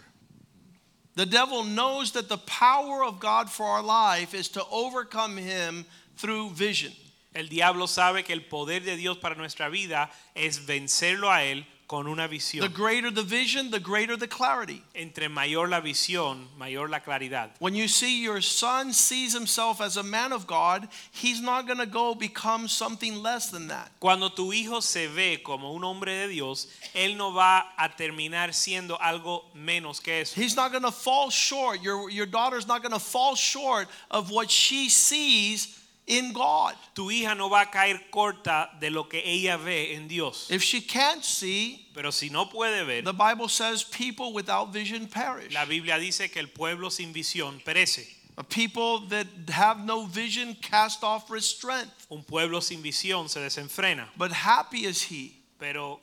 The 1.14 1.27
devil 1.27 1.64
knows 1.64 2.12
that 2.12 2.31
the 2.31 2.38
power 2.38 3.05
of 3.05 3.20
God 3.20 3.51
for 3.51 3.66
our 3.66 3.83
life 3.83 4.33
is 4.33 4.48
to 4.51 4.64
overcome 4.72 5.37
him 5.37 5.85
through 6.16 6.51
vision. 6.51 6.92
El 7.35 7.49
diablo 7.49 7.87
sabe 7.87 8.25
que 8.25 8.33
el 8.33 8.45
poder 8.45 8.83
de 8.85 8.97
Dios 8.97 9.18
para 9.18 9.35
nuestra 9.35 9.68
vida 9.68 10.11
es 10.35 10.66
vencerlo 10.66 11.31
a 11.31 11.45
él 11.45 11.66
con 11.92 12.07
una 12.07 12.27
visión. 12.27 12.62
The 12.62 12.73
greater 12.73 13.11
the 13.11 13.23
vision, 13.23 13.71
the 13.71 13.79
greater 13.79 14.16
the 14.16 14.27
clarity. 14.27 14.83
Entre 14.95 15.29
mayor 15.29 15.68
la 15.68 15.83
visión, 15.83 16.47
mayor 16.57 16.88
la 16.88 17.01
claridad. 17.01 17.51
When 17.59 17.75
you 17.75 17.87
see 17.87 18.23
your 18.23 18.40
son 18.40 18.95
sees 18.95 19.35
himself 19.35 19.83
as 19.83 19.99
a 19.99 20.03
man 20.03 20.33
of 20.33 20.47
God, 20.47 20.88
he's 21.11 21.42
not 21.42 21.66
going 21.66 21.81
to 21.81 21.87
go 21.87 22.14
become 22.14 22.66
something 22.66 23.23
less 23.23 23.51
than 23.51 23.68
that. 23.68 23.90
Cuando 24.01 24.31
tu 24.31 24.53
hijo 24.53 24.81
se 24.81 25.07
ve 25.07 25.42
como 25.45 25.75
un 25.75 25.85
hombre 25.85 26.12
de 26.12 26.29
Dios, 26.29 26.66
él 26.95 27.18
no 27.18 27.35
va 27.35 27.64
a 27.79 27.90
terminar 27.90 28.55
siendo 28.55 28.99
algo 28.99 29.45
menos 29.55 30.03
que 30.03 30.23
eso. 30.23 30.40
He's 30.40 30.57
not 30.57 30.71
going 30.71 30.85
to 30.85 30.92
fall 30.92 31.29
short. 31.29 31.83
Your, 31.83 32.09
your 32.09 32.27
daughter's 32.27 32.66
not 32.66 32.83
going 32.83 32.92
to 32.92 32.99
fall 32.99 33.35
short 33.35 33.88
of 34.11 34.31
what 34.31 34.51
she 34.51 34.88
sees 34.88 35.79
in 36.18 36.33
God. 36.33 36.75
Tu 36.94 37.11
hija 37.11 37.37
no 37.37 37.48
va 37.48 37.62
a 37.62 37.70
caer 37.70 38.11
corta 38.11 38.70
de 38.81 38.90
lo 38.90 39.05
que 39.05 39.22
ella 39.25 39.57
ve 39.57 39.94
en 39.94 40.09
Dios. 40.09 40.51
If 40.51 40.62
she 40.62 40.81
can't 40.81 41.25
see, 41.25 41.87
Pero 41.94 42.11
si 42.11 42.29
no 42.29 42.46
puede 42.46 42.87
ver, 42.87 43.03
the 43.03 43.12
Bible 43.12 43.48
says 43.48 43.83
people 43.83 44.33
without 44.33 44.72
vision 44.72 45.07
perish. 45.07 45.53
la 45.53 45.64
Biblia 45.64 45.98
dice 45.98 46.31
que 46.31 46.40
el 46.40 46.48
pueblo 46.48 46.90
sin 46.90 47.12
visión 47.12 47.62
perece. 47.64 48.07
A 48.38 48.44
people 48.44 49.01
that 49.09 49.27
have 49.51 49.85
no 49.85 50.07
vision 50.07 50.57
cast 50.62 51.05
off 51.05 51.31
restraint. 51.31 51.90
Un 52.11 52.22
pueblo 52.22 52.61
sin 52.61 52.83
visión 52.83 53.29
se 53.29 53.40
desenfrena. 53.40 54.09
But 54.16 54.33
happy 54.33 54.87
is 54.87 55.03
he. 55.03 55.35
Pero 55.59 56.01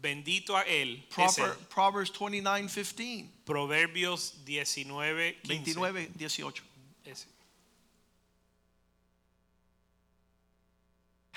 bendito 0.00 0.56
a 0.56 0.62
él 0.62 1.02
él. 1.16 1.56
Proverbs 1.68 2.10
29 2.10 2.68
15. 2.68 3.28
Proverbios 3.44 4.44
19, 4.44 5.40
15. 5.42 5.48
29 5.48 6.10
18. 6.16 6.62
Ese. 7.06 7.33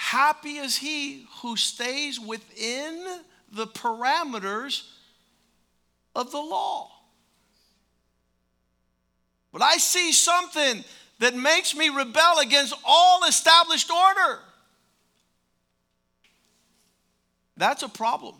Happy 0.07 0.55
is 0.55 0.77
he 0.77 1.25
who 1.41 1.57
stays 1.57 2.17
within 2.17 3.05
the 3.51 3.67
parameters 3.67 4.83
of 6.15 6.31
the 6.31 6.37
law. 6.37 6.89
But 9.51 9.61
I 9.61 9.75
see 9.75 10.13
something 10.13 10.85
that 11.19 11.35
makes 11.35 11.75
me 11.75 11.89
rebel 11.89 12.39
against 12.39 12.73
all 12.85 13.25
established 13.25 13.91
order. 13.91 14.39
That's 17.57 17.83
a 17.83 17.89
problem. 17.89 18.35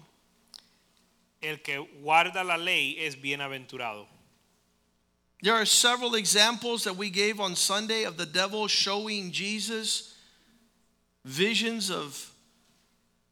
El 1.43 1.58
que 1.58 1.86
guarda 2.01 2.45
la 2.45 2.56
ley 2.56 2.95
es 2.97 3.17
bienaventurado. 3.17 4.06
There 5.41 5.56
are 5.56 5.65
several 5.65 6.15
examples 6.15 6.86
that 6.86 6.95
we 6.95 7.10
gave 7.10 7.41
on 7.41 7.56
Sunday 7.56 8.03
of 8.03 8.15
the 8.15 8.25
devil 8.25 8.69
showing 8.69 9.32
Jesus 9.32 10.13
visions 11.27 11.89
of 11.91 12.31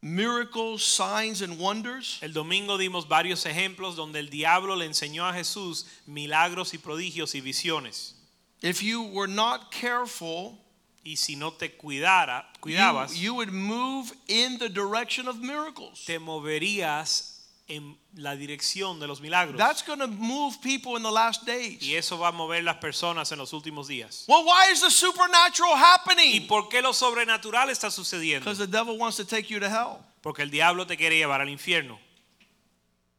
miracles, 0.01 0.83
signs, 0.83 1.41
and 1.41 1.57
wonders. 1.57 2.19
El 2.21 2.33
domingo 2.33 2.77
dimos 2.77 3.07
varios 3.07 3.45
ejemplos 3.45 3.95
donde 3.95 4.19
el 4.19 4.27
diablo 4.29 4.75
le 4.75 4.85
enseñó 4.85 5.27
a 5.27 5.33
Jesús 5.33 5.85
milagros 6.07 6.73
y 6.73 6.77
prodigios 6.77 7.33
y 7.33 7.41
visiones. 7.41 8.13
If 8.61 8.83
you 8.83 9.03
were 9.03 9.27
not 9.27 9.71
careful, 9.71 10.59
Y 11.07 11.17
si 11.17 11.35
no 11.35 11.51
te 11.51 11.69
cuidara, 11.69 12.45
you, 12.55 12.61
cuidabas, 12.61 13.15
you 13.15 13.35
would 13.35 13.51
move 13.51 14.11
in 14.27 14.57
the 14.57 14.69
direction 14.69 15.27
of 15.27 15.39
miracles. 15.39 16.03
te 16.05 16.17
moverías 16.17 17.34
en 17.67 17.97
la 18.13 18.35
dirección 18.35 18.99
de 18.99 19.07
los 19.07 19.21
milagros. 19.21 19.57
That's 19.57 19.81
going 19.81 19.99
to 19.99 20.07
move 20.07 20.61
people 20.61 20.95
in 20.97 21.03
the 21.03 21.11
last 21.11 21.45
days. 21.45 21.81
y 21.81 21.95
eso 21.95 22.17
va 22.17 22.29
a 22.29 22.31
mover 22.31 22.63
las 22.63 22.77
personas 22.77 23.31
en 23.31 23.39
los 23.39 23.53
últimos 23.53 23.87
días. 23.87 24.25
Well, 24.27 24.45
why 24.45 24.71
is 24.71 24.81
the 24.81 24.91
supernatural 24.91 25.71
¿Y 25.75 25.83
happening? 25.83 26.47
por 26.47 26.69
qué 26.69 26.81
lo 26.81 26.93
sobrenatural 26.93 27.69
está 27.69 27.89
sucediendo? 27.89 28.45
Because 28.45 28.59
the 28.59 28.67
devil 28.67 28.97
wants 28.97 29.17
to 29.17 29.25
take 29.25 29.49
you 29.49 29.59
to 29.59 29.67
hell. 29.67 29.97
Porque 30.21 30.41
el 30.41 30.49
diablo 30.51 30.85
te 30.85 30.95
quiere 30.97 31.17
llevar 31.17 31.41
al 31.41 31.49
infierno. 31.49 31.99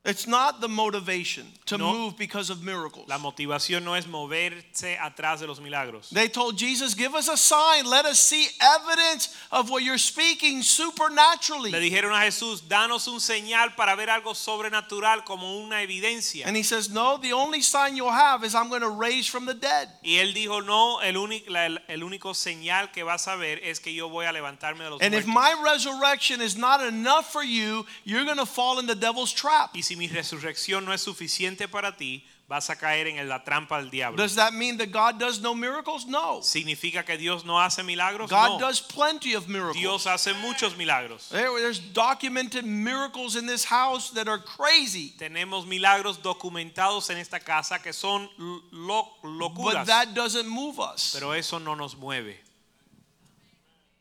It's 0.07 0.27
not 0.27 0.61
the 0.61 0.69
motivation 0.69 1.47
to 1.66 1.77
No. 1.77 1.92
move 1.92 2.16
because 2.16 2.49
of 2.49 2.62
miracles. 2.62 3.09
La 3.09 3.19
motivación 3.19 3.83
no 3.83 3.95
es 3.95 4.07
moverse 4.07 4.97
atrás 4.99 5.40
de 5.40 5.47
los 5.49 5.59
milagros. 5.61 6.11
They 6.11 6.29
told 6.29 6.57
Jesus, 6.57 6.95
Give 6.95 7.14
us 7.14 7.29
a 7.29 7.37
sign. 7.37 7.85
Let 7.87 8.07
us 8.07 8.21
see 8.21 8.47
evidence 8.61 9.35
of 9.51 9.69
what 9.69 9.83
you're 9.83 9.99
speaking 9.99 10.62
supernaturally. 10.62 11.71
Le 11.73 11.81
dijeron 11.81 12.12
a 12.12 12.21
Jesús, 12.25 12.69
danos 12.69 13.09
un 13.09 13.19
señal 13.21 13.75
para 13.75 13.97
ver 13.97 14.09
algo 14.09 14.35
sobrenatural 14.35 15.25
como 15.25 15.59
una 15.59 15.83
evidencia. 15.83 16.47
And 16.47 16.57
he 16.57 16.62
says, 16.62 16.88
No, 16.88 17.19
the 17.19 17.33
only 17.33 17.61
sign 17.61 17.97
you'll 17.97 18.11
have 18.11 18.45
is 18.45 18.55
I'm 18.55 18.69
going 18.69 18.83
to 18.83 18.90
raise 18.90 19.27
from 19.27 19.45
the 19.47 19.55
dead. 19.55 19.88
Y 20.05 20.19
él 20.19 20.35
dijo, 20.35 20.64
no, 20.64 21.01
el 21.01 21.16
único, 21.16 21.49
el, 21.88 22.03
único 22.05 22.33
señal 22.35 22.92
que 22.92 23.03
vas 23.03 23.27
a 23.27 23.37
ver 23.37 23.59
es 23.64 23.81
que 23.81 23.92
yo 23.92 24.09
voy 24.09 24.27
a 24.27 24.33
levantarme 24.33 24.85
de 24.85 24.90
los 24.90 25.03
And 25.03 25.14
if 25.14 25.27
my 25.27 25.55
resurrection 25.64 26.40
is 26.40 26.57
not 26.57 26.81
enough 26.81 27.33
for 27.33 27.42
you, 27.42 27.85
you're 28.05 28.25
going 28.25 28.38
to 28.38 28.47
fall 28.47 28.79
in 28.79 28.87
the 28.87 28.95
devil's 28.95 29.33
trap. 29.33 29.71
Y 29.75 29.81
si 29.83 29.95
mi 29.96 30.09
resurrección 30.09 30.85
no 30.85 30.92
es 30.92 31.00
suficiente 31.02 31.66
para 31.68 31.96
ti, 31.96 32.24
vas 32.48 32.70
a 32.70 32.76
caer 32.76 33.09
en 33.09 33.28
la 33.28 33.42
trampa 33.42 33.78
del 33.80 33.90
diablo. 33.90 34.16
Does 34.22 34.37
that 34.37 34.52
mean 34.52 34.76
that 34.78 34.92
God 34.92 35.18
does 35.18 35.40
no 35.40 35.52
miracles? 35.54 36.06
No. 36.06 36.40
¿Significa 36.42 37.04
que 37.04 37.16
Dios 37.16 37.44
no 37.44 37.59
hace 37.61 37.82
milagros? 37.82 38.30
God 38.30 38.50
no. 38.52 38.59
does 38.61 38.80
plenty 38.80 39.35
of 39.35 39.48
miracles. 39.48 39.76
Dios 39.76 40.06
hace 40.06 40.32
muchos 40.35 40.76
milagros. 40.76 41.28
There- 41.30 41.50
there's 41.61 41.80
documented 41.80 42.64
miracles 42.64 43.35
in 43.35 43.46
this 43.46 43.64
house 43.64 44.11
that 44.11 44.28
are 44.28 44.38
crazy. 44.38 45.14
Tenemos 45.18 45.66
milagros 45.66 46.18
documentados 46.22 47.11
en 47.11 47.16
esta 47.18 47.40
casa 47.40 47.80
que 47.82 47.92
son 47.92 48.28
lo- 48.70 49.09
But 49.22 49.28
locuras. 49.30 49.87
that 49.87 50.14
doesn't 50.14 50.46
move 50.46 50.78
us. 50.78 51.12
Pero 51.18 51.32
eso 51.32 51.59
no 51.59 51.74
nos 51.74 51.96
mueve. 51.96 52.37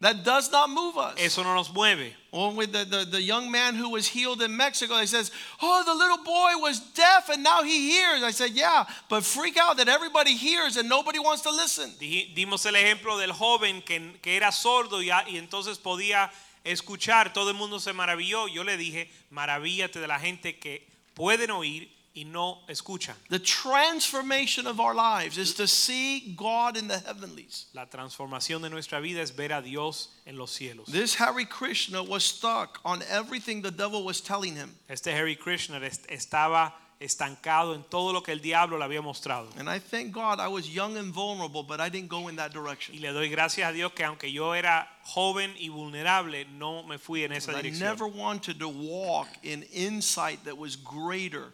That 0.01 0.23
does 0.23 0.51
not 0.51 0.69
move 0.69 0.97
us. 0.97 1.15
Eso 1.17 1.41
no 1.41 1.55
nos 1.55 1.69
mueve. 1.73 2.13
Or 2.35 2.51
with 2.51 2.73
the, 2.73 2.83
the, 2.83 3.05
the 3.09 3.21
young 3.21 3.49
man 3.49 3.75
who 3.75 3.91
was 3.91 4.07
healed 4.07 4.41
in 4.41 4.57
Mexico, 4.57 4.99
he 4.99 5.05
says, 5.05 5.31
Oh, 5.61 5.83
the 5.85 5.93
little 5.93 6.17
boy 6.17 6.61
was 6.61 6.81
deaf 6.81 7.29
and 7.29 7.41
now 7.41 7.63
he 7.63 7.91
hears. 7.91 8.23
I 8.23 8.31
said, 8.31 8.51
Yeah, 8.51 8.83
but 9.07 9.23
freak 9.23 9.55
out 9.55 9.77
that 9.77 9.87
everybody 9.87 10.35
hears 10.35 10.75
and 10.75 10.89
nobody 10.89 11.17
wants 11.17 11.43
to 11.43 11.49
listen. 11.49 11.91
Dimos 12.35 12.65
el 12.65 12.73
ejemplo 12.73 13.17
del 13.17 13.31
joven 13.31 13.81
que, 13.81 14.19
que 14.21 14.35
era 14.35 14.51
sordo 14.51 15.01
y, 15.01 15.11
y 15.29 15.37
entonces 15.37 15.77
podía 15.77 16.29
escuchar. 16.65 17.31
Todo 17.31 17.51
el 17.51 17.55
mundo 17.55 17.79
se 17.79 17.93
maravilló. 17.93 18.49
Yo 18.49 18.65
le 18.65 18.75
dije, 18.75 19.09
maravíllate 19.29 20.01
de 20.01 20.07
la 20.07 20.19
gente 20.19 20.59
que 20.59 20.85
pueden 21.13 21.51
oír 21.51 21.94
y 22.15 22.23
no 22.23 22.59
escuchan. 22.69 23.13
The 23.29 23.39
transformation 23.39 24.67
of 24.67 24.79
our 24.79 24.95
lives 24.95 25.37
is 25.37 25.53
to 25.55 25.67
see 25.67 26.33
God 26.35 26.77
in 26.77 26.87
the 26.87 26.99
heavenlies. 26.99 27.65
La 27.73 27.85
transformación 27.85 28.61
de 28.61 28.69
nuestra 28.69 28.99
vida 29.01 29.21
es 29.21 29.31
ver 29.31 29.51
a 29.53 29.61
Dios 29.61 30.09
en 30.25 30.37
los 30.37 30.51
cielos. 30.51 30.85
This 30.91 31.15
Hare 31.15 31.45
Krishna 31.45 32.01
was 32.01 32.23
stuck 32.23 32.79
on 32.85 33.01
everything 33.09 33.61
the 33.61 33.71
devil 33.71 34.03
was 34.03 34.21
telling 34.21 34.55
him. 34.55 34.73
Este 34.89 35.07
Hare 35.11 35.35
Krishna 35.35 35.77
est- 35.81 36.07
estaba 36.09 36.73
estancado 37.01 37.75
en 37.75 37.83
todo 37.89 38.13
lo 38.13 38.21
que 38.21 38.31
el 38.31 38.39
diablo 38.39 38.77
le 38.77 38.85
había 38.85 39.01
mostrado. 39.01 39.49
And 39.59 39.69
I 39.69 39.79
thank 39.79 40.13
God 40.13 40.39
I 40.39 40.47
was 40.47 40.69
young 40.69 40.95
and 40.95 41.13
vulnerable, 41.13 41.61
but 41.63 41.81
I 41.81 41.89
didn't 41.89 42.07
go 42.09 42.29
in 42.29 42.37
that 42.37 42.51
Y 42.51 42.53
direction. 42.53 43.01
le 43.01 43.11
doy 43.11 43.27
gracias 43.29 43.69
a 43.69 43.73
Dios 43.73 43.91
que 43.93 44.05
aunque 44.05 44.31
yo 44.31 44.53
era 44.53 44.87
joven 45.03 45.53
y 45.59 45.67
vulnerable, 45.67 46.45
no 46.57 46.83
me 46.83 46.97
fui 46.97 47.25
en 47.25 47.33
esa 47.33 47.51
I 47.51 47.55
dirección. 47.61 47.79
never 47.79 48.07
wanted 48.07 48.59
to 48.59 48.69
walk 48.69 49.27
in 49.43 49.63
insight 49.73 50.45
that 50.45 50.57
was 50.57 50.77
greater 50.77 51.51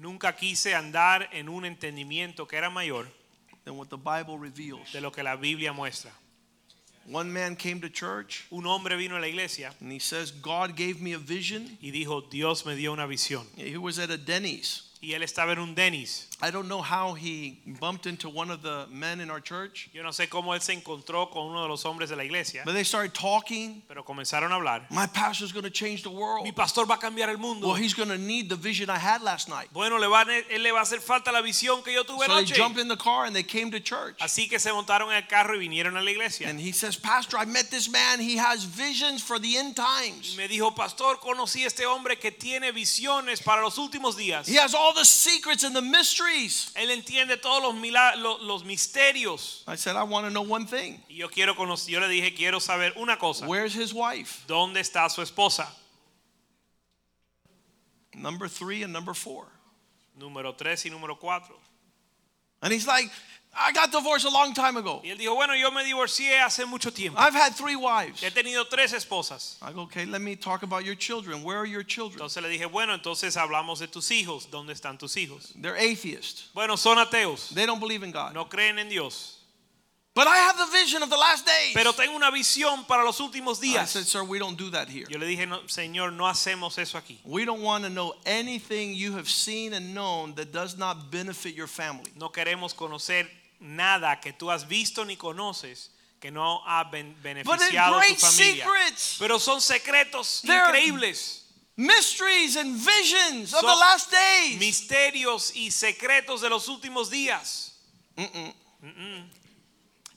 Nunca 0.00 0.34
quise 0.34 0.74
andar 0.74 1.28
en 1.32 1.48
un 1.48 1.64
entendimiento 1.64 2.48
que 2.48 2.56
era 2.56 2.70
mayor 2.70 3.06
than 3.64 3.76
what 3.76 3.88
the 3.88 3.98
Bible 3.98 4.38
reveals. 4.38 4.90
de 4.92 5.00
lo 5.00 5.10
que 5.12 5.22
la 5.22 5.36
Biblia 5.36 5.72
muestra. 5.72 6.10
One 7.06 7.30
man 7.32 7.56
came 7.56 7.80
to 7.80 7.88
church 7.88 8.44
Un 8.50 8.66
hombre 8.66 8.96
vino 8.96 9.16
a 9.16 9.20
la 9.20 9.26
iglesia 9.26 9.74
and 9.80 9.90
he 9.92 9.98
says, 9.98 10.30
God 10.30 10.76
gave 10.76 11.00
me 11.02 11.12
a 11.12 11.18
vision. 11.18 11.76
y 11.82 11.90
dijo, 11.90 12.30
Dios 12.30 12.64
me 12.64 12.74
dio 12.76 12.92
una 12.92 13.06
visión. 13.06 13.44
He 13.56 13.76
was 13.76 13.98
at 13.98 14.10
a 14.10 14.16
Denny's. 14.16 14.84
Y 15.02 15.12
él 15.12 15.22
estaba 15.22 15.52
en 15.52 15.58
un 15.58 15.74
Denis. 15.74 16.28
I 16.42 16.50
don't 16.50 16.68
know 16.68 16.80
how 16.82 17.14
he 17.14 17.58
bumped 17.80 18.06
into 18.06 18.28
one 18.28 18.50
of 18.50 18.62
the 18.62 18.86
men 18.90 19.20
in 19.20 19.30
our 19.30 19.40
church, 19.40 19.88
Yo 19.92 20.02
no 20.02 20.10
sé 20.10 20.28
cómo 20.28 20.54
él 20.54 20.60
se 20.62 20.72
encontró 20.74 21.30
con 21.30 21.46
uno 21.50 21.62
de 21.62 21.68
los 21.68 21.84
hombres 21.84 22.08
de 22.08 22.16
la 22.16 22.22
iglesia, 22.24 22.62
but 22.64 22.72
they 22.72 22.84
started 22.84 23.12
talking. 23.14 23.82
pero 23.88 24.02
comenzaron 24.02 24.50
a 24.52 24.56
hablar. 24.56 24.82
My 24.90 25.06
pastor's 25.06 25.52
going 25.52 25.64
to 25.64 25.70
change 25.70 26.02
the 26.02 26.10
world. 26.10 26.44
Mi 26.44 26.52
pastor 26.52 26.86
va 26.86 26.94
a 26.94 26.98
cambiar 26.98 27.28
el 27.28 27.38
mundo. 27.38 27.66
Well, 27.66 27.76
he's 27.76 27.94
going 27.94 28.08
to 28.08 28.18
need 28.18 28.48
the 28.48 28.56
vision 28.56 28.88
I 28.90 28.98
had 28.98 29.22
last 29.22 29.48
night. 29.48 29.68
Bueno, 29.72 29.96
le 29.98 30.08
va 30.08 30.22
a, 30.22 30.24
él 30.50 30.62
le 30.62 30.70
va 30.72 30.78
a 30.78 30.82
hacer 30.82 31.00
falta 31.00 31.30
la 31.32 31.42
visión 31.42 31.82
que 31.84 31.92
yo 31.92 32.02
tuve 32.04 32.26
So 32.26 32.32
they 32.34 32.38
anoche. 32.44 32.54
jumped 32.54 32.78
in 32.80 32.88
the 32.88 32.96
car 32.96 33.24
and 33.26 33.34
they 33.34 33.42
came 33.42 33.70
to 33.70 33.80
church. 33.80 34.18
Así 34.20 34.48
que 34.48 34.58
se 34.58 34.70
montaron 34.72 35.10
en 35.10 35.16
el 35.16 35.26
carro 35.28 35.54
y 35.54 35.58
vinieron 35.68 35.96
a 35.96 36.02
la 36.02 36.10
iglesia. 36.10 36.48
And 36.48 36.60
he 36.60 36.72
says, 36.72 36.96
Pastor, 36.96 37.36
I 37.38 37.44
met 37.44 37.70
this 37.70 37.90
man. 37.90 38.20
He 38.20 38.36
has 38.36 38.64
visions 38.64 39.22
for 39.22 39.38
the 39.38 39.56
end 39.56 39.74
Y 39.78 39.82
times. 39.82 40.36
me 40.36 40.48
dijo, 40.48 40.74
pastor, 40.74 41.16
conocí 41.20 41.64
a 41.64 41.66
este 41.66 41.84
hombre 41.86 42.16
que 42.16 42.30
tiene 42.30 42.72
visiones 42.72 43.42
para 43.42 43.62
los 43.62 43.76
últimos 43.78 44.16
días. 44.16 44.46
He 44.48 44.56
has 44.56 44.74
all 44.74 44.92
the 44.94 45.04
secrets 45.04 45.64
and 45.64 45.74
the 45.74 45.82
mysteries. 46.30 46.72
Él 46.76 46.90
entiende 46.90 47.36
todos 47.40 47.62
los, 47.62 47.74
mila- 47.74 48.16
lo- 48.16 48.38
los 48.38 48.64
misterios. 48.64 49.62
I 49.66 49.76
said, 49.76 49.96
I 49.96 50.02
want 50.04 50.26
to 50.26 50.30
know 50.30 50.42
one 50.42 50.66
thing. 50.66 51.00
Yo 51.08 51.28
quiero 51.28 51.54
conocer, 51.54 51.88
yo 51.90 52.00
le 52.00 52.08
dije, 52.08 52.34
quiero 52.34 52.58
saber 52.60 52.92
una 52.96 53.16
cosa. 53.16 53.46
Where's 53.46 53.74
his 53.74 53.92
wife? 53.92 54.44
¿Dónde 54.46 54.80
está 54.80 55.08
su 55.10 55.22
esposa? 55.22 55.66
Number 58.14 58.48
three 58.48 58.82
and 58.82 58.92
number 58.92 59.14
four. 59.14 59.46
Número 60.18 60.54
3 60.56 60.84
y 60.86 60.90
número 60.90 61.18
4. 61.18 61.54
And 62.62 62.72
he's 62.72 62.86
like, 62.86 63.10
I 63.52 63.72
got 63.72 63.90
divorced 63.90 64.24
a 64.24 64.30
long 64.30 64.54
time 64.54 64.76
ago. 64.76 65.00
Y 65.04 65.10
él 65.10 65.18
dijo, 65.18 65.34
bueno, 65.34 65.54
yo 65.54 65.70
me 65.70 65.82
divorcié 65.82 66.40
hace 66.40 66.64
mucho 66.66 66.90
tiempo. 66.92 67.18
I've 67.20 67.34
had 67.34 67.54
three 67.54 67.74
wives. 67.74 68.22
He 68.22 68.30
tenido 68.30 68.68
tres 68.68 68.92
esposas. 68.92 69.56
I 69.60 69.72
go, 69.72 69.82
okay, 69.82 70.06
let 70.06 70.20
me 70.20 70.36
talk 70.36 70.62
about 70.62 70.84
your 70.84 70.94
children. 70.94 71.42
Where 71.42 71.58
are 71.58 71.66
your 71.66 71.82
children? 71.82 72.20
Entonces 72.20 72.42
le 72.42 72.48
dije, 72.48 72.70
bueno, 72.70 72.94
entonces 72.94 73.36
hablamos 73.36 73.80
de 73.80 73.88
tus 73.88 74.10
hijos. 74.10 74.48
¿Dónde 74.50 74.72
están 74.72 74.98
tus 74.98 75.16
hijos? 75.16 75.52
They're 75.60 75.76
atheists. 75.76 76.48
Bueno, 76.54 76.76
son 76.76 76.98
ateos. 76.98 77.52
They 77.52 77.66
don't 77.66 77.80
believe 77.80 78.04
in 78.04 78.12
God. 78.12 78.34
No 78.34 78.44
creen 78.44 78.78
en 78.78 78.88
Dios. 78.88 79.36
But 80.12 80.26
I 80.26 80.36
have 80.38 80.58
the 80.58 80.66
vision 80.72 81.02
of 81.02 81.10
the 81.10 81.16
last 81.16 81.46
days. 81.46 81.72
Pero 81.72 81.92
tengo 81.92 82.14
una 82.16 82.30
visión 82.30 82.86
para 82.86 83.04
los 83.04 83.20
últimos 83.20 83.62
I 83.62 83.84
said, 83.84 84.02
días. 84.02 84.06
sir, 84.06 84.24
we 84.24 84.38
don't 84.38 84.56
do 84.58 84.70
that 84.70 84.88
here. 84.88 85.06
Yo 85.08 85.18
le 85.18 85.26
dije, 85.26 85.46
no, 85.48 85.60
Señor, 85.66 86.12
no 86.12 86.24
hacemos 86.24 86.78
eso 86.78 86.98
aquí. 86.98 87.18
We 87.24 87.44
don't 87.44 87.62
want 87.62 87.84
to 87.84 87.90
know 87.90 88.14
anything 88.26 88.92
you 88.92 89.12
have 89.12 89.28
seen 89.28 89.72
and 89.72 89.94
known 89.94 90.34
that 90.34 90.52
does 90.52 90.76
not 90.76 91.10
benefit 91.10 91.54
your 91.54 91.68
family. 91.68 92.10
No 92.16 92.28
queremos 92.28 92.74
conocer 92.74 93.28
nada 93.60 94.20
que 94.20 94.32
tú 94.32 94.50
has 94.50 94.66
visto 94.66 95.04
ni 95.04 95.16
conoces 95.16 95.90
que 96.20 96.30
no 96.30 96.62
ha 96.66 96.84
ben- 96.84 97.14
beneficiado 97.22 97.98
a 97.98 98.02
tu 98.06 98.14
familia. 98.16 98.64
secrets, 98.64 99.16
Pero 99.18 99.38
son 99.38 99.60
secretos 99.60 100.42
increíbles. 100.44 101.44
mysteries, 101.76 102.56
and 102.56 102.76
visions 102.76 103.54
of 103.54 103.60
the 103.62 103.66
last 103.66 104.10
days. 104.10 104.58
Misterios 104.58 105.52
y 105.54 105.70
secretos 105.70 106.40
de 106.42 106.48
los 106.50 106.68
últimos 106.68 107.08
días. 107.10 107.72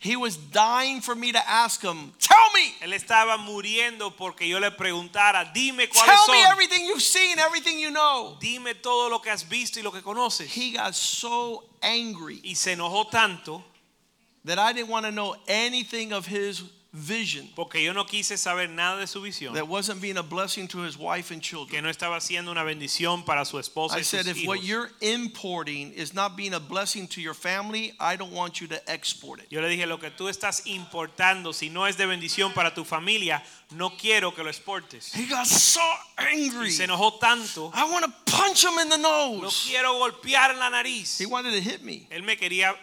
He 0.03 0.17
was 0.17 0.35
dying 0.35 0.99
for 0.99 1.15
me 1.15 1.31
to 1.31 1.49
ask 1.49 1.81
him, 1.81 2.11
Tell 2.19 2.51
me, 2.53 2.75
Él 2.81 2.91
estaba 2.93 3.37
muriendo 3.37 4.13
porque 4.17 4.45
yo 4.45 4.59
le 4.59 4.69
preguntara, 4.71 5.49
dime 5.53 5.87
cuáles 5.87 6.25
tell 6.25 6.27
me 6.27 6.43
everything 6.43 6.83
you've 6.83 7.01
seen, 7.01 7.39
everything 7.39 7.79
you 7.79 7.89
know. 7.89 8.35
Dime 8.41 8.73
todo 8.81 9.09
lo 9.09 9.19
que 9.19 9.31
has 9.31 9.43
visto 9.43 9.79
y 9.79 9.81
lo 9.81 9.91
que 9.91 10.01
conoces. 10.01 10.47
He 10.47 10.73
got 10.73 10.93
so 10.93 11.63
angry 11.81 12.41
Y 12.43 12.53
se 12.53 12.75
enojó 12.75 13.09
tanto 13.09 13.63
that 14.43 14.59
I 14.59 14.73
didn't 14.73 14.89
want 14.89 15.05
to 15.05 15.11
know 15.13 15.37
anything 15.47 16.11
of 16.11 16.25
his 16.25 16.63
vision 16.93 17.49
porque 17.55 17.83
yo 17.83 17.91
no 17.91 18.05
quise 18.05 18.37
saber 18.37 18.69
nada 18.69 18.99
de 18.99 19.07
su 19.07 19.19
visión, 19.19 19.53
that 19.55 19.67
wasn't 19.67 19.99
being 19.99 20.17
a 20.17 20.23
blessing 20.23 20.67
to 20.67 20.83
his 20.83 20.95
wife 20.97 21.31
and 21.31 21.41
children. 21.41 21.69
que 21.69 21.81
no 21.81 21.89
estaba 21.89 22.21
siendo 22.21 22.51
una 22.51 22.63
bendición 22.63 23.25
para 23.25 23.45
su 23.45 23.57
esposa 23.57 23.95
I 23.95 24.01
y 24.01 24.03
sus 24.03 24.09
said, 24.09 24.27
if 24.27 24.45
what 24.45 24.63
you're 24.63 24.91
importing 25.01 25.91
is 25.93 26.13
not 26.13 26.37
being 26.37 26.53
a 26.53 26.59
blessing 26.59 27.07
to 27.07 27.19
your 27.21 27.33
family, 27.33 27.93
I 27.99 28.15
don't 28.15 28.31
want 28.31 28.61
you 28.61 28.67
to 28.67 28.79
export 28.87 29.39
it. 29.39 29.47
Yo 29.49 29.59
le 29.59 29.69
dije, 29.69 29.87
lo 29.87 29.97
que 29.97 30.11
tú 30.11 30.29
estás 30.29 30.67
importando, 30.67 31.53
si 31.53 31.69
no 31.69 31.85
es 31.87 31.97
de 31.97 32.05
bendición 32.05 32.53
para 32.53 32.73
tu 32.73 32.83
familia, 32.83 33.43
no 33.71 33.91
quiero 33.97 34.31
que 34.31 34.43
lo 34.43 34.49
exportes. 34.49 35.11
He 35.13 35.25
got 35.25 35.47
so 35.47 35.81
angry. 36.17 36.67
Y 36.67 36.71
se 36.71 36.83
enojó 36.85 37.19
tanto, 37.19 37.71
I 37.73 37.89
want 37.91 38.05
to 38.05 38.31
punch 38.31 38.63
him 38.63 38.77
in 38.79 38.89
the 38.89 38.97
lo 38.97 39.39
nose. 39.41 39.65
quiero 39.67 39.97
golpear 39.97 40.51
en 40.51 40.59
la 40.59 40.69
nariz. 40.69 41.17
He 41.19 41.25
wanted 41.25 41.53
to 41.53 41.61
hit 41.61 41.81
me, 41.81 42.07
Él 42.11 42.23
me 42.23 42.35
quería 42.35 42.75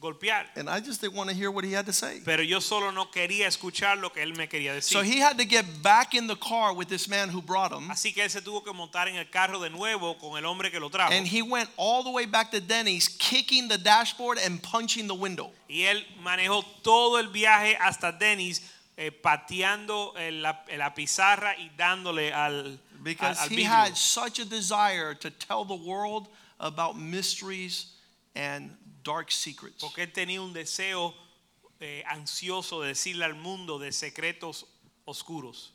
golpear, 0.00 0.46
and 0.56 0.68
I 0.68 0.80
just 0.80 1.00
didn't 1.00 1.14
want 1.14 1.28
to 1.30 1.36
hear 1.36 1.50
what 1.50 1.64
he 1.64 1.72
had 1.72 1.86
to 1.86 1.92
say. 1.92 2.20
pero 2.24 2.42
yo 2.42 2.60
solo 2.60 2.90
no 2.90 3.06
quería 3.06 3.46
escuchar 3.46 4.00
lo 4.00 4.10
que 4.10 4.22
él 4.22 4.36
me 4.36 4.46
quería 4.46 4.74
decir. 4.74 4.92
So 4.92 5.02
he 5.02 5.18
had 5.18 5.36
to 5.38 5.44
get 5.44 5.64
back 5.82 6.14
in 6.14 6.26
the 6.26 6.36
car 6.36 6.74
with 6.74 6.88
this 6.88 7.08
man 7.08 7.28
who 7.28 7.42
brought 7.42 7.72
him, 7.72 7.88
Así 7.90 8.14
que 8.14 8.22
él 8.24 8.30
se 8.30 8.40
tuvo 8.40 8.64
que 8.64 8.72
montar 8.72 9.08
en 9.08 9.16
el 9.16 9.26
carro 9.30 9.60
de 9.60 9.70
nuevo 9.70 10.18
con 10.18 10.36
el 10.38 10.44
hombre 10.46 10.70
que 10.70 10.80
lo 10.80 10.88
trajo. 10.88 11.12
and 11.12 11.26
he 11.26 11.42
went 11.42 11.68
all 11.76 12.02
the 12.02 12.10
way 12.10 12.24
back 12.26 12.50
to 12.50 12.60
Denny's, 12.60 13.08
kicking 13.08 13.68
the 13.68 13.78
dashboard 13.78 14.38
and 14.38 14.62
punching 14.62 15.06
the 15.06 15.14
window. 15.14 15.52
Y 15.68 15.82
él 15.86 16.02
manejó 16.22 16.64
todo 16.82 17.16
el 17.18 17.28
viaje 17.28 17.76
hasta 17.78 18.12
Denny's, 18.18 18.60
eh, 18.96 19.10
pateando 19.10 20.16
en 20.16 20.42
la, 20.42 20.60
la 20.76 20.90
pizarra 20.94 21.54
y 21.58 21.70
dándole 21.76 22.32
al, 22.32 22.78
Because 23.02 23.38
al, 23.38 23.44
al 23.44 23.56
he 23.56 23.62
had 23.62 23.96
such 23.96 24.38
a 24.40 24.44
desire 24.44 25.14
to 25.14 25.30
tell 25.30 25.64
the 25.64 25.74
world 25.74 26.28
about 26.58 26.98
mysteries 26.98 27.86
and 28.34 28.70
dark 29.02 29.30
secrets. 29.30 29.80
Porque 29.80 30.02
él 30.02 30.12
tenía 30.12 30.40
un 30.40 30.52
deseo 30.52 31.14
eh, 31.80 32.02
ansioso 32.06 32.82
de 32.82 32.88
decirle 32.88 33.24
al 33.24 33.34
mundo 33.34 33.78
de 33.78 33.92
secretos 33.92 34.66
oscuros. 35.06 35.72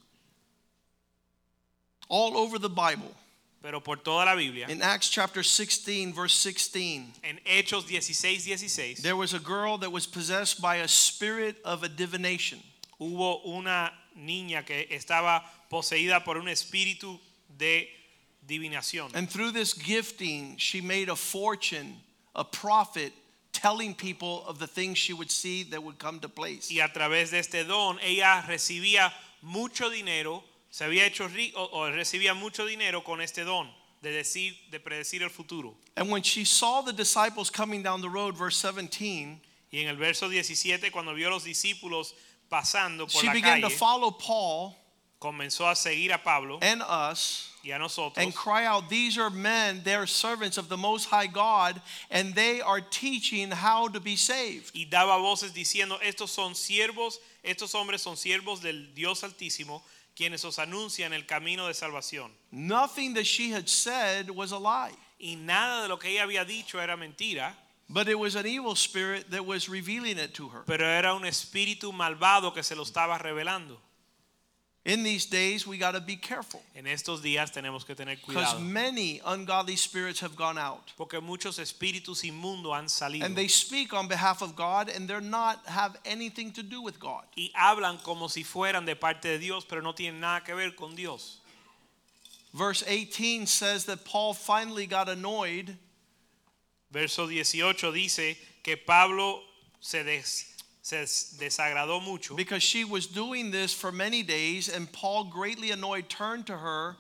All 2.07 2.37
over 2.37 2.59
the 2.59 2.69
Bible. 2.69 3.13
Pero 3.61 3.81
por 3.81 3.97
toda 3.97 4.25
la 4.25 4.35
Biblia, 4.35 4.69
In 4.69 4.83
Acts 4.83 5.09
chapter 5.09 5.43
16, 5.43 6.13
verse 6.13 6.35
16, 6.35 7.13
en 7.23 7.39
Hechos 7.45 7.87
16, 7.87 8.41
16, 8.41 9.01
there 9.01 9.15
was 9.15 9.33
a 9.33 9.39
girl 9.39 9.79
that 9.79 9.91
was 9.91 10.05
possessed 10.05 10.61
by 10.61 10.75
a 10.77 10.87
spirit 10.87 11.55
of 11.65 11.81
a 11.81 11.89
divination. 11.89 12.61
hubo 12.99 13.41
una 13.43 13.91
niña 14.15 14.63
que 14.63 14.87
estaba 14.91 15.43
poseída 15.69 16.23
por 16.23 16.37
un 16.37 16.47
espíritu 16.47 17.19
de 17.57 17.89
divinación. 18.45 19.11
And 19.15 19.29
through 19.29 19.51
this 19.51 19.73
gifting, 19.73 20.57
she 20.57 20.81
made 20.81 21.09
a 21.09 21.15
fortune, 21.15 22.01
a 22.35 22.43
prophet 22.43 23.13
telling 23.51 23.93
people 23.95 24.43
of 24.47 24.59
the 24.59 24.67
things 24.67 24.97
she 24.97 25.13
would 25.13 25.31
see 25.31 25.63
that 25.63 25.81
would 25.81 25.97
come 25.97 26.19
to 26.19 26.29
place. 26.29 26.69
y 26.69 26.79
a 26.81 26.87
través 26.89 27.31
de 27.31 27.39
este 27.39 27.65
don 27.65 27.97
ella 28.03 28.43
recibía 28.47 29.11
mucho 29.41 29.89
dinero, 29.89 30.43
se 30.69 30.85
había 30.85 31.05
hecho 31.05 31.27
rico 31.27 31.69
o 31.71 31.89
recibía 31.89 32.33
mucho 32.33 32.65
dinero 32.65 33.01
con 33.01 33.21
este 33.21 33.43
don 33.43 33.69
de 34.01 34.11
decir 34.11 34.53
de 34.69 34.79
predecir 34.79 35.23
el 35.23 35.29
futuro. 35.29 35.75
And 35.95 36.11
when 36.11 36.21
she 36.21 36.45
saw 36.45 36.81
the 36.81 36.93
disciples 36.93 37.49
coming 37.49 37.81
down 37.81 38.01
the 38.01 38.09
road, 38.09 38.35
verse 38.37 38.57
17, 38.61 39.39
Y 39.71 39.79
en 39.79 39.87
el 39.87 39.97
verso 39.97 40.29
17 40.29 40.91
cuando 40.91 41.13
vio 41.13 41.29
los 41.29 41.43
discípulos 41.43 42.13
pasando 42.49 43.07
por 43.07 43.21
she 43.21 43.27
la 43.27 43.33
began 43.33 43.61
to 43.61 43.69
follow 43.69 44.11
Paul 44.11 44.75
comenzó 45.19 45.69
a 45.69 45.75
seguir 45.75 46.13
a 46.13 46.17
Pablo 46.17 46.59
and 46.61 46.81
us 46.81 47.51
nosotros 47.79 48.23
and 48.23 48.33
cry 48.35 48.65
out, 48.65 48.89
These 48.89 49.17
are 49.17 49.29
men, 49.29 49.81
they're 49.83 50.07
servants 50.07 50.57
of 50.57 50.69
the 50.69 50.77
Most 50.77 51.05
High 51.05 51.27
God, 51.27 51.81
and 52.11 52.33
they 52.35 52.61
are 52.61 52.81
teaching 52.81 53.51
how 53.51 53.87
to 53.89 53.99
be 53.99 54.15
saved. 54.15 54.71
y 54.75 54.85
daba 54.89 55.17
voces 55.19 55.53
diciendo, 55.53 55.99
estos 56.01 56.29
son 56.29 56.53
siervos, 56.55 57.19
estos 57.43 57.73
hombres 57.73 58.01
son 58.01 58.15
siervos 58.15 58.61
del 58.61 58.93
Dios 58.93 59.23
Altísimo, 59.23 59.81
quienes 60.15 60.45
os 60.45 60.57
anuncian 60.59 61.13
el 61.13 61.25
camino 61.25 61.67
de 61.67 61.73
salvación. 61.73 62.29
Nothing 62.51 63.13
that 63.15 63.25
she 63.25 63.49
had 63.51 63.67
said 63.67 64.29
was 64.29 64.51
a 64.51 64.57
lie, 64.59 64.91
Y 65.19 65.35
nada 65.35 65.83
de 65.83 65.89
lo 65.89 65.97
que 65.97 66.11
ella 66.11 66.23
había 66.23 66.45
dicho 66.45 66.79
era 66.79 66.95
mentira, 66.95 67.53
but 67.89 68.07
it 68.07 68.17
was 68.17 68.35
an 68.35 68.45
evil 68.45 68.75
spirit 68.75 69.29
that 69.31 69.45
was 69.45 69.69
revealing 69.69 70.17
it 70.17 70.33
to 70.33 70.49
her. 70.49 70.63
pero 70.65 70.85
era 70.85 71.13
un 71.13 71.23
espíritu 71.23 71.91
malvado 71.93 72.53
que 72.53 72.63
se 72.63 72.75
lo 72.75 72.83
estaba 72.83 73.17
revelando. 73.17 73.77
In 74.85 75.01
these 75.01 75.25
days, 75.25 75.65
we 75.65 75.79
got 75.79 75.93
to 75.95 75.99
be 75.99 76.15
careful 76.15 76.61
En 76.75 76.85
estos 76.85 77.19
días 77.23 77.51
tenemos 77.51 77.83
que 77.83 77.95
tener 77.95 78.17
cuidado. 78.21 78.35
because 78.57 78.59
many 78.61 79.19
ungodly 79.25 79.75
spirits 79.75 80.19
have 80.19 80.35
gone 80.35 80.59
out. 80.59 80.93
porque 80.95 81.19
muchos 81.19 81.57
espíritus 81.57 82.23
inmundos 82.23 82.71
han 82.75 82.85
salido 82.87 83.25
And 83.25 83.35
they 83.35 83.47
speak 83.47 83.93
on 83.93 84.07
behalf 84.07 84.43
of 84.43 84.55
God, 84.55 84.89
and 84.89 85.07
they're 85.07 85.21
not 85.21 85.65
have 85.65 85.97
anything 86.05 86.51
to 86.51 86.61
do 86.61 86.83
with 86.83 86.99
God. 86.99 87.23
y 87.35 87.49
hablan 87.55 87.97
como 88.03 88.27
si 88.27 88.43
fueran 88.43 88.85
de 88.85 88.95
parte 88.95 89.23
de 89.27 89.39
Dios, 89.39 89.65
pero 89.65 89.81
no 89.81 89.93
tienen 89.93 90.19
nada 90.19 90.43
que 90.45 90.53
ver 90.53 90.75
con 90.75 90.95
Dios. 90.95 91.37
Verse 92.53 92.83
18 92.83 93.47
says 93.47 93.85
that 93.85 94.05
Paul 94.05 94.33
finally 94.35 94.85
got 94.85 95.09
annoyed 95.09 95.77
Verso 96.91 97.27
18 97.27 97.91
dice 97.91 98.37
que 98.63 98.77
Pablo 98.77 99.41
se, 99.81 100.03
des- 100.03 100.45
se 100.85 101.03
desagradó 101.39 101.99
mucho 101.99 102.35
because 102.35 102.61
she 102.61 102.83
was 102.83 103.07
doing 103.07 103.49
this 103.49 103.73
for 103.73 103.91
many 103.91 104.21
days, 104.21 104.69
and 104.69 104.91
Paul, 104.91 105.23
greatly 105.23 105.71
annoyed, 105.71 106.07
turned 106.09 106.45
to 106.45 106.55
her 106.57 106.95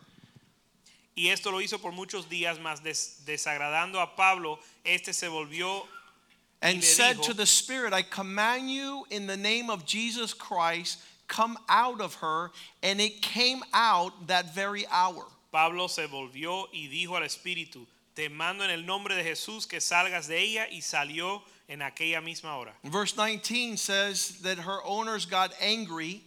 y 1.15 1.27
esto 1.29 1.51
lo 1.51 1.59
hizo 1.59 1.79
por 1.79 1.91
muchos 1.91 2.25
días, 2.25 2.57
más 2.59 2.81
des- 2.83 3.21
desagradando 3.25 4.01
a 4.01 4.15
Pablo, 4.15 4.57
este 4.83 5.13
se 5.13 5.27
volvió 5.27 5.83
and 6.63 6.83
said 6.83 7.17
dijo- 7.17 7.25
to 7.25 7.33
the 7.35 7.45
Spirit, 7.45 7.93
I 7.93 8.01
command 8.01 8.71
you 8.71 9.05
in 9.11 9.27
the 9.27 9.37
name 9.37 9.69
of 9.69 9.85
Jesus 9.85 10.33
Christ, 10.33 10.97
come 11.27 11.57
out 11.69 12.01
of 12.01 12.15
her. 12.15 12.51
And 12.81 12.99
it 12.99 13.21
came 13.21 13.61
out 13.73 14.27
that 14.27 14.55
very 14.55 14.85
hour. 14.87 15.25
Pablo 15.51 15.87
se 15.87 16.07
volvió 16.07 16.65
y 16.73 16.89
dijo 16.91 17.15
al 17.15 17.21
Espíritu, 17.21 17.85
te 18.15 18.29
mando 18.29 18.63
en 18.63 18.71
el 18.71 18.81
nombre 18.81 19.13
de 19.15 19.23
Jesús 19.23 19.67
que 19.69 19.79
salgas 19.79 20.27
de 20.27 20.37
ella 20.39 20.65
y 20.71 20.79
salió 20.81 21.41
en 21.67 21.79
aquella 21.79 22.21
misma 22.21 22.57
hora. 22.57 22.73
Verse 22.83 23.13
19 23.13 23.77
says 23.77 24.39
that 24.41 24.59
her 24.59 24.79
owners 24.83 25.25
got 25.25 25.51
angry 25.59 26.23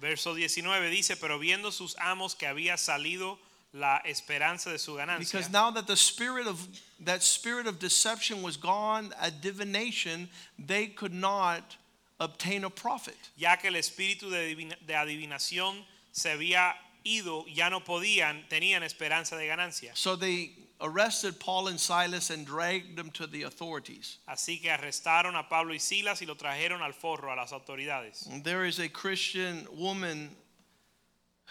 Verso 0.00 0.34
19 0.34 0.90
dice, 0.90 1.16
pero 1.20 1.38
viendo 1.38 1.72
sus 1.72 1.96
amos 1.98 2.34
que 2.34 2.46
había 2.46 2.76
salido 2.78 3.36
la 3.72 4.00
esperanza 4.04 4.70
de 4.70 4.78
su 4.78 4.94
ganancia, 4.94 5.18
because 5.18 5.50
now 5.50 5.70
that 5.70 5.86
the 5.86 5.96
spirit 5.96 6.46
of 6.46 6.66
that 7.00 7.22
spirit 7.22 7.66
of 7.66 7.78
deception 7.78 8.42
was 8.42 8.56
gone, 8.56 9.12
a 9.20 9.30
divination, 9.30 10.28
they 10.58 10.86
could 10.86 11.12
not 11.12 11.76
obtain 12.20 12.64
a 12.64 12.70
profit. 12.70 13.16
ya 13.36 13.56
que 13.56 13.68
el 13.68 13.74
espíritu 13.74 14.30
de, 14.30 14.54
de 14.86 14.94
adivinación 14.94 15.84
se 16.12 16.30
había 16.30 16.74
ido, 17.04 17.44
ya 17.48 17.68
no 17.68 17.80
podían, 17.80 18.48
tenían 18.48 18.84
esperanza 18.84 19.36
de 19.36 19.48
ganancia. 19.48 19.90
So 19.94 20.14
they 20.14 20.52
arrested 20.80 21.40
Paul 21.40 21.68
and 21.68 21.78
Silas 21.78 22.30
and 22.30 22.46
dragged 22.46 22.96
them 22.96 23.10
to 23.12 23.26
the 23.26 23.42
authorities. 23.42 24.18
Así 24.28 24.60
que 24.60 24.70
arrestaron 24.70 25.38
a 25.38 25.42
Pablo 25.48 25.72
y 25.72 25.78
Silas 25.78 26.20
y 26.20 26.26
lo 26.26 26.34
trajeron 26.34 26.80
al 26.82 26.92
forro, 26.92 27.32
a 27.32 27.36
las 27.36 27.52
autoridades. 27.52 28.28
There 28.44 28.64
is 28.64 28.78
a 28.78 28.88
Christian 28.88 29.66
woman 29.72 30.30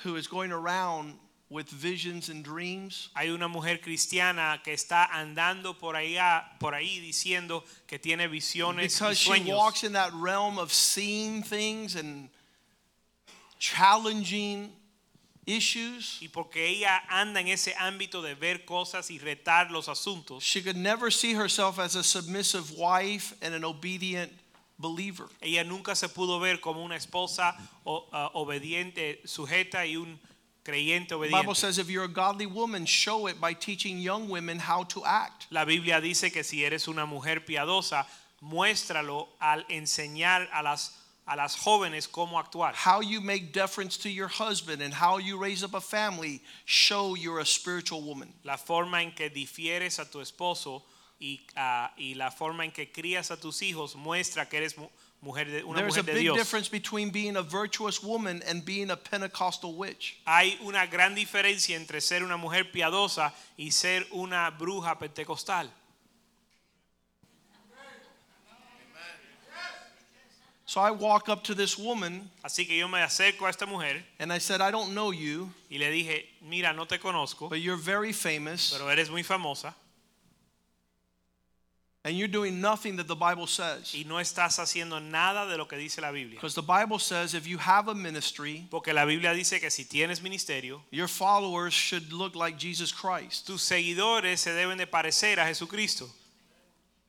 who 0.03 0.15
is 0.15 0.27
going 0.27 0.51
around 0.51 1.15
with 1.49 1.69
visions 1.69 2.29
and 2.29 2.43
dreams. 2.43 3.09
Hay 3.15 3.29
una 3.29 3.47
mujer 3.47 3.77
cristiana 3.77 4.61
que 4.63 4.73
está 4.73 5.07
andando 5.09 5.77
por 5.77 5.95
allá, 5.95 6.43
por 6.59 6.73
ahí 6.73 6.99
diciendo 7.01 7.63
que 7.87 7.97
tiene 7.97 8.27
visiones 8.27 9.01
y 9.01 9.05
Because 9.05 9.17
she 9.17 9.51
walks 9.51 9.83
in 9.83 9.93
that 9.93 10.11
realm 10.13 10.57
of 10.59 10.71
seeing 10.73 11.41
things 11.41 11.95
and 11.95 12.29
challenging 13.59 14.71
issues. 15.47 16.19
Y 16.21 16.27
porque 16.27 16.67
ella 16.67 17.01
anda 17.09 17.39
en 17.39 17.47
ese 17.47 17.73
ámbito 17.79 18.21
de 18.21 18.35
ver 18.35 18.65
cosas 18.65 19.09
y 19.09 19.17
retar 19.17 19.71
los 19.71 19.87
asuntos, 19.87 20.43
She 20.43 20.61
could 20.61 20.77
never 20.77 21.11
see 21.11 21.33
herself 21.33 21.79
as 21.79 21.95
a 21.95 22.03
submissive 22.03 22.77
wife 22.77 23.33
and 23.41 23.55
an 23.55 23.63
obedient 23.63 24.31
believer. 24.77 25.25
ella 25.41 25.63
nunca 25.63 25.95
se 25.95 26.07
pudo 26.09 26.39
ver 26.39 26.59
como 26.59 26.83
una 26.83 26.95
esposa 26.95 27.55
ah, 27.85 28.31
obediente, 28.35 29.21
sujeta 29.25 29.85
y 29.85 29.95
un 29.95 30.19
creyente 30.63 31.15
The 31.15 31.29
Bible 31.29 31.55
says 31.55 31.77
if 31.79 31.89
you're 31.89 32.03
a 32.03 32.09
godly 32.09 32.45
woman, 32.45 32.85
show 32.85 33.27
it 33.27 33.39
by 33.39 33.53
teaching 33.53 33.97
young 33.99 34.27
women 34.27 34.59
how 34.59 34.83
to 34.89 35.03
act. 35.05 35.47
La 35.49 35.63
Biblia 35.63 36.01
dice 36.01 36.29
que 36.31 36.43
si 36.43 36.65
eres 36.65 36.89
una 36.89 37.05
mujer 37.05 37.45
piadosa, 37.45 38.05
muéstralo 38.41 39.29
al 39.39 39.65
enseñar 39.69 40.49
a 40.51 40.61
las, 40.61 40.91
a 41.27 41.35
las 41.35 41.55
jóvenes 41.57 42.07
cómo 42.07 42.39
actuar. 42.39 42.73
How 42.73 43.01
you 43.01 43.19
make 43.21 43.51
deference 43.51 43.97
to 43.97 44.09
your 44.09 44.29
husband 44.29 44.81
and 44.81 44.93
how 44.93 45.19
you 45.19 45.37
raise 45.37 45.63
up 45.63 45.73
a 45.75 45.81
family 45.81 46.41
show 46.65 47.15
you're 47.15 47.41
a 47.41 47.45
spiritual 47.45 48.01
woman. 48.01 48.33
La 48.43 48.57
forma 48.57 49.01
en 49.03 49.11
que 49.13 49.29
difieres 49.29 49.99
a 49.99 50.05
tu 50.09 50.19
esposo 50.21 50.83
y, 51.19 51.41
ah, 51.55 51.91
y 51.97 52.13
la 52.15 52.31
forma 52.31 52.63
en 52.63 52.71
que 52.71 52.91
crías 52.91 53.29
a 53.31 53.37
tus 53.37 53.61
hijos 53.61 53.95
muestra 53.95 54.47
que 54.47 54.57
eres 54.57 54.77
mu- 54.77 54.87
mujer 55.19 55.49
de, 55.49 55.63
una 55.63 55.79
There's 55.81 55.97
a 55.97 56.01
mujer 56.01 56.05
de 56.05 56.13
big 56.13 56.21
Dios. 56.21 56.37
difference 56.37 56.69
between 56.69 57.09
being 57.11 57.35
a 57.37 57.41
virtuous 57.41 58.01
woman 58.03 58.41
and 58.47 58.63
being 58.63 58.91
a 58.91 58.95
Pentecostal 58.95 59.73
witch. 59.73 60.15
Hay 60.25 60.57
una 60.61 60.85
gran 60.85 61.15
diferencia 61.15 61.75
entre 61.75 61.99
ser 62.01 62.23
una 62.23 62.37
mujer 62.37 62.71
piadosa 62.71 63.33
y 63.57 63.71
ser 63.71 64.05
una 64.11 64.51
bruja 64.51 64.97
pentecostal. 64.99 65.69
So 70.67 70.81
I 70.81 70.91
walk 70.91 71.29
up 71.29 71.45
to 71.45 71.55
this 71.55 71.77
woman 71.77 72.29
Así 72.43 72.67
que 72.67 72.77
yo 72.77 72.89
me 72.89 72.99
acerco 72.99 73.45
a 73.45 73.49
esta 73.49 73.65
mujer 73.65 74.03
and 74.19 74.33
I 74.33 74.37
said, 74.37 74.59
I 74.59 74.69
don't 74.69 74.93
know 74.93 75.11
you, 75.11 75.49
y 75.71 75.77
le 75.77 75.85
dije, 75.85 76.25
mira, 76.41 76.73
no 76.73 76.83
te 76.83 76.97
conozco, 76.97 77.49
but 77.49 77.61
you're 77.61 77.77
very 77.77 78.11
famous 78.11 78.73
pero 78.77 78.89
eres 78.89 79.09
muy 79.09 79.23
famosa 79.23 79.73
and 82.03 82.17
you're 82.17 82.27
doing 82.27 82.59
nothing 82.59 82.97
that 82.97 83.07
the 83.07 83.15
Bible 83.15 83.47
says. 83.47 83.93
y 83.93 84.03
no 84.05 84.15
estás 84.15 84.59
haciendo 84.59 85.01
nada 85.01 85.49
de 85.49 85.57
lo 85.57 85.65
que 85.65 85.77
dice 85.77 86.01
la 86.01 86.11
Biblia. 86.11 86.35
Because 86.35 86.53
the 86.53 86.61
Bible 86.61 86.99
says 86.99 87.33
if 87.33 87.47
you 87.47 87.57
have 87.57 87.87
a 87.87 87.95
ministry, 87.95 88.65
Porque 88.69 88.93
la 88.93 89.05
Biblia 89.05 89.33
dice 89.33 89.61
que 89.61 89.69
si 89.69 89.85
tienes 89.85 90.21
ministerio, 90.21 90.81
your 90.91 91.07
followers 91.07 91.73
should 91.73 92.11
look 92.11 92.35
like 92.35 92.57
Jesus 92.57 92.91
Christ. 92.91 93.47
tus 93.47 93.61
seguidores 93.61 94.39
se 94.39 94.51
deben 94.51 94.77
de 94.77 94.85
parecer 94.85 95.37
a 95.37 95.45
Jesucristo. 95.45 96.09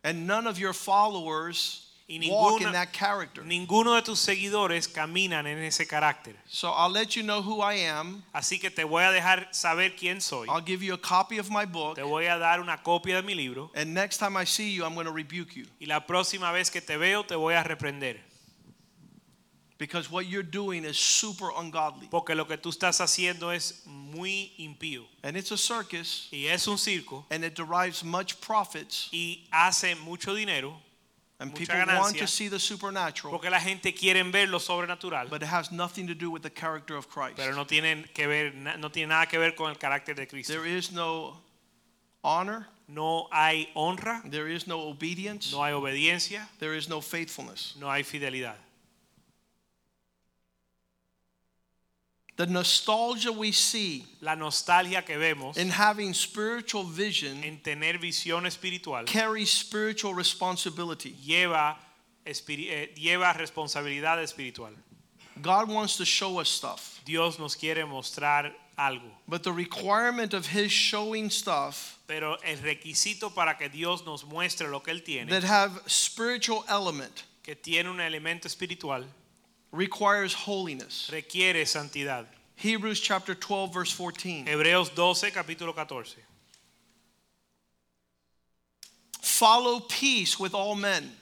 And 0.05 0.29
none 0.29 0.47
of 0.47 0.61
your 0.61 0.73
followers 0.73 1.88
Y 2.11 2.27
walk 2.31 2.63
in 2.63 2.73
that 2.73 2.91
character. 2.91 3.45
Ninguno 3.45 3.95
de 3.95 4.01
tus 4.01 4.19
seguidores 4.19 4.89
caminan 4.89 5.47
en 5.47 5.59
ese 5.59 5.87
carácter. 5.87 6.35
So 6.49 6.71
I'll 6.71 6.91
let 6.91 7.15
you 7.15 7.23
know 7.23 7.43
who 7.43 7.61
I 7.61 7.75
am. 7.87 8.25
Así 8.33 8.59
que 8.59 8.71
te 8.71 8.83
voy 8.83 9.03
a 9.03 9.13
dejar 9.13 9.49
saber 9.53 9.95
quién 9.95 10.23
soy. 10.23 10.47
I'll 10.49 10.65
give 10.65 10.83
you 10.83 10.95
a 10.95 10.99
copy 10.99 11.39
of 11.39 11.51
my 11.51 11.67
book. 11.67 11.97
Te 11.97 12.03
voy 12.03 12.25
a 12.25 12.39
dar 12.39 12.61
una 12.61 12.79
copia 12.79 13.17
de 13.17 13.23
mi 13.23 13.35
libro 13.35 13.71
And 13.75 13.93
next 13.93 14.17
time 14.17 14.39
I 14.39 14.45
see 14.45 14.71
you, 14.71 14.85
I'm 14.85 14.95
going 14.95 15.05
to 15.07 15.13
rebuke 15.13 15.55
you. 15.55 15.67
y 15.79 15.87
la 15.87 16.01
próxima 16.07 16.51
vez 16.51 16.71
que 16.71 16.81
te 16.81 16.97
veo 16.97 17.25
te 17.25 17.35
voy 17.35 17.53
a 17.53 17.63
reprender. 17.63 18.17
Because 19.77 20.11
what 20.11 20.27
you're 20.27 20.43
doing 20.43 20.85
is 20.85 20.99
super 20.99 21.51
ungodly. 21.57 22.09
Porque 22.11 22.35
lo 22.35 22.47
que 22.47 22.57
tú 22.57 22.71
estás 22.71 23.01
haciendo 23.01 23.55
es 23.55 23.83
muy 23.87 24.53
impío. 24.59 25.05
And 25.23 25.37
it's 25.37 25.53
a 25.53 25.59
circus. 25.59 26.27
Y 26.33 26.47
es 26.47 26.67
un 26.67 26.79
circo 26.79 27.27
And 27.31 27.45
it 27.45 27.55
derives 27.55 28.03
much 28.03 28.41
profits. 28.41 29.09
y 29.13 29.47
hace 29.53 29.95
mucho 29.95 30.35
dinero 30.35 30.81
And 31.41 31.55
people 31.55 31.77
want 31.77 32.17
to 32.19 32.27
see 32.27 32.49
the 32.49 32.59
supernatural. 32.59 33.31
porque 33.31 33.49
la 33.49 33.61
gente 33.61 33.95
quiere 33.95 34.23
ver 34.25 34.49
lo 34.49 34.59
sobrenatural. 34.59 35.31
But 35.31 35.43
it 35.43 35.49
has 35.49 35.71
nothing 35.71 36.09
to 36.09 36.15
do 36.15 36.31
with 36.31 36.43
the 36.43 36.51
character 36.51 36.97
of 36.97 37.09
Christ. 37.09 37.37
Pero 37.37 37.55
no 37.55 37.65
tienen 37.65 38.13
que 38.13 38.27
ver 38.27 38.53
no 38.55 38.89
tiene 38.91 39.09
nada 39.09 39.27
que 39.27 39.39
ver 39.39 39.55
con 39.55 39.71
el 39.71 39.77
carácter 39.77 40.17
de 40.17 40.27
Cristo. 40.27 40.53
There 40.53 40.67
is 40.67 40.91
no 40.91 41.41
honor. 42.25 42.67
No 42.91 43.29
hay 43.31 43.69
honra, 43.77 44.23
There 44.31 44.49
is 44.49 44.67
no 44.67 44.81
obedience. 44.89 45.53
no 45.53 45.63
hay 45.63 45.73
obediencia, 45.73 46.49
There 46.59 46.75
is 46.75 46.89
no 46.89 47.03
faithfulness. 47.03 47.75
no 47.79 47.89
hay 47.91 48.03
fidelidad. 48.03 48.57
The 52.39 52.47
nostalgia 52.47 53.33
we 53.33 53.51
see 53.51 54.07
La 54.21 54.37
nostalgia 54.37 55.05
que 55.05 55.19
vemos 55.19 55.57
in 55.57 55.71
having 55.71 56.15
spiritual 56.15 56.85
vision 56.85 57.43
en 57.43 57.59
tener 57.59 57.99
visión 57.99 58.47
espiritual 58.47 59.07
carries 59.07 59.51
spiritual 59.51 60.15
responsibility. 60.15 61.17
lleva, 61.27 61.77
eh, 62.25 62.95
lleva 62.97 63.33
responsabilidad 63.33 64.23
espiritual. 64.23 64.73
God 65.43 65.69
wants 65.69 65.97
to 65.97 66.05
show 66.05 66.39
us 66.39 66.49
stuff. 66.49 67.01
Dios 67.05 67.41
nos 67.41 67.57
quiere 67.57 67.85
mostrar 67.85 68.53
algo, 68.79 69.11
But 69.27 69.43
the 69.43 69.53
requirement 69.53 70.33
of 70.33 70.47
His 70.47 70.71
showing 70.71 71.31
stuff 71.31 71.99
pero 72.07 72.37
el 72.45 72.59
requisito 72.59 73.35
para 73.35 73.59
que 73.59 73.69
Dios 73.69 74.07
nos 74.07 74.25
muestre 74.25 74.69
lo 74.71 74.79
que 74.79 74.93
Él 74.93 75.03
tiene, 75.03 75.29
that 75.29 75.43
have 75.43 75.83
spiritual 75.89 76.65
element 76.69 77.25
que 77.43 77.57
tiene 77.57 77.91
un 77.91 77.99
elemento 77.99 78.47
espiritual, 78.47 79.05
requires 79.73 80.35
holiness. 80.35 81.11
requiere 81.13 81.65
santidad. 81.65 82.27
Hebrews 82.57 83.01
chapter 83.01 83.35
12 83.35 83.73
verse 83.73 83.93
14. 83.93 84.47
Hebreos 84.47 84.91
12, 84.95 85.33
capítulo 85.33 85.75
14. 85.75 86.23
Follow 89.21 89.81
peace 89.81 90.41
with 90.41 90.55
all 90.55 90.75
men 90.75 91.13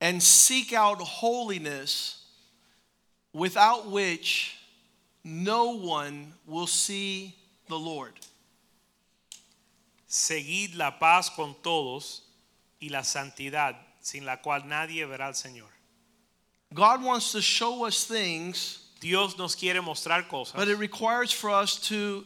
and 0.00 0.22
seek 0.22 0.72
out 0.72 0.98
holiness 1.00 2.24
without 3.32 3.90
which 3.90 4.56
no 5.22 5.76
one 5.76 6.32
will 6.46 6.66
see 6.66 7.34
the 7.68 7.78
Lord. 7.78 8.14
Seguid 10.08 10.76
la 10.76 10.92
paz 10.92 11.28
con 11.30 11.54
todos 11.62 12.22
y 12.80 12.88
la 12.90 13.02
santidad, 13.02 13.76
sin 14.00 14.24
la 14.24 14.36
cual 14.36 14.66
nadie 14.66 15.04
verá 15.06 15.26
al 15.26 15.34
Señor. 15.34 15.68
God 16.72 17.02
wants 17.02 17.32
to 17.32 17.42
show 17.42 17.84
us 17.84 18.04
things, 18.04 18.78
Dios 19.00 19.36
nos 19.36 19.56
quiere 19.56 19.80
mostrar 19.80 20.28
cosas, 20.28 20.54
but 20.54 20.68
it 20.68 20.76
requires 20.76 21.32
for 21.32 21.50
us 21.50 21.76
to 21.88 22.24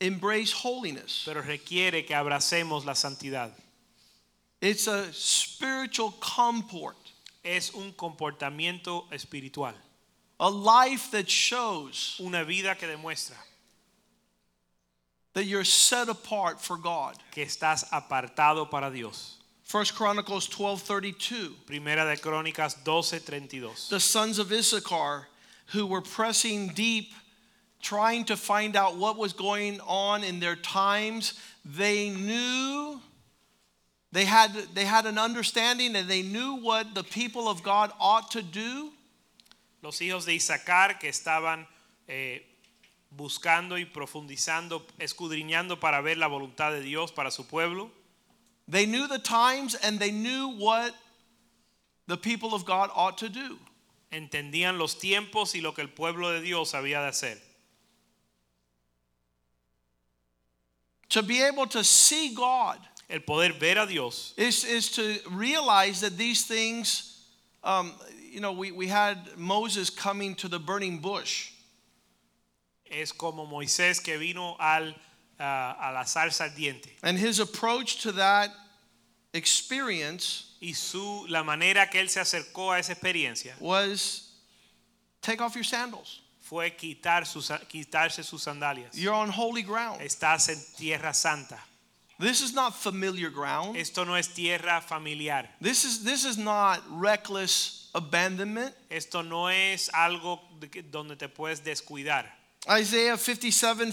embrace 0.00 0.52
holiness. 0.52 1.22
pero 1.26 1.42
requiere 1.42 2.06
que 2.06 2.14
abracemos 2.14 2.84
la 2.86 2.94
santidad. 2.94 3.50
It's 4.60 4.86
a 4.86 5.12
spiritual 5.12 6.14
comport. 6.20 6.96
Es 7.42 7.74
un 7.74 7.92
comportamiento 7.92 9.04
espiritual. 9.12 9.74
a 10.38 10.48
life 10.48 11.10
that 11.10 11.28
shows 11.28 12.18
una 12.20 12.44
vida 12.44 12.74
que 12.78 12.86
demuestra 12.88 13.36
that 15.34 15.44
you're 15.44 15.64
set 15.64 16.08
apart 16.08 16.60
for 16.60 16.76
God. 16.78 17.16
que 17.30 17.44
estás 17.44 17.88
apartado 17.90 18.70
para 18.70 18.90
Dios. 18.90 19.39
First 19.70 19.94
Chronicles 19.94 20.48
12:32. 20.48 21.54
Primera 21.64 22.04
de 22.04 22.20
Crónicas 22.20 22.82
12:32. 22.82 23.88
The 23.88 24.00
sons 24.00 24.40
of 24.40 24.50
Issachar 24.50 25.28
who 25.66 25.86
were 25.86 26.00
pressing 26.00 26.70
deep 26.74 27.14
trying 27.80 28.24
to 28.24 28.36
find 28.36 28.74
out 28.74 28.96
what 28.96 29.16
was 29.16 29.32
going 29.32 29.80
on 29.82 30.24
in 30.24 30.40
their 30.40 30.56
times, 30.56 31.34
they 31.64 32.10
knew 32.10 33.00
they 34.10 34.24
had 34.24 34.50
they 34.74 34.84
had 34.84 35.06
an 35.06 35.18
understanding 35.18 35.94
and 35.94 36.08
they 36.08 36.22
knew 36.22 36.56
what 36.56 36.92
the 36.92 37.04
people 37.04 37.48
of 37.48 37.62
God 37.62 37.92
ought 38.00 38.32
to 38.32 38.42
do. 38.42 38.90
Los 39.82 40.00
hijos 40.00 40.24
de 40.24 40.32
Isaacar 40.32 40.98
que 40.98 41.08
estaban 41.08 41.64
eh, 42.08 42.42
buscando 43.16 43.78
y 43.78 43.84
profundizando, 43.84 44.82
escudriñando 44.98 45.78
para 45.78 46.02
ver 46.02 46.16
la 46.16 46.26
voluntad 46.26 46.72
de 46.72 46.80
Dios 46.80 47.12
para 47.12 47.30
su 47.30 47.46
pueblo. 47.46 47.99
They 48.70 48.86
knew 48.86 49.08
the 49.08 49.18
times 49.18 49.74
and 49.74 49.98
they 49.98 50.10
knew 50.10 50.54
what 50.56 50.94
the 52.06 52.16
people 52.16 52.54
of 52.54 52.64
God 52.64 52.90
ought 52.94 53.18
to 53.18 53.28
do. 53.28 53.58
Entendían 54.12 54.78
los 54.78 54.94
tiempos 54.94 55.54
y 55.54 55.60
lo 55.60 55.72
que 55.72 55.82
el 55.82 55.90
pueblo 55.90 56.32
de 56.32 56.40
Dios 56.40 56.72
había 56.72 57.04
de 57.04 57.10
hacer. 57.10 57.36
To 61.10 61.22
be 61.22 61.42
able 61.42 61.66
to 61.66 61.82
see 61.82 62.34
God 62.34 62.78
El 63.08 63.20
poder 63.20 63.52
ver 63.58 63.76
a 63.76 63.86
Dios 63.86 64.34
is, 64.36 64.64
is 64.64 64.88
to 64.92 65.18
realize 65.32 66.00
that 66.00 66.16
these 66.16 66.44
things, 66.44 67.24
um, 67.64 67.92
you 68.30 68.38
know, 68.38 68.52
we, 68.52 68.70
we 68.70 68.86
had 68.86 69.18
Moses 69.36 69.90
coming 69.90 70.36
to 70.36 70.46
the 70.46 70.60
burning 70.60 70.98
bush. 70.98 71.50
es 72.90 73.12
como 73.12 73.46
Moisés 73.46 74.02
que 74.02 74.18
vino 74.18 74.56
al, 74.58 74.94
a 75.40 75.90
la 75.92 76.04
salsa 76.04 76.44
ardiente. 76.44 76.90
And 77.02 77.18
his 77.18 77.40
approach 77.40 78.02
to 78.02 78.12
that 78.12 78.50
experience 79.32 80.50
Y 80.60 80.74
su, 80.74 81.26
la 81.28 81.42
manera 81.42 81.88
que 81.88 82.00
él 82.00 82.10
se 82.10 82.20
acercó 82.20 82.72
a 82.72 82.78
esa 82.78 82.92
experiencia 82.92 83.54
was 83.60 84.28
take 85.22 85.40
off 85.40 85.54
your 85.54 85.64
sandals. 85.64 86.20
fue 86.38 86.76
quitar 86.76 87.26
sus, 87.26 87.50
quitarse 87.68 88.22
sus 88.22 88.42
sandalias. 88.42 88.94
You're 88.94 89.14
on 89.14 89.30
holy 89.30 89.62
ground. 89.62 90.02
Estás 90.02 90.48
en 90.48 90.58
tierra 90.76 91.14
santa. 91.14 91.58
This 92.18 92.42
is 92.42 92.52
not 92.52 92.74
familiar 92.74 93.30
ground. 93.30 93.76
Esto 93.76 94.04
no 94.04 94.14
es 94.16 94.28
tierra 94.28 94.82
familiar. 94.82 95.48
This 95.62 95.84
is, 95.84 96.04
this 96.04 96.26
is 96.26 96.36
not 96.36 96.82
reckless 96.90 97.88
abandonment. 97.94 98.74
Esto 98.90 99.22
no 99.22 99.46
es 99.46 99.88
algo 99.94 100.40
donde 100.90 101.16
te 101.16 101.28
puedes 101.28 101.60
descuidar. 101.64 102.26
Isaiah 102.68 103.16
57 103.16 103.92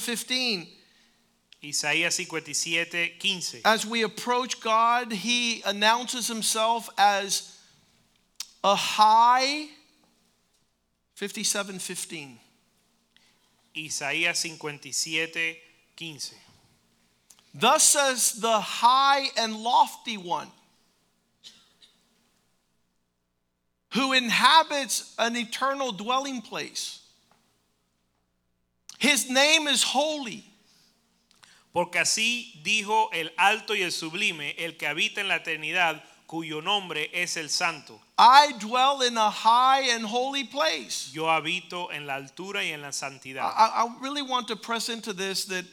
15. 1.61 1.69
Isaías 1.69 2.17
57, 2.17 3.09
15. 3.19 3.61
As 3.65 3.85
we 3.85 4.03
approach 4.03 4.59
God, 4.61 5.11
he 5.11 5.61
announces 5.65 6.27
himself 6.27 6.89
as 6.97 7.57
a 8.63 8.75
high 8.75 9.67
57 11.15 11.79
15. 11.79 12.39
Isaías 13.75 14.41
57, 14.41 15.55
15. 15.95 16.19
Thus 17.53 17.83
says 17.83 18.33
the 18.33 18.59
high 18.59 19.27
and 19.37 19.55
lofty 19.55 20.17
one, 20.17 20.47
who 23.93 24.13
inhabits 24.13 25.15
an 25.17 25.35
eternal 25.35 25.91
dwelling 25.91 26.41
place. 26.41 27.01
His 28.99 29.29
name 29.29 29.67
is 29.67 29.81
holy. 29.81 30.46
Porque 31.77 31.99
así 31.99 32.59
dijo 32.63 33.11
el 33.13 33.31
alto 33.37 33.75
y 33.75 33.83
el 33.83 33.91
sublime, 33.91 34.55
el 34.57 34.77
que 34.77 34.87
habita 34.87 35.21
en 35.21 35.27
la 35.27 35.35
eternidad, 35.35 36.03
cuyo 36.25 36.59
nombre 36.59 37.11
es 37.13 37.37
el 37.37 37.51
santo. 37.51 38.01
I 38.17 38.53
dwell 38.53 39.03
in 39.03 39.15
a 39.15 39.29
high 39.29 39.91
and 39.91 40.03
holy 40.03 40.43
place. 40.43 41.11
Yo 41.13 41.29
habito 41.29 41.91
en 41.91 42.07
la 42.07 42.15
altura 42.15 42.63
y 42.63 42.71
en 42.71 42.81
la 42.81 42.91
santidad. 42.91 43.53
I, 43.55 43.83
I 43.83 43.95
really 44.01 44.23
want 44.23 44.47
to 44.47 44.55
press 44.55 44.89
into 44.89 45.13
this 45.13 45.45
that 45.45 45.65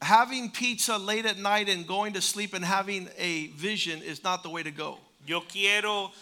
having 0.00 0.52
pizza 0.52 0.96
late 0.96 1.26
at 1.26 1.36
night 1.36 1.68
and 1.68 1.84
going 1.84 2.12
to 2.12 2.22
sleep 2.22 2.54
and 2.54 2.64
having 2.64 3.08
a 3.18 3.48
vision 3.56 4.02
is 4.02 4.22
not 4.22 4.44
the 4.44 4.50
way 4.50 4.62
to 4.62 4.70
go. 4.70 5.00
Yo 5.26 5.40
quiero 5.48 6.12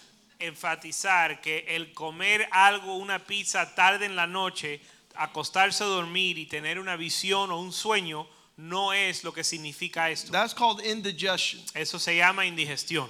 enfatizar 0.40 1.42
que 1.42 1.66
el 1.68 1.92
comer 1.94 2.46
algo, 2.50 2.96
una 2.96 3.18
pizza 3.18 3.70
tarde 3.76 4.06
en 4.06 4.16
la 4.16 4.24
noche, 4.24 4.80
acostarse 5.16 5.84
a 5.84 5.86
dormir 5.86 6.38
y 6.38 6.46
tener 6.46 6.78
una 6.78 6.96
visión 6.96 7.50
o 7.50 7.60
un 7.60 7.70
sueño, 7.70 8.26
no 8.56 8.92
es 8.92 9.24
lo 9.24 9.32
que 9.32 9.42
significa 9.42 10.10
esto. 10.10 10.30
That's 10.32 10.54
called 10.54 10.80
indigestion. 10.80 11.60
Eso 11.74 11.98
se 11.98 12.16
llama 12.16 12.42
indigestión. 12.42 13.08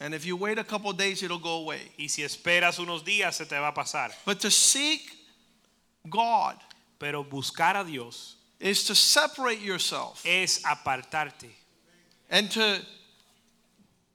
And 0.00 0.14
if 0.14 0.24
you 0.24 0.36
wait 0.36 0.58
a 0.58 0.64
couple 0.64 0.90
of 0.90 0.96
days, 0.96 1.22
it'll 1.22 1.38
go 1.38 1.62
away. 1.62 1.92
Y 1.98 2.06
si 2.06 2.22
esperas 2.22 2.78
unos 2.78 3.04
días 3.04 3.34
se 3.34 3.44
te 3.44 3.56
va 3.56 3.68
a 3.68 3.72
pasar. 3.72 4.12
But 4.24 4.40
to 4.40 4.50
seek 4.50 5.02
God 6.08 6.56
Pero 6.98 7.22
buscar 7.22 7.76
a 7.76 7.84
Dios 7.84 8.36
is 8.58 8.84
to 8.84 8.94
separate 8.94 9.60
yourself 9.60 10.24
es 10.24 10.62
apartarte 10.62 11.50
and 12.30 12.50
to, 12.50 12.80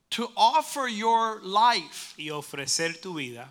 to 0.10 0.28
offer 0.36 0.88
your 0.88 1.40
life 1.44 2.16
y 2.18 2.32
ofrecer 2.32 3.00
tu 3.00 3.14
vida 3.14 3.48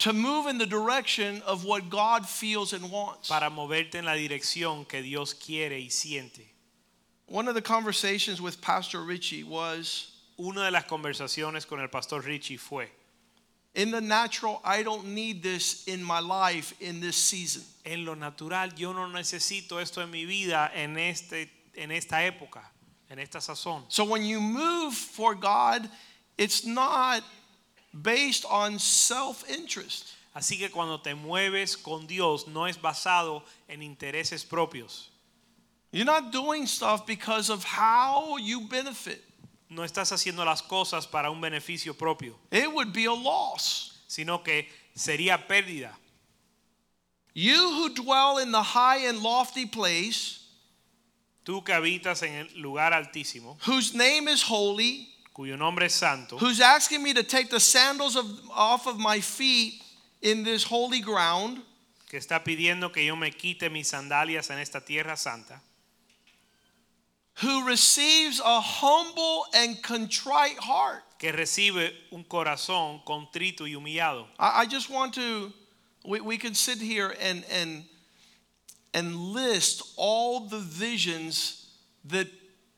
to 0.00 0.12
move 0.12 0.46
in 0.46 0.58
the 0.58 0.66
direction 0.66 1.42
of 1.42 1.64
what 1.64 1.88
God 1.88 2.28
feels 2.28 2.72
and 2.72 2.90
wants. 2.90 3.28
para 3.28 3.50
moverte 3.50 3.96
en 3.96 4.04
la 4.04 4.14
dirección 4.14 4.86
que 4.86 5.02
Dios 5.02 5.34
quiere 5.34 5.78
y 5.78 5.88
siente. 5.88 6.46
One 7.26 7.46
of 7.48 7.54
the 7.54 7.62
conversations 7.62 8.40
with 8.40 8.60
Pastor 8.60 9.02
Richie 9.02 9.44
was 9.44 10.10
Una 10.38 10.64
de 10.64 10.70
las 10.70 10.84
conversaciones 10.84 11.66
con 11.66 11.80
el 11.80 11.88
pastor 11.88 12.22
Richie 12.22 12.56
fue, 12.56 12.86
in 13.74 13.90
the 13.90 14.00
natural, 14.00 14.60
I 14.64 14.82
don't 14.82 15.08
need 15.08 15.42
this 15.42 15.84
in 15.86 16.02
my 16.02 16.18
life 16.18 16.74
in 16.80 17.00
this 17.00 17.16
season. 17.16 17.62
en 17.84 18.04
lo 18.04 18.14
natural 18.14 18.70
yo 18.74 18.92
no 18.92 19.06
necesito 19.06 19.80
esto 19.80 20.00
en 20.00 20.10
mi 20.10 20.24
vida 20.24 20.70
en, 20.74 20.96
este, 20.96 21.48
en 21.76 21.90
esta 21.90 22.24
época, 22.24 22.62
en 23.10 23.18
esta 23.18 23.38
sazón. 23.38 23.84
So 23.88 24.04
when 24.04 24.24
you 24.24 24.40
move 24.40 24.94
for 24.94 25.34
God, 25.34 25.88
it's 26.38 26.64
not 26.64 27.22
based 27.92 28.44
on 28.48 28.78
self 28.78 29.44
interest. 29.48 30.14
Así 30.34 30.58
que 30.58 30.70
cuando 30.70 30.98
te 31.00 31.14
mueves 31.14 31.76
con 31.76 32.06
Dios 32.06 32.46
no 32.46 32.66
es 32.66 32.76
basado 32.80 33.42
en 33.68 33.82
intereses 33.82 34.44
propios. 34.44 35.08
You're 35.92 36.04
not 36.04 36.30
doing 36.30 36.66
stuff 36.68 37.04
because 37.04 37.50
of 37.50 37.64
how 37.64 38.36
you 38.38 38.60
benefit. 38.68 39.24
No 39.68 39.82
estás 39.82 40.12
haciendo 40.12 40.44
las 40.44 40.62
cosas 40.62 41.06
para 41.10 41.30
un 41.30 41.40
beneficio 41.40 41.96
propio, 41.96 42.36
It 42.50 42.72
would 42.72 42.92
be 42.92 43.06
a 43.06 43.12
loss. 43.12 43.98
sino 44.08 44.38
que 44.38 44.68
sería 44.96 45.46
pérdida. 45.48 45.92
You 47.34 47.54
who 47.54 47.94
dwell 47.94 48.38
in 48.38 48.50
the 48.52 48.62
high 48.62 49.06
and 49.08 49.20
lofty 49.22 49.66
place, 49.66 50.36
Tú 51.44 51.64
que 51.64 51.72
habitas 51.72 52.22
en 52.22 52.34
el 52.34 52.60
lugar 52.60 52.92
altísimo, 52.92 53.56
whose 53.62 53.94
name 53.94 54.28
is 54.28 54.42
holy, 54.42 55.08
cuyo 55.40 55.56
nombre 55.56 55.86
es 55.86 55.94
santo, 55.94 56.36
who's 56.36 56.60
asking 56.60 57.02
me 57.02 57.14
to 57.14 57.22
take 57.22 57.48
the 57.48 57.58
sandals 57.58 58.14
of, 58.14 58.26
off 58.54 58.86
of 58.86 58.98
my 58.98 59.20
feet 59.20 59.82
in 60.20 60.44
this 60.44 60.64
holy 60.64 61.00
ground, 61.00 61.62
que 62.10 62.18
está 62.18 62.44
pidiendo 62.44 62.92
que 62.92 63.02
yo 63.02 63.16
me 63.16 63.30
quite 63.30 63.72
mis 63.72 63.90
sandalias 63.90 64.50
en 64.50 64.58
esta 64.58 64.82
tierra 64.82 65.16
santa, 65.16 65.58
who 67.36 67.66
receives 67.66 68.38
a 68.44 68.60
humble 68.60 69.46
and 69.54 69.82
contrite 69.82 70.58
heart. 70.58 71.02
que 71.18 71.32
recibe 71.32 71.90
un 72.12 72.22
corazón 72.24 73.02
contrito 73.06 73.66
y 73.66 73.74
humillado. 73.74 74.26
I, 74.38 74.62
I 74.62 74.66
just 74.66 74.90
want 74.90 75.14
to, 75.14 75.50
we, 76.04 76.20
we 76.20 76.36
could 76.36 76.54
sit 76.54 76.78
here 76.78 77.14
and, 77.18 77.46
and, 77.50 77.84
and 78.92 79.14
list 79.14 79.94
all 79.96 80.40
the 80.40 80.58
visions 80.58 81.70
that 82.04 82.28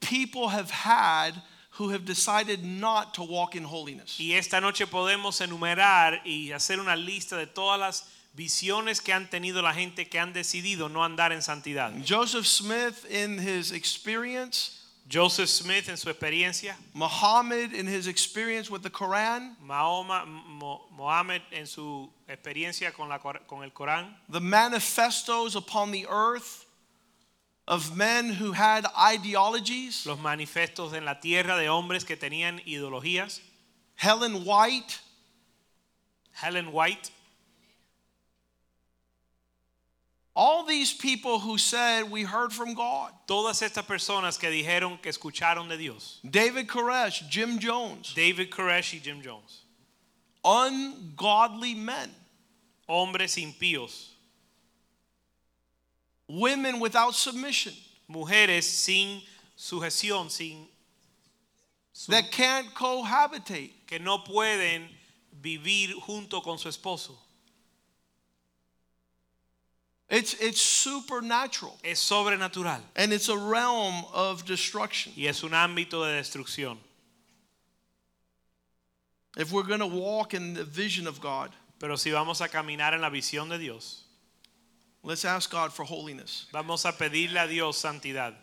people 0.01 0.49
have 0.49 0.71
had 0.71 1.43
who 1.79 1.91
have 1.91 2.05
decided 2.05 2.63
not 2.65 3.15
to 3.15 3.23
walk 3.23 3.55
in 3.57 3.65
holiness. 3.65 4.19
Y 4.21 4.33
esta 4.33 4.61
noche 4.61 4.87
podemos 4.87 5.41
enumerar 5.41 6.21
y 6.25 6.53
hacer 6.53 6.79
una 6.81 6.97
lista 6.97 7.37
de 7.37 7.47
todas 7.47 7.79
las 7.81 8.05
visiones 8.35 9.01
que 9.01 9.13
han 9.13 9.29
tenido 9.29 9.63
la 9.63 9.73
gente 9.73 10.09
que 10.09 10.19
han 10.19 10.33
decidido 10.33 10.89
no 10.91 11.03
andar 11.05 11.33
en 11.33 11.41
santidad. 11.43 11.93
Joseph 12.07 12.47
Smith, 12.47 13.05
in 13.11 13.39
his 13.39 13.73
experience, 13.73 14.79
Joseph 15.11 15.49
Smith 15.49 15.89
en 15.89 15.97
su 15.97 16.09
experiencia, 16.11 16.77
Muhammad, 16.95 17.73
in 17.75 17.87
his 17.87 18.07
experience 18.07 18.71
with 18.71 18.83
the 18.83 18.91
Quran, 18.91 19.55
Mahoma, 19.61 20.25
Mo- 20.27 20.83
Mohammed 20.97 21.43
en 21.53 21.67
su 21.67 22.09
experiencia 22.29 22.93
con, 22.93 23.09
la, 23.09 23.19
con 23.19 23.63
el 23.63 23.71
Corán, 23.71 24.15
the 24.29 24.41
manifestos 24.41 25.55
upon 25.57 25.91
the 25.91 26.07
earth 26.09 26.65
of 27.69 27.97
men 27.97 28.31
who 28.31 28.53
had 28.53 28.87
ideologies, 28.97 30.05
los 30.07 30.19
manifestos 30.19 30.93
en 30.93 31.05
la 31.05 31.15
tierra 31.15 31.57
de 31.57 31.69
hombres 31.69 32.05
que 32.05 32.17
tenían 32.17 32.61
ideologías, 32.67 33.41
Helen 33.97 34.45
White, 34.45 34.99
Helen 36.33 36.73
White, 36.73 37.11
All 40.35 40.65
these 40.65 40.95
people 40.95 41.39
who 41.41 41.59
said 41.59 42.11
we 42.11 42.23
heard 42.23 42.55
from 42.55 42.73
God. 42.73 43.13
Todas 43.29 43.61
estas 43.61 43.85
personas 43.85 44.39
que 44.39 44.49
dijeron 44.49 45.01
que 45.03 45.13
escucharon 45.13 45.69
de 45.69 45.77
Dios. 45.77 46.21
David 46.29 46.69
Koresh, 46.69 47.29
Jim 47.29 47.59
Jones, 47.59 48.15
David 48.15 48.51
Koresh 48.51 48.95
y 48.95 49.01
Jim 49.03 49.21
Jones. 49.23 49.65
ungodly 50.43 51.75
men, 51.75 52.11
Hombres 52.89 53.37
impíos. 53.37 54.12
Women 56.41 56.81
without 56.81 57.15
submission, 57.15 57.75
Mujeres 58.09 58.65
sin 58.65 59.23
sujeción, 59.57 60.31
sin 60.31 60.67
su- 61.93 62.11
that 62.13 62.31
can't 62.31 62.75
cohabitate. 62.75 63.71
que 63.87 63.99
no 63.99 64.19
pueden 64.25 64.89
vivir 65.43 65.93
junto 66.01 66.41
con 66.41 66.59
su 66.59 66.69
esposo. 66.69 67.17
It's, 70.11 70.35
it's 70.35 70.61
supernatural 70.61 71.79
Es 71.83 71.99
sobrenatural 71.99 72.81
and 72.97 73.13
it's 73.15 73.31
a 73.31 73.37
realm 73.37 74.05
of 74.13 74.45
destruction. 74.45 75.13
y 75.17 75.27
es 75.27 75.43
un 75.43 75.51
ámbito 75.53 76.05
de 76.05 76.21
destrucción. 76.21 76.77
If 79.39 79.51
we're 79.53 79.63
going 79.63 79.81
to 79.81 79.87
walk 79.87 80.35
in 80.35 80.53
the 80.53 80.65
vision 80.65 81.07
of 81.07 81.21
God, 81.21 81.51
Pero 81.79 81.97
si 81.97 82.11
vamos 82.11 82.41
a 82.43 82.49
caminar 82.49 82.93
en 82.95 83.01
la 83.01 83.09
visión 83.11 83.49
de 83.49 83.59
Dios, 83.59 84.02
let's 85.03 85.25
ask 85.25 85.51
God 85.51 85.73
for 85.73 85.85
holiness. 85.85 86.47
vamos 86.53 86.85
a 86.85 86.93
pedirle 86.93 87.45
a 87.45 87.49
Dios 87.49 87.83
santidad. 87.83 88.35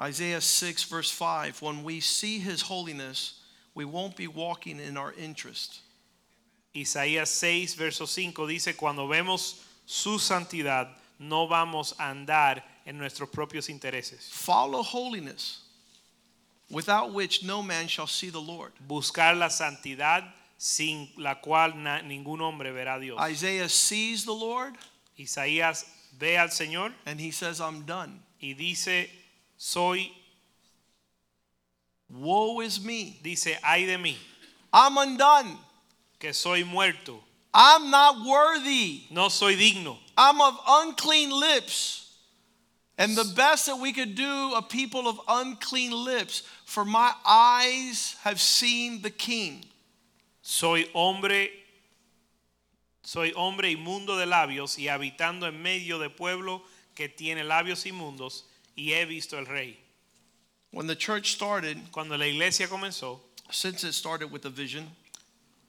Isaiah 0.00 0.40
6, 0.40 0.84
verse 0.84 1.10
5 1.10 1.60
when 1.60 1.82
we 1.82 2.00
see 2.00 2.38
his 2.38 2.62
holiness, 2.62 3.40
we 3.74 3.84
won't 3.84 4.16
be 4.16 4.28
walking 4.28 4.78
in 4.78 4.96
our 4.96 5.12
interest. 5.14 5.80
Isaías 6.74 7.28
6, 7.28 7.74
verso 7.74 8.06
5 8.06 8.46
dice, 8.46 8.76
cuando 8.76 9.08
vemos 9.08 9.64
su 9.86 10.18
santidad, 10.18 10.88
no 11.18 11.48
vamos 11.48 11.94
a 11.98 12.14
andar 12.14 12.62
en 12.86 12.98
nuestros 12.98 13.28
propios 13.30 13.68
intereses. 13.68 14.28
Follow 14.30 14.82
holiness, 14.82 15.62
without 16.70 17.12
which 17.12 17.42
no 17.42 17.62
man 17.62 17.88
shall 17.88 18.06
see 18.06 18.30
the 18.30 18.40
Lord. 18.40 18.72
Buscar 18.86 19.36
la 19.36 19.48
santidad 19.48 20.24
sin 20.58 21.08
la 21.16 21.36
cual 21.36 21.74
na- 21.76 22.02
ningún 22.02 22.40
hombre 22.40 22.72
verá 22.72 22.96
a 22.96 23.00
Dios. 23.00 23.18
Isaiah 23.20 23.68
sees 23.68 24.24
the 24.24 24.32
Lord 24.34 24.74
Isaías 25.16 25.84
ve 26.18 26.36
al 26.36 26.48
Señor 26.48 26.92
and 27.06 27.20
he 27.20 27.30
says, 27.30 27.60
I'm 27.60 27.82
done. 27.86 28.20
y 28.42 28.54
dice, 28.58 29.08
soy, 29.56 30.10
Woe 32.10 32.60
is 32.60 32.80
me. 32.82 33.18
dice, 33.22 33.58
ay 33.62 33.84
de 33.84 33.96
mí, 33.98 34.16
I'm 34.72 34.96
undone. 34.96 35.58
que 36.18 36.32
soy 36.32 36.64
muerto, 36.64 37.22
I'm 37.54 37.90
not 37.90 38.24
worthy. 38.26 39.02
no 39.10 39.28
soy 39.28 39.54
digno. 39.56 39.96
I'm 40.16 40.40
of 40.40 40.58
unclean 40.66 41.30
lips. 41.30 42.04
And 43.00 43.14
the 43.16 43.32
best 43.36 43.66
that 43.66 43.76
we 43.78 43.92
could 43.92 44.16
do, 44.16 44.54
a 44.56 44.62
people 44.62 45.06
of 45.06 45.20
unclean 45.28 45.92
lips, 45.92 46.42
for 46.64 46.84
my 46.84 47.12
eyes 47.24 48.16
have 48.24 48.40
seen 48.40 49.02
the 49.02 49.10
King. 49.10 49.64
Soy 50.50 50.88
hombre, 50.94 51.50
soy 53.02 53.34
hombre 53.36 53.70
inmundo 53.70 54.16
de 54.16 54.24
labios 54.24 54.78
y 54.78 54.88
habitando 54.88 55.46
en 55.46 55.60
medio 55.60 55.98
de 55.98 56.08
pueblo 56.08 56.62
que 56.94 57.06
tiene 57.10 57.44
labios 57.44 57.84
inmundos 57.84 58.46
y 58.74 58.94
he 58.94 59.04
visto 59.04 59.38
el 59.38 59.44
rey. 59.44 59.78
When 60.70 60.86
the 60.86 60.96
church 60.96 61.34
started, 61.34 61.76
Cuando 61.92 62.16
la 62.16 62.26
iglesia 62.26 62.66
comenzó, 62.66 63.20
since 63.50 63.84
it 63.86 63.92
started 63.92 64.32
with 64.32 64.46
a 64.46 64.48
vision, 64.48 64.90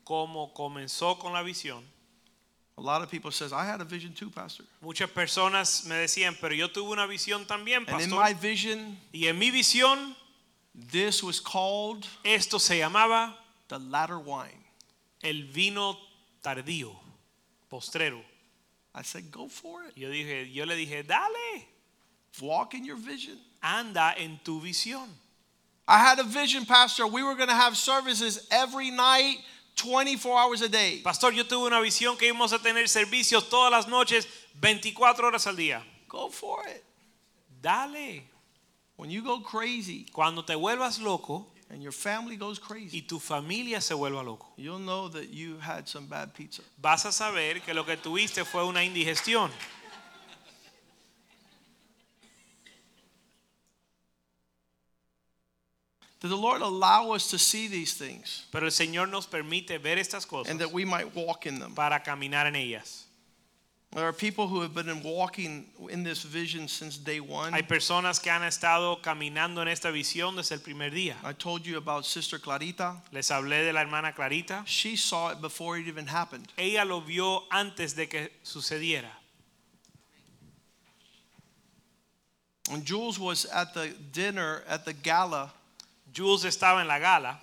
como 0.06 0.54
comenzó 0.54 1.20
con 1.20 1.34
la 1.34 1.44
visión, 1.44 1.84
a 2.78 2.82
lot 2.82 3.02
of 3.02 3.12
people 3.12 3.32
says, 3.32 3.52
I 3.52 3.66
had 3.66 3.82
a 3.82 3.86
vision 3.86 4.14
too, 4.14 4.30
Pastor. 4.30 4.64
muchas 4.82 5.10
personas 5.10 5.86
me 5.88 5.96
decían, 5.96 6.38
pero 6.40 6.56
yo 6.56 6.70
tuve 6.70 6.92
una 6.94 7.06
visión 7.06 7.46
también, 7.46 7.80
And 7.86 8.00
in 8.02 8.10
pastor. 8.12 8.24
my 8.24 8.32
vision, 8.32 8.98
Y 9.12 9.28
en 9.28 9.38
mi 9.38 9.52
visión, 9.52 10.16
this 10.74 11.22
was 11.22 11.42
called 11.42 12.08
esto 12.24 12.60
se 12.60 12.78
llamaba 12.78 13.36
the 13.68 13.78
latter 13.78 14.18
wine. 14.18 14.59
El 15.24 15.44
vino 15.44 15.98
tardío, 16.44 16.96
postrero. 17.70 18.22
I 18.96 19.04
said, 19.04 19.32
go 19.32 19.48
for 19.48 19.84
it. 19.86 19.94
Yo 19.96 20.10
dije, 20.10 20.52
yo 20.52 20.66
le 20.66 20.76
dije, 20.76 21.06
dale, 21.06 21.66
Walk 22.42 22.74
in 22.74 22.86
your 22.86 22.98
vision. 22.98 23.38
anda 23.62 24.14
en 24.18 24.40
tu 24.44 24.60
visión. 24.62 25.08
I 25.88 26.00
had 26.00 26.20
a 26.20 26.24
vision, 26.24 26.66
Pastor. 26.66 27.08
We 27.08 27.24
were 27.24 27.36
going 27.36 27.50
to 27.50 27.56
have 27.56 27.76
services 27.76 28.48
every 28.52 28.92
night, 28.92 29.38
24 29.76 30.38
hours 30.38 30.62
a 30.62 30.70
day. 30.70 31.02
Pastor, 31.04 31.32
yo 31.32 31.44
tuve 31.44 31.68
una 31.68 31.82
visión 31.82 32.18
que 32.18 32.32
íbamos 32.32 32.54
a 32.54 32.60
tener 32.60 32.88
servicios 32.88 33.50
todas 33.50 33.72
las 33.72 33.88
noches, 33.88 34.28
24 34.60 35.28
horas 35.28 35.48
al 35.48 35.56
día. 35.56 35.82
Go 36.08 36.30
for 36.30 36.64
it. 36.68 36.84
Dale. 37.62 38.24
When 38.96 39.10
you 39.10 39.22
go 39.24 39.40
crazy 39.40 40.06
Cuando 40.12 40.44
te 40.44 40.56
vuelvas 40.56 41.02
loco 41.02 41.48
and 41.70 41.84
your 41.84 41.92
family 41.92 42.36
goes 42.36 42.60
y 42.60 42.66
crazy, 42.68 43.02
tu 43.02 43.20
familia 43.20 43.80
se 43.82 43.94
vuelva 43.94 44.24
loco, 44.24 44.48
you'll 44.58 44.80
know 44.80 45.08
that 45.08 45.30
you 45.30 45.58
had 45.60 45.88
some 45.88 46.08
bad 46.08 46.34
pizza. 46.34 46.62
vas 46.82 47.06
a 47.06 47.12
saber 47.12 47.62
que 47.62 47.74
lo 47.74 47.84
que 47.84 47.96
tuviste 47.98 48.46
fue 48.46 48.64
una 48.66 48.84
indigestión. 48.84 49.52
Did 56.22 56.32
the 56.32 56.36
Lord 56.38 56.62
allow 56.62 57.12
us 57.12 57.30
to 57.30 57.40
see 57.40 57.70
these 57.70 57.94
things 57.94 58.46
Pero 58.52 58.66
el 58.66 58.72
Señor 58.72 59.08
nos 59.10 59.26
permite 59.26 59.78
ver 59.78 59.98
estas 59.98 60.28
cosas 60.28 60.52
and 60.52 60.60
that 60.60 60.72
we 60.72 60.84
might 60.84 61.16
walk 61.16 61.46
in 61.46 61.60
them? 61.60 61.74
para 61.74 62.02
caminar 62.02 62.46
en 62.46 62.56
ellas. 62.56 63.09
There 63.92 64.06
are 64.06 64.14
people 64.14 64.48
who 64.48 64.62
have 64.62 64.76
been 64.76 65.02
walking 65.02 65.66
in 65.90 66.04
this 66.04 66.22
vision 66.22 66.68
since 66.68 66.96
day 66.96 67.20
one. 67.20 67.54
Hay 67.54 67.64
personas 67.64 68.22
que 68.22 68.32
han 68.32 68.44
estado 68.44 69.02
caminando 69.02 69.62
en 69.62 69.68
esta 69.68 69.90
visión 69.92 70.36
desde 70.36 70.54
el 70.54 70.60
primer 70.60 70.92
día. 70.92 71.16
I 71.24 71.34
told 71.34 71.66
you 71.66 71.78
about 71.78 72.06
Sister 72.06 72.38
Clarita. 72.38 72.98
Les 73.12 73.28
hablé 73.30 73.66
de 73.66 73.74
la 73.74 73.82
hermana 73.82 74.14
Clarita. 74.14 74.64
She 74.68 74.96
saw 74.96 75.32
it 75.32 75.42
before 75.42 75.78
it 75.78 75.88
even 75.88 76.06
happened. 76.06 76.48
Ella 76.58 76.86
lo 76.86 77.00
vio 77.00 77.46
antes 77.52 77.94
de 77.94 78.06
que 78.06 78.30
sucediera. 78.44 79.10
When 82.70 82.84
Jules 82.84 83.18
was 83.18 83.46
at 83.46 83.74
the 83.74 83.90
dinner 84.12 84.64
at 84.68 84.86
the 84.86 84.94
gala, 84.94 85.52
Jules 86.14 86.46
estaba 86.46 86.82
en 86.82 86.88
la 86.88 87.00
gala 87.00 87.40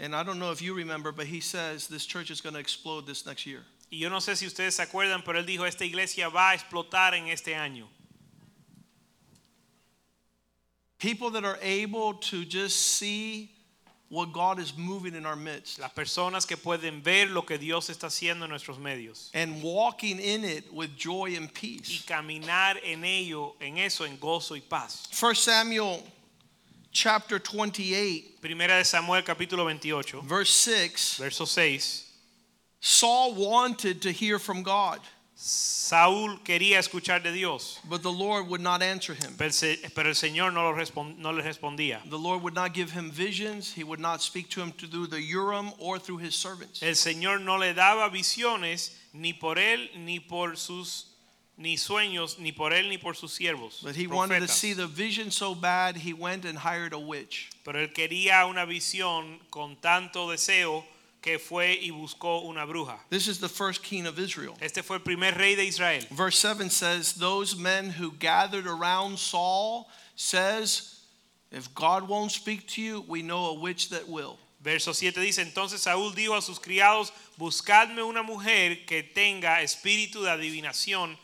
and 0.00 0.16
I 0.16 0.22
don't 0.22 0.38
know 0.38 0.50
if 0.50 0.62
you 0.62 0.72
remember, 0.72 1.12
but 1.12 1.26
he 1.26 1.40
says 1.40 1.86
this 1.86 2.06
church 2.06 2.30
is 2.30 2.40
going 2.40 2.54
to 2.54 2.60
explode 2.60 3.06
this 3.06 3.26
next 3.26 3.46
year. 3.46 3.60
Y 3.90 3.98
yo 3.98 4.08
no 4.08 4.20
sé 4.20 4.36
si 4.36 4.46
ustedes 4.46 4.76
se 4.76 4.82
acuerdan, 4.82 5.22
pero 5.24 5.40
él 5.40 5.46
dijo, 5.46 5.66
esta 5.66 5.84
iglesia 5.84 6.28
va 6.28 6.50
a 6.50 6.54
explotar 6.54 7.14
en 7.14 7.26
este 7.26 7.56
año. 7.56 7.88
People 10.98 11.30
that 11.30 11.44
are 11.44 11.58
able 11.62 12.14
to 12.30 12.44
just 12.44 12.76
see 12.76 13.50
what 14.10 14.32
God 14.32 14.58
is 14.58 14.76
moving 14.76 15.14
in 15.14 15.24
our 15.24 15.36
midst 15.36 15.78
Las 15.78 15.92
personas 15.92 16.46
que 16.46 16.56
pueden 16.56 17.02
ver 17.02 17.28
lo 17.28 17.42
que 17.42 17.56
Dios 17.58 17.88
está 17.88 18.08
haciendo 18.08 18.44
en 18.44 18.50
nuestros 18.50 18.78
medios 18.78 19.30
and 19.32 19.62
walking 19.62 20.18
in 20.18 20.44
it 20.44 20.70
with 20.72 20.90
joy 20.96 21.36
and 21.36 21.48
y 21.48 21.78
peace. 21.78 22.04
caminar 22.06 22.76
en 22.84 23.04
ello, 23.04 23.54
en 23.60 23.78
eso, 23.78 24.04
en 24.04 24.18
gozo 24.18 24.56
y 24.56 24.60
paz. 24.60 25.08
1 25.12 25.34
Samuel 25.34 26.02
chapter 26.92 27.38
28, 27.38 28.40
Primera 28.42 28.76
de 28.76 28.84
Samuel 28.84 29.22
capítulo 29.22 29.64
28, 29.64 30.22
verse 30.22 30.52
6 30.52 31.18
verso 31.20 31.46
6. 31.46 32.09
Saul 32.80 33.34
wanted 33.34 34.02
to 34.02 34.10
hear 34.10 34.38
from 34.38 34.62
God, 34.62 35.00
Saúl 35.36 36.38
quería 36.44 36.78
escuchar 36.78 37.22
de 37.22 37.32
Dios, 37.32 37.78
but 37.88 38.02
the 38.02 38.12
Lord 38.12 38.48
would 38.48 38.60
not 38.60 38.82
answer 38.82 39.14
him. 39.14 39.34
pero 39.38 39.46
el 39.48 39.52
se- 39.52 39.78
pero 39.94 40.08
el 40.08 40.14
Señor 40.14 40.52
no, 40.52 40.70
no 41.18 41.30
le 41.32 41.42
respondía. 41.42 42.00
The 42.08 42.18
Lord 42.18 42.42
would 42.42 42.54
not 42.54 42.74
give 42.74 42.90
him 42.90 43.10
visions. 43.10 43.72
He 43.72 43.82
would 43.84 44.00
not 44.00 44.20
speak 44.22 44.50
to 44.50 44.60
him 44.62 44.72
through 44.72 45.06
the 45.08 45.20
Urim 45.22 45.72
or 45.78 45.98
through 45.98 46.18
his 46.18 46.34
servants. 46.34 46.82
El 46.82 46.94
Señor 46.94 47.40
no 47.42 47.56
le 47.56 47.72
daba 47.72 48.10
visiones 48.10 48.90
ni 49.14 49.32
por 49.32 49.56
él 49.56 49.88
ni 49.96 50.18
por 50.18 50.56
sus 50.56 51.06
ni 51.56 51.76
sueños 51.76 52.38
ni 52.38 52.52
por 52.52 52.72
él 52.72 52.88
ni 52.88 52.96
por 52.98 53.14
sus 53.14 53.32
siervos. 53.38 53.82
But 53.82 53.94
he 53.96 54.06
wanted 54.06 54.40
to 54.40 54.48
see 54.48 54.72
the 54.74 54.86
vision 54.86 55.30
so 55.30 55.54
bad, 55.54 55.96
he 55.96 56.12
went 56.14 56.44
and 56.46 56.58
hired 56.58 56.92
a 56.94 56.98
witch. 56.98 57.50
Pero 57.64 57.78
él 57.78 57.92
quería 57.94 58.46
una 58.48 58.64
visión 58.66 59.38
con 59.50 59.76
tanto 59.76 60.28
deseo 60.30 60.84
que 61.22 61.38
fue 61.38 61.78
y 61.80 61.90
buscó 61.90 62.44
una 62.44 62.66
bruja. 62.66 62.98
This 63.10 63.28
is 63.28 63.38
the 63.38 63.48
first 63.48 63.82
king 63.82 64.06
of 64.06 64.18
Israel. 64.18 64.56
Este 64.60 64.82
fue 64.82 64.96
el 64.96 65.02
primer 65.02 65.32
rey 65.36 65.54
de 65.54 65.66
Israel. 65.66 66.02
Verse 66.10 66.38
7 66.38 66.70
says, 66.70 67.14
Those 67.14 67.56
men 67.56 67.90
who 67.90 68.12
gathered 68.12 68.66
around 68.66 69.18
Saul 69.18 69.88
says, 70.16 71.00
If 71.50 71.74
God 71.74 72.08
won't 72.08 72.30
speak 72.30 72.66
to 72.68 72.82
you, 72.82 73.04
we 73.08 73.22
know 73.22 73.46
a 73.46 73.54
witch 73.54 73.90
that 73.90 74.08
will. 74.08 74.38
Verso 74.60 74.92
7 74.92 75.20
dice, 75.22 75.38
entonces 75.38 75.80
Saúl 75.80 76.14
dijo 76.14 76.36
a 76.36 76.42
sus 76.42 76.58
criados, 76.58 77.12
buscadme 77.38 78.02
una 78.02 78.22
mujer 78.22 78.84
que 78.86 79.02
tenga 79.02 79.62
espíritu 79.62 80.22
de 80.22 80.30
adivinación 80.30 81.16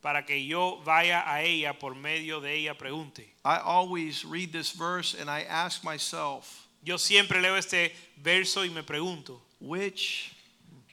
para 0.00 0.24
que 0.24 0.46
yo 0.46 0.80
vaya 0.82 1.22
a 1.26 1.42
ella 1.42 1.78
por 1.78 1.94
medio 1.94 2.40
de 2.40 2.54
ella 2.54 2.74
pregunte. 2.74 3.28
I 3.44 3.58
always 3.58 4.24
read 4.24 4.50
this 4.50 4.72
verse 4.72 5.14
and 5.14 5.28
I 5.28 5.42
ask 5.42 5.84
myself, 5.84 6.68
Yo 6.82 6.96
siempre 6.96 7.40
leo 7.40 7.56
este 7.56 7.92
verso 8.16 8.64
y 8.64 8.70
me 8.70 8.82
pregunto, 8.82 9.40
which, 9.60 10.32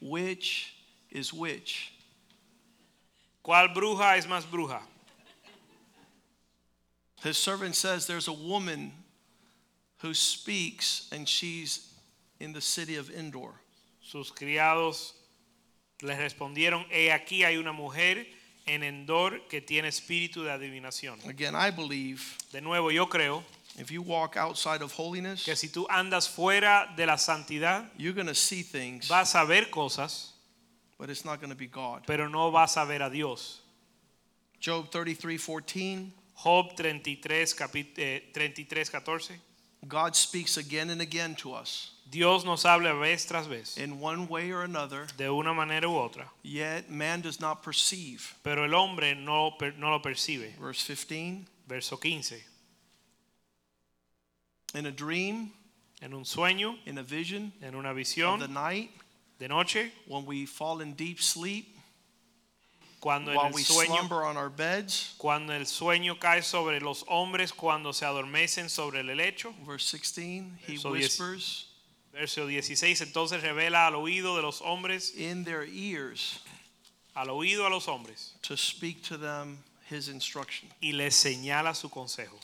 which 0.01 0.73
is 1.09 1.31
which? 1.31 1.91
¿Cuál 3.43 3.73
bruja 3.73 4.17
es 4.17 4.25
más 4.25 4.45
bruja? 4.45 4.81
His 7.23 7.37
servant 7.37 7.75
says 7.75 8.05
there's 8.05 8.27
a 8.27 8.33
woman 8.33 8.91
who 9.99 10.13
speaks 10.13 11.07
and 11.11 11.27
she's 11.27 11.93
in 12.39 12.53
the 12.53 12.61
city 12.61 12.97
of 12.97 13.09
Endor. 13.09 13.53
Sus 14.01 14.31
criados 14.31 15.13
le 16.01 16.15
respondieron, 16.15 16.85
he 16.89 17.09
aquí 17.09 17.43
hay 17.43 17.57
una 17.57 17.73
mujer 17.73 18.25
en 18.65 18.83
Endor 18.83 19.39
que 19.49 19.61
tiene 19.61 19.87
espíritu 19.87 20.43
de 20.43 20.51
adivinación. 20.51 21.17
Again, 21.27 21.55
I 21.55 21.71
believe 21.71 22.37
De 22.51 22.61
nuevo, 22.61 22.91
yo 22.91 23.07
creo 23.07 23.43
if 23.77 23.91
you 23.91 24.01
walk 24.01 24.35
outside 24.37 24.81
of 24.81 24.91
holiness, 24.91 25.45
que 25.45 25.55
si 25.55 25.69
tú 25.69 25.85
andas 25.87 26.27
fuera 26.27 26.95
de 26.95 27.05
la 27.05 27.15
santidad, 27.15 27.85
you're 27.97 28.13
going 28.13 28.27
to 28.27 28.35
see 28.35 28.61
things, 28.61 29.07
vas 29.07 29.35
a 29.35 29.45
ver 29.45 29.65
cosas, 29.65 30.31
but 30.97 31.09
it's 31.09 31.23
not 31.23 31.39
going 31.39 31.51
to 31.51 31.55
be 31.55 31.67
God. 31.67 32.03
pero 32.05 32.27
no 32.27 32.51
vas 32.51 32.77
a 32.77 32.85
ver 32.85 33.01
a 33.01 33.09
Dios. 33.09 33.61
Job 34.59 34.91
33 34.91 35.37
14. 35.37 36.13
Job 36.43 36.75
33, 36.77 37.45
eh, 37.97 38.19
33 38.33 38.83
14. 38.83 39.35
God 39.87 40.15
speaks 40.15 40.57
again 40.57 40.89
and 40.89 41.01
again 41.01 41.35
to 41.35 41.53
us 41.53 41.91
Dios 42.09 42.45
nos 42.45 42.63
habla 42.63 42.93
vez 42.93 43.25
tras 43.25 43.47
vez, 43.47 43.77
in 43.77 43.99
one 43.99 44.27
way 44.27 44.51
or 44.51 44.61
another, 44.61 45.07
de 45.17 45.29
una 45.29 45.53
manera 45.53 45.89
u 45.89 45.95
otra, 45.95 46.25
yet 46.41 46.89
man 46.89 47.21
does 47.21 47.39
not 47.39 47.61
perceive. 47.61 48.33
pero 48.43 48.63
el 48.63 48.73
hombre 48.73 49.13
no, 49.13 49.55
no 49.77 49.91
lo 49.91 49.99
percibe. 49.99 50.53
Verse 50.59 50.83
15 50.83 51.45
Verso 51.67 51.97
15. 51.97 52.41
In 54.73 54.85
a 54.85 54.91
dream, 54.91 55.51
En 56.01 56.13
un 56.13 56.23
sueño, 56.23 56.77
in 56.85 56.97
a 56.99 57.03
vision 57.03 57.51
en 57.61 57.73
una 57.73 57.91
visión, 57.93 58.35
of 58.35 58.39
the 58.41 58.47
night, 58.47 58.91
de 59.39 59.47
noche, 59.47 59.91
when 60.07 60.25
we 60.25 60.45
fall 60.45 60.81
in 60.81 60.93
deep 60.93 61.19
sleep, 61.19 61.75
cuando 62.99 63.31
while 63.31 63.47
el 63.47 63.53
we 63.53 63.63
sueño 63.63 63.87
slumber 63.87 64.23
on 64.23 64.37
our 64.37 64.49
beds. 64.49 65.15
Cuando 65.17 65.53
el 65.53 65.65
sueño 65.65 66.19
cae 66.19 66.43
sobre 66.43 66.79
los 66.79 67.03
hombres, 67.07 67.51
cuando 67.51 67.91
se 67.93 68.05
adormecen 68.05 68.69
sobre 68.69 68.99
el 68.99 69.07
lecho. 69.15 69.53
Verse 69.65 69.89
16, 69.91 70.43
he 70.67 70.73
Verso 70.73 70.91
whispers 70.91 71.65
Verso 72.13 72.47
16, 72.47 73.01
entonces 73.01 73.41
revela 73.41 73.87
al 73.87 73.93
oído 73.93 74.35
de 74.35 74.41
los 74.41 74.61
hombres, 74.61 75.15
in 75.15 75.43
their 75.43 75.63
ears 75.63 76.39
al 77.15 77.29
oído 77.29 77.65
a 77.65 77.69
los 77.69 77.87
hombres, 77.87 78.33
to 78.41 78.55
speak 78.55 79.01
to 79.01 79.17
them 79.17 79.57
his 79.89 80.09
instruction. 80.09 80.69
y 80.81 80.91
les 80.93 81.15
señala 81.15 81.75
su 81.75 81.89
consejo. 81.89 82.37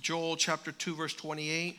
Joel 0.00 0.36
chapter 0.36 0.72
2, 0.72 0.94
verse 0.94 1.14
28. 1.14 1.76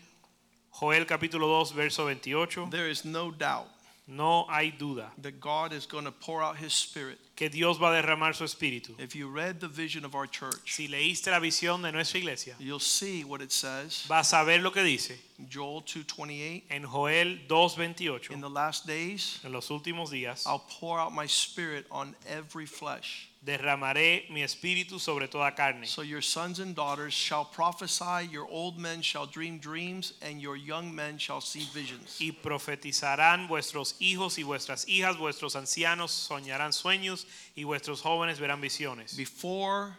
Joel 0.79 1.05
capítulo 1.05 1.63
2, 1.67 1.73
verso 1.73 2.05
28. 2.05 2.69
There 2.69 2.89
is 2.89 3.03
no 3.05 3.31
doubt 3.31 3.67
No 4.09 4.45
hay 4.49 4.71
duda 4.71 5.09
that 5.21 5.41
God 5.41 5.73
is 5.73 5.85
going 5.85 6.05
to 6.05 6.11
pour 6.11 6.41
out 6.41 6.55
his 6.57 6.71
spirit. 6.71 7.17
que 7.35 7.49
Dios 7.49 7.77
va 7.77 7.87
a 7.91 8.01
derramar 8.01 8.33
su 8.33 8.45
espíritu. 8.45 8.97
If 8.99 9.15
you 9.15 9.27
read 9.27 9.59
the 9.59 9.67
vision 9.67 10.05
of 10.05 10.15
our 10.15 10.25
church, 10.27 10.73
Si 10.75 10.87
leíste 10.87 11.27
la 11.29 11.39
visión 11.41 11.81
de 11.81 11.91
nuestra 11.91 12.19
iglesia, 12.19 12.55
you'll 12.57 12.79
see 12.79 13.23
what 13.25 13.41
it 13.41 13.51
says. 13.51 14.05
vas 14.07 14.31
a 14.33 14.45
ver 14.45 14.59
lo 14.59 14.71
que 14.71 14.81
dice 14.81 15.17
Joel 15.49 15.81
2:28. 15.83 16.63
en 16.69 16.83
Joel 16.85 17.37
2:28. 17.49 18.31
In 18.31 18.39
the 18.39 18.49
last 18.49 18.87
days, 18.87 19.39
En 19.43 19.51
los 19.51 19.67
últimos 19.69 20.09
días 20.09 20.45
I'll 20.45 20.63
pour 20.79 20.99
out 20.99 21.11
my 21.13 21.25
spirit 21.27 21.85
on 21.91 22.15
every 22.27 22.65
flesh. 22.65 23.27
Derramaré 23.47 24.25
mi 24.29 24.41
espíritu 24.43 24.99
sobre 24.99 25.27
toda 25.27 25.55
carne. 25.55 25.85
So 25.85 26.01
your 26.01 26.21
sons 26.21 26.59
and 26.59 26.75
daughters 26.75 27.13
shall 27.13 27.45
prophesy, 27.45 28.27
your 28.29 28.45
old 28.51 28.77
men 28.77 29.01
shall 29.01 29.25
dream 29.25 29.57
dreams, 29.57 30.13
and 30.21 30.41
your 30.41 30.57
young 30.57 30.93
men 30.93 31.17
shall 31.17 31.39
see 31.39 31.65
visions. 31.73 32.17
y 32.19 32.31
profetizarán 32.33 33.47
vuestros 33.47 33.95
hijos 33.99 34.37
y 34.37 34.43
vuestras 34.43 34.85
hijas, 34.87 35.17
vuestros 35.17 35.55
ancianos 35.55 36.11
soñarán 36.11 36.73
sueños 36.73 37.25
y 37.55 37.63
vuestros 37.63 38.01
jóvenes 38.01 38.39
verán 38.39 38.59
visiones. 38.61 39.15
Before 39.15 39.95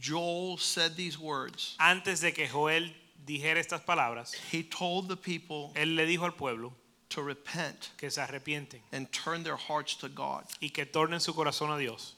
Joel 0.00 0.58
said 0.58 0.94
these 0.94 1.18
words, 1.18 1.76
Antes 1.80 2.20
de 2.20 2.32
que 2.32 2.46
Joel 2.46 2.94
dijera 3.24 3.58
estas 3.58 3.80
palabras, 3.80 4.34
he 4.52 4.62
told 4.62 5.08
the 5.08 5.16
people 5.16 5.72
él 5.74 5.96
le 5.96 6.04
dijo 6.06 6.24
al 6.26 6.32
pueblo 6.32 6.74
to 7.08 7.22
repent 7.22 7.90
que 7.96 8.10
se 8.10 8.20
arrepienten 8.20 8.80
and 8.92 9.10
turn 9.10 9.42
their 9.42 9.56
hearts 9.56 9.96
to 9.96 10.08
God. 10.08 10.44
y 10.60 10.68
que 10.68 10.84
tornen 10.84 11.20
su 11.20 11.32
corazón 11.32 11.70
a 11.74 11.78
Dios. 11.78 12.14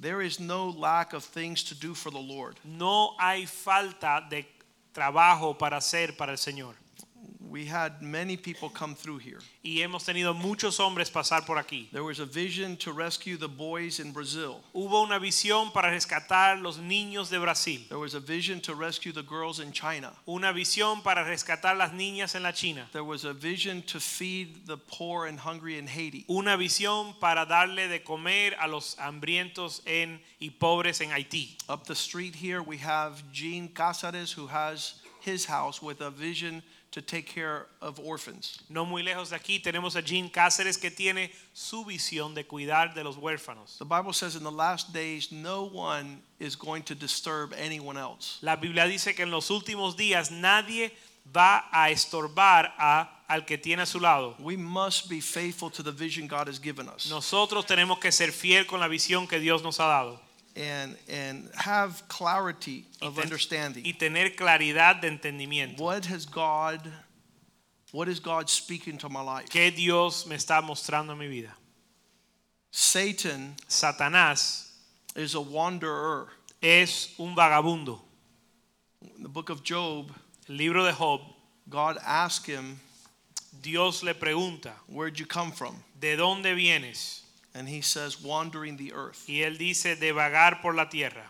There 0.00 0.22
is 0.22 0.40
no 0.40 0.70
lack 0.70 1.12
of 1.12 1.22
things 1.24 1.62
to 1.64 1.74
do 1.74 1.92
for 1.92 2.10
the 2.10 2.18
Lord. 2.18 2.58
No 2.64 3.14
hay 3.18 3.44
falta 3.44 4.26
de 4.30 4.46
trabajo 4.94 5.58
para 5.58 5.76
hacer 5.76 6.16
para 6.16 6.32
el 6.32 6.38
Señor. 6.38 6.74
We 7.50 7.66
had 7.66 8.00
many 8.00 8.36
people 8.36 8.68
come 8.68 8.94
through 8.94 9.18
here. 9.18 9.40
Y 9.64 9.80
hemos 9.80 10.04
tenido 10.04 10.34
muchos 10.34 10.78
hombres 10.78 11.10
pasar 11.10 11.44
por 11.44 11.56
aquí. 11.56 11.90
There 11.90 12.04
was 12.04 12.20
a 12.20 12.24
vision 12.24 12.76
to 12.76 12.92
rescue 12.92 13.36
the 13.36 13.48
boys 13.48 13.98
in 13.98 14.12
Brazil. 14.12 14.62
Hubo 14.72 15.02
una 15.02 15.18
visión 15.18 15.72
para 15.72 15.90
rescatar 15.90 16.62
los 16.62 16.78
niños 16.78 17.28
de 17.28 17.40
Brasil. 17.40 17.80
There 17.88 17.98
was 17.98 18.14
a 18.14 18.20
vision 18.20 18.60
to 18.60 18.74
rescue 18.76 19.10
the 19.10 19.24
girls 19.24 19.58
in 19.58 19.72
China. 19.72 20.12
Una 20.28 20.52
visión 20.52 21.02
para 21.02 21.24
rescatar 21.24 21.76
las 21.76 21.90
niñas 21.90 22.36
en 22.36 22.44
la 22.44 22.52
China. 22.52 22.86
There 22.92 23.02
was 23.02 23.24
a 23.24 23.32
vision 23.32 23.82
to 23.82 23.98
feed 23.98 24.66
the 24.66 24.76
poor 24.76 25.26
and 25.26 25.40
hungry 25.40 25.76
in 25.76 25.88
Haiti. 25.88 26.24
una 26.28 26.56
visión 26.56 27.18
para 27.18 27.46
darle 27.46 27.88
de 27.88 28.04
comer 28.04 28.54
a 28.60 28.68
los 28.68 28.96
hambrientos 28.96 29.82
en, 29.86 30.20
y 30.40 30.50
pobres 30.50 31.00
en 31.00 31.10
Haití. 31.10 31.56
Up 31.68 31.84
the 31.84 31.96
street 31.96 32.36
here, 32.36 32.62
we 32.62 32.78
have 32.78 33.24
Gene 33.32 33.68
Casares, 33.68 34.32
who 34.32 34.46
has 34.46 35.00
his 35.20 35.44
house 35.46 35.82
with 35.82 36.00
a 36.00 36.10
vision 36.10 36.62
to 36.92 37.00
take 37.00 37.26
care 37.26 37.66
of 37.80 38.00
orphans. 38.00 38.58
No 38.68 38.84
muy 38.84 39.02
lejos 39.02 39.30
de 39.30 39.36
aquí 39.36 39.62
tenemos 39.62 39.96
a 39.96 40.02
Jean 40.02 40.28
Cáceres 40.28 40.76
que 40.76 40.90
tiene 40.90 41.30
su 41.54 41.84
visión 41.84 42.34
de 42.34 42.44
cuidar 42.44 42.94
de 42.94 43.04
los 43.04 43.16
huérfanos. 43.16 43.78
The 43.78 43.84
Bible 43.84 44.12
says 44.12 44.34
in 44.34 44.42
the 44.42 44.50
last 44.50 44.92
days, 44.92 45.30
no 45.30 45.64
one 45.64 46.22
is 46.38 46.56
going 46.56 46.82
to 46.84 46.94
disturb 46.94 47.54
anyone 47.54 47.96
else. 47.96 48.38
La 48.42 48.56
Biblia 48.56 48.86
dice 48.86 49.14
que 49.14 49.22
en 49.22 49.30
los 49.30 49.50
últimos 49.50 49.96
días 49.96 50.30
nadie 50.30 50.92
va 51.24 51.68
a 51.70 51.90
estorbar 51.90 52.72
a, 52.76 53.24
al 53.28 53.44
que 53.44 53.56
tiene 53.56 53.82
a 53.82 53.86
su 53.86 54.00
lado. 54.00 54.34
We 54.40 54.56
must 54.56 55.08
be 55.08 55.20
faithful 55.20 55.70
to 55.70 55.82
the 55.82 55.92
vision 55.92 56.26
God 56.26 56.48
has 56.48 56.58
given 56.58 56.88
us 56.88 57.08
Nosotros 57.08 57.66
tenemos 57.66 58.00
que 58.00 58.10
ser 58.10 58.32
fiel 58.32 58.66
con 58.66 58.80
la 58.80 58.88
visión 58.88 59.28
que 59.28 59.38
Dios 59.38 59.62
nos 59.62 59.78
ha 59.78 59.86
dado 59.86 60.20
and, 60.56 60.96
and 61.08 61.48
have 61.54 62.02
clarity 62.08 62.86
of 63.02 63.14
ten- 63.14 63.24
understanding. 63.24 63.84
y 63.84 63.92
tener 63.92 64.30
claridad 64.36 65.00
de 65.00 65.08
entendimiento. 65.08 65.78
What 65.80 66.06
has 66.06 66.26
God, 66.26 66.80
what 67.92 68.08
is 68.08 68.20
God 68.20 68.48
speaking 68.50 68.98
to 68.98 69.08
my 69.08 69.20
life? 69.22 69.48
¿Qué 69.48 69.74
Dios 69.74 70.26
me 70.26 70.36
está 70.36 70.62
mostrando 70.62 71.12
en 71.12 71.18
mi 71.18 71.28
vida? 71.28 71.52
Satan 72.70 73.56
Satanás 73.68 74.68
is 75.16 75.34
a 75.34 75.40
wanderer. 75.40 76.28
es 76.62 77.14
un 77.18 77.34
vagabundo. 77.34 78.00
In 79.16 79.22
the 79.22 79.28
book 79.28 79.48
of 79.50 79.62
Job, 79.64 80.12
El 80.48 80.56
libro 80.56 80.84
de 80.84 80.92
Job 80.92 81.20
God 81.68 81.98
asked 82.04 82.46
him, 82.46 82.78
Dios 83.62 84.02
le 84.02 84.14
pregunta, 84.14 84.72
Where'd 84.88 85.18
you 85.18 85.26
come 85.26 85.52
from? 85.52 85.76
¿de 85.98 86.16
dónde 86.16 86.54
vienes? 86.54 87.22
And 87.54 87.68
he 87.68 87.80
says, 87.80 88.22
Wandering 88.22 88.76
the 88.76 88.92
earth. 88.92 89.24
Y 89.28 89.42
él 89.42 89.58
dice, 89.58 89.96
de 89.98 90.12
vagar 90.12 90.60
por 90.62 90.74
la 90.74 90.88
tierra, 90.88 91.24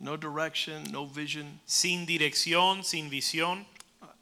No 0.00 0.16
direction, 0.16 0.84
no 0.90 1.06
vision. 1.06 1.60
sin 1.66 2.06
dirección, 2.06 2.84
sin 2.84 3.10
visión. 3.10 3.64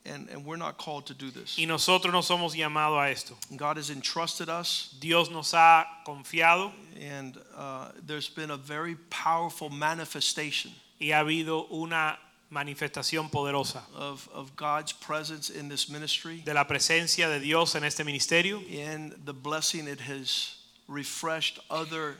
And, 0.05 0.28
and 0.30 0.44
we're 0.44 0.57
not 0.57 0.78
called 0.78 1.07
to 1.07 1.14
do 1.14 1.30
this. 1.30 1.57
Y 1.57 1.64
nosotros 1.64 2.12
no 2.12 2.22
somos 2.22 2.57
llamados 2.57 2.98
a 2.98 3.11
esto. 3.11 3.36
God 3.57 3.76
has 3.76 3.88
entrusted 3.88 4.48
us, 4.48 4.96
Dios 5.00 5.30
nos 5.30 5.53
ha 5.53 5.84
confiado 6.05 6.72
and 7.00 7.38
uh, 7.57 7.90
there's 8.05 8.28
been 8.28 8.50
a 8.50 8.57
very 8.57 8.96
powerful 9.11 9.70
manifestation 9.70 10.72
y 11.00 11.09
ha 11.12 11.20
habido 11.24 11.70
una 11.70 12.18
manifestación 12.53 13.30
poderosa 13.30 13.82
of, 13.94 14.28
of 14.34 14.55
God's 14.57 14.92
presence 14.92 15.50
in 15.50 15.68
this 15.68 15.88
ministry, 15.88 16.42
de 16.44 16.53
la 16.53 16.64
presencia 16.64 17.28
de 17.28 17.40
Dios 17.40 17.74
en 17.76 17.84
este 17.84 18.05
ministerio 18.05 18.61
and 18.70 19.14
the 19.24 19.32
blessing 19.32 19.86
it 19.86 20.00
has 20.00 20.57
refreshed 20.88 21.58
other 21.70 22.16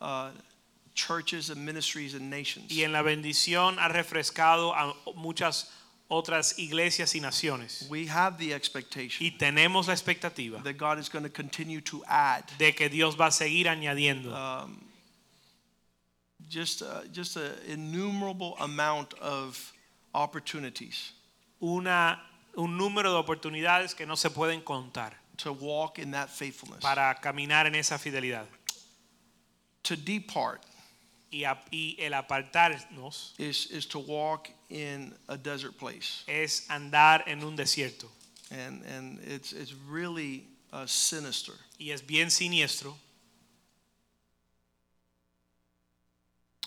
uh, 0.00 0.30
churches 0.94 1.50
and 1.50 1.64
ministries 1.64 2.14
and 2.14 2.30
nations. 2.30 2.70
y 2.70 2.82
en 2.82 2.92
la 2.92 3.02
bendición 3.02 3.78
ha 3.78 3.88
refrescado 3.88 4.74
a 4.74 4.94
muchas 5.14 5.70
otras 6.10 6.58
iglesias 6.58 7.14
y 7.14 7.20
naciones. 7.20 7.86
We 7.88 8.06
have 8.06 8.36
the 8.36 8.52
expectation 8.52 9.24
Y 9.24 9.30
tenemos 9.38 9.86
la 9.86 9.94
expectativa 9.94 10.62
that 10.64 10.76
God 10.76 10.98
is 10.98 11.08
going 11.08 11.22
to 11.22 11.30
continue 11.30 11.80
to 11.82 12.02
add 12.08 12.44
de 12.58 12.72
que 12.72 12.88
Dios 12.88 13.14
va 13.14 13.26
a 13.26 13.30
seguir 13.30 13.66
añadiendo 13.68 14.32
um, 14.34 14.84
just 16.48 16.82
uh, 16.82 17.02
just 17.12 17.36
an 17.36 17.52
innumerable 17.68 18.56
amount 18.58 19.14
of 19.20 19.72
opportunities 20.12 21.12
una, 21.60 22.20
un 22.56 22.76
número 22.76 23.12
de 23.12 23.18
oportunidades 23.18 23.94
que 23.94 24.04
no 24.04 24.16
se 24.16 24.30
pueden 24.30 24.62
contar 24.62 25.19
to 25.42 25.52
walk 25.52 25.98
in 25.98 26.10
that 26.12 26.28
faithfulness, 26.30 26.80
para 26.80 27.16
caminar 27.22 27.66
en 27.66 27.74
esa 27.74 27.96
fidelidad. 27.98 28.46
to 29.82 29.96
depart 29.96 30.62
Y, 31.32 31.44
a- 31.44 31.56
y 31.72 31.94
el 32.00 32.12
apartarnos 32.12 33.32
is 33.38 33.66
is 33.70 33.86
to 33.86 34.00
walk 34.00 34.48
in 34.68 35.14
a 35.28 35.36
desert 35.36 35.78
place, 35.78 36.24
es 36.26 36.66
andar 36.68 37.22
en 37.28 37.42
un 37.44 37.56
desierto. 37.56 38.08
and 38.50 38.82
and 38.84 39.20
it's 39.20 39.52
it's 39.52 39.72
really 39.88 40.44
uh, 40.72 40.86
sinister. 40.86 41.52
Y 41.78 41.90
es 41.92 42.00
bien 42.02 42.28
siniestro. 42.30 42.94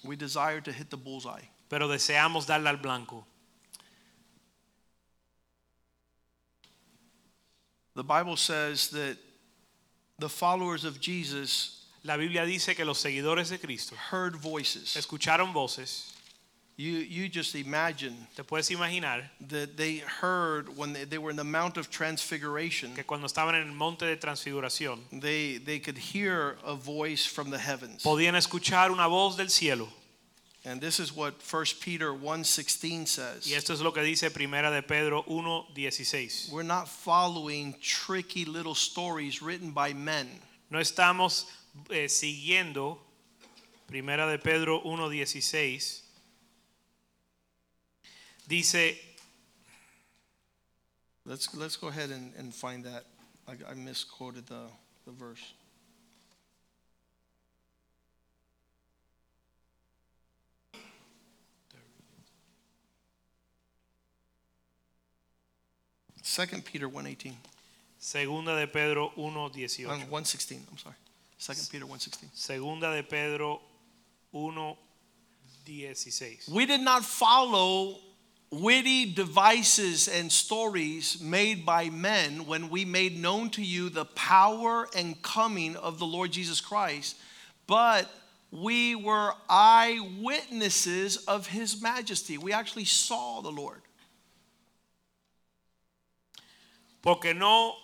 We 0.03 0.15
desire 0.15 0.61
to 0.61 0.71
hit 0.71 0.89
the 0.89 0.97
bullseye. 0.97 1.49
pero 1.69 1.87
deseamos 1.87 2.45
darle 2.45 2.69
al 2.69 2.77
blanco. 2.77 3.25
The 7.95 8.03
Bible 8.03 8.37
says 8.37 8.89
that 8.89 9.17
the 10.19 10.29
followers 10.29 10.83
of 10.85 10.99
Jesus 10.99 11.79
La 12.05 12.17
Biblia 12.17 12.45
dice 12.45 12.75
que 12.75 12.83
los 12.83 13.01
seguidores 13.01 13.49
de 13.49 13.57
Cristo 13.57 13.95
heard 13.95 14.35
voices. 14.35 14.95
escucharon 14.97 15.53
voces. 15.53 16.09
You, 16.75 16.93
you 16.93 17.29
just 17.29 17.53
imagine 17.55 18.27
Te 18.35 18.41
puedes 18.41 18.71
imaginar 18.71 19.29
that 19.47 19.77
they 19.77 19.97
heard 19.97 20.75
when 20.75 20.91
they, 20.91 21.03
they 21.05 21.19
were 21.19 21.29
in 21.29 21.35
the 21.37 21.43
Mount 21.43 21.77
of 21.77 21.91
Transfiguration, 21.91 22.95
que 22.95 23.03
cuando 23.03 23.27
estaban 23.27 23.53
en 23.53 23.67
el 23.67 23.73
monte 23.75 24.07
de 24.07 24.17
transfiguración 24.17 24.99
they, 25.21 25.59
they 25.59 25.77
could 25.79 25.97
hear 25.97 26.57
a 26.65 26.73
voice 26.73 27.25
from 27.27 27.51
the 27.51 27.59
heavens. 27.59 28.01
podían 28.03 28.35
escuchar 28.35 28.91
una 28.91 29.07
voz 29.07 29.37
del 29.37 29.49
cielo. 29.49 29.87
And 30.65 30.79
this 30.79 30.99
is 30.99 31.13
what 31.13 31.33
1 31.41 31.65
Peter 31.81 32.11
1.16 32.11 32.99
Y 33.01 33.05
says. 33.05 33.51
esto 33.51 33.73
es 33.73 33.81
lo 33.81 33.91
que 33.91 34.01
dice 34.01 34.29
Primera 34.31 34.71
de 34.71 34.81
Pedro 34.81 35.23
1:16. 35.23 36.51
We're 36.51 36.63
not 36.63 36.87
following 36.87 37.75
tricky 37.81 38.45
little 38.45 38.75
stories 38.75 39.41
written 39.41 39.71
by 39.71 39.93
men. 39.93 40.29
No 40.69 40.79
estamos 40.79 41.45
eh, 41.89 42.07
siguiendo 42.07 42.97
Primera 43.87 44.29
de 44.31 44.37
Pedro 44.39 44.81
1:16. 44.83 46.01
Dice, 48.47 48.97
Let's, 51.25 51.55
let's 51.55 51.77
go 51.77 51.87
ahead 51.87 52.09
and, 52.11 52.33
and 52.37 52.53
find 52.53 52.83
that. 52.83 53.05
I, 53.47 53.53
I 53.71 53.73
misquoted 53.75 54.47
the, 54.47 54.67
the 55.05 55.11
verse. 55.11 55.53
Second 66.23 66.65
Peter 66.65 66.89
1.18. 66.89 67.33
Segunda 67.99 68.59
de 68.59 68.67
Pedro 68.67 69.11
Um, 69.17 69.35
1:18. 69.35 70.09
1.16, 70.09 70.59
I'm 70.71 70.77
sorry. 70.77 70.95
Second 71.37 71.69
Peter 71.69 71.85
1.16. 71.85 72.29
Segunda 72.33 72.95
de 72.95 73.03
Pedro 73.03 73.61
1:16. 74.33 76.49
We 76.49 76.65
did 76.65 76.81
not 76.81 77.05
follow 77.05 77.99
witty 78.49 79.13
devices 79.13 80.07
and 80.07 80.31
stories 80.31 81.19
made 81.19 81.65
by 81.65 81.89
men 81.89 82.45
when 82.45 82.69
we 82.69 82.85
made 82.85 83.17
known 83.17 83.49
to 83.49 83.63
you 83.63 83.89
the 83.89 84.05
power 84.05 84.87
and 84.95 85.21
coming 85.21 85.75
of 85.75 85.99
the 85.99 86.05
Lord 86.05 86.31
Jesus 86.31 86.61
Christ, 86.61 87.17
but 87.67 88.09
we 88.51 88.95
were 88.95 89.33
eyewitnesses 89.49 91.17
of 91.25 91.47
his 91.47 91.81
majesty. 91.81 92.37
We 92.37 92.53
actually 92.53 92.85
saw 92.85 93.41
the 93.41 93.51
Lord. 93.51 93.81
Porque 97.03 97.33
no 97.33 97.75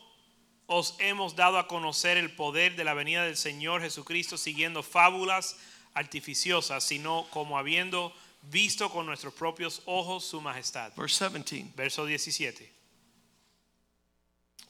os 0.65 0.95
hemos 0.99 1.35
dado 1.35 1.57
a 1.57 1.67
conocer 1.67 2.15
el 2.15 2.29
poder 2.29 2.77
de 2.77 2.85
la 2.85 2.93
venida 2.93 3.25
del 3.25 3.35
Señor 3.35 3.81
Jesucristo 3.81 4.37
siguiendo 4.37 4.81
fábulas 4.81 5.57
artificiosas, 5.93 6.85
sino 6.85 7.27
como 7.29 7.57
habiendo 7.57 8.13
visto 8.49 8.89
con 8.89 9.05
nuestros 9.05 9.33
propios 9.33 9.81
ojos 9.85 10.23
su 10.23 10.39
majestad. 10.39 10.93
Verse 10.95 11.19
17. 11.27 11.73
Verso 11.75 12.05
17. 12.05 12.71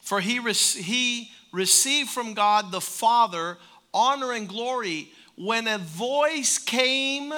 For 0.00 0.20
he, 0.20 0.40
he 0.82 1.30
received 1.52 2.10
from 2.10 2.34
God 2.34 2.72
the 2.72 2.80
Father 2.80 3.56
honor 3.94 4.32
and 4.32 4.48
glory 4.48 5.12
when 5.36 5.68
a 5.68 5.78
voice 5.78 6.58
came 6.58 7.32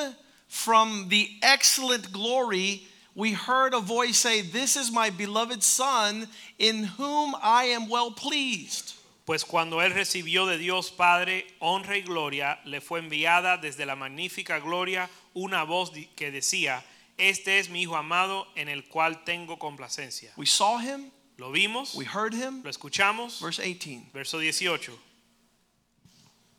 from 0.48 1.08
the 1.10 1.28
excellent 1.42 2.10
glory. 2.10 2.86
We 3.14 3.32
heard 3.32 3.74
a 3.74 3.80
voice 3.80 4.18
say, 4.18 4.40
This 4.40 4.76
is 4.76 4.90
my 4.90 5.10
beloved 5.10 5.62
Son, 5.62 6.28
in 6.58 6.84
whom 6.84 7.34
I 7.42 7.64
am 7.64 7.88
well 7.88 8.10
pleased. 8.10 8.94
Pues 9.26 9.44
cuando 9.44 9.78
él 9.80 9.92
recibió 9.92 10.48
de 10.48 10.58
Dios 10.58 10.90
Padre 10.90 11.44
honra 11.60 11.96
y 11.96 12.02
gloria, 12.02 12.58
le 12.64 12.80
fue 12.80 13.00
enviada 13.00 13.60
desde 13.60 13.86
la 13.86 13.94
magnífica 13.94 14.60
gloria 14.60 15.08
una 15.34 15.64
voz 15.64 15.92
que 16.16 16.32
decía, 16.32 16.82
Este 17.18 17.58
es 17.58 17.68
mi 17.68 17.82
Hijo 17.82 17.96
amado 17.96 18.46
en 18.56 18.68
el 18.68 18.82
cual 18.84 19.24
tengo 19.24 19.58
complacencia. 19.58 20.32
We 20.36 20.46
saw 20.46 20.78
him, 20.78 21.12
Lo 21.38 21.52
vimos, 21.52 21.94
we 21.94 22.04
heard 22.04 22.34
him. 22.34 22.62
lo 22.64 22.70
escuchamos. 22.70 23.40
Verse 23.40 23.58
18. 23.62 24.10
Verso 24.12 24.38
18. 24.38 24.92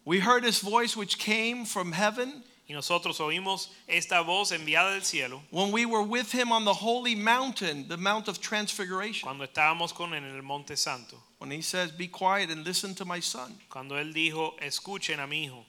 We 0.06 0.20
heard 0.20 0.44
his 0.44 0.60
voice 0.60 0.96
which 0.96 1.18
came 1.18 1.66
from 1.66 1.94
heaven 1.94 2.44
Y 2.68 2.74
nosotros 2.74 3.20
oímos 3.20 3.70
esta 3.88 4.22
voz 4.22 4.52
enviada 4.52 4.92
del 4.92 5.04
cielo 5.04 5.44
when 5.52 5.72
we 5.72 5.86
were 5.86 6.04
with 6.04 6.32
him 6.32 6.52
on 6.52 6.64
the 6.64 6.74
holy 6.74 7.14
mountain, 7.14 7.88
the 7.90 7.98
Mount 7.98 8.28
of 8.30 8.40
Transfiguration. 8.40 9.28
cuando 9.28 9.46
estábamos 9.46 9.94
con 9.94 10.14
él 10.14 10.24
en 10.24 10.36
el 10.36 10.42
Monte 10.42 10.78
Santo. 10.78 11.18
When 11.40 11.52
he 11.52 11.62
says, 11.62 11.92
Be 11.92 12.08
quiet 12.08 12.50
and 12.50 12.66
listen 12.66 12.96
to 12.96 13.06
my 13.06 13.20
son. 13.20 13.58
Cuando 13.70 13.96
él 13.96 14.14
dijo, 14.14 14.58
escuchen 14.62 15.20
a 15.22 15.28
mi 15.28 15.46
hijo. 15.48 15.66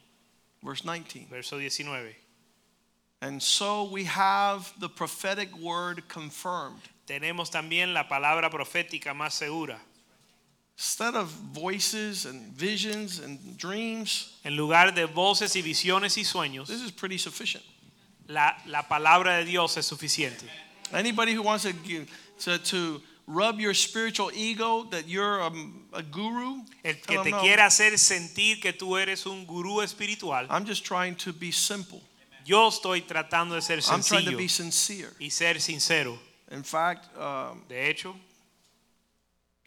Verse 0.62 0.84
19. 0.84 1.26
Verso 1.28 1.59
19. 1.59 2.14
And 3.20 3.42
so 3.42 3.84
we 3.84 4.05
have 4.05 4.72
the 4.78 4.88
prophetic 4.88 5.49
word 5.57 6.07
confirmed. 6.09 6.82
Tenemos 7.09 7.51
también 7.51 7.92
la 7.92 8.05
palabra 8.05 8.51
profética 8.51 9.14
más 9.14 9.32
segura. 9.32 9.80
Instead 10.77 11.14
of 11.14 11.29
voices 11.55 12.27
and 12.27 12.53
visions 12.53 13.20
and 13.20 13.57
dreams, 13.57 14.33
En 14.45 14.57
lugar 14.57 14.93
de 14.93 15.07
voces 15.07 15.55
y 15.57 15.62
visiones 15.62 16.16
y 16.18 16.25
sueños, 16.25 16.66
this 16.66 16.81
is 16.83 16.91
pretty 16.91 17.16
sufficient. 17.18 17.62
la, 18.29 18.57
la 18.66 18.83
palabra 18.83 19.37
de 19.39 19.45
Dios 19.45 19.77
es 19.77 19.87
suficiente. 19.87 20.45
Anybody 20.93 21.33
who 21.33 21.43
wants 21.43 21.62
to, 21.64 21.72
give, 21.72 22.09
to, 22.41 22.59
to 22.59 23.01
rub 23.27 23.59
your 23.61 23.72
spiritual 23.72 24.31
ego 24.35 24.85
that 24.91 25.07
you're 25.09 25.41
a, 25.41 25.51
a 25.93 26.03
guru, 26.03 26.62
El 26.85 26.95
que 27.07 27.22
te 27.22 27.31
"No, 27.31 27.41
quiera 27.41 27.66
hacer 27.66 27.97
sentir 27.99 28.61
que 28.61 28.72
tú 28.72 28.97
eres 29.01 29.27
un 29.27 29.47
gurú 29.47 29.81
espiritual, 29.83 30.47
I'm 30.51 30.66
just 30.66 30.85
trying 30.85 31.14
to 31.16 31.33
be 31.33 31.53
simple. 31.53 32.03
yo 32.45 32.68
estoy 32.68 33.01
tratando 33.07 33.55
de 33.55 33.62
ser 33.62 33.79
I'm 33.91 34.03
trying 34.03 34.25
to 34.31 34.37
be 34.37 34.49
sincere. 34.49 35.12
y 35.20 35.31
ser 35.31 35.61
sincero. 35.61 36.18
In 36.51 36.62
fact, 36.64 37.07
um, 37.16 37.62
De 37.68 37.89
hecho, 37.89 38.14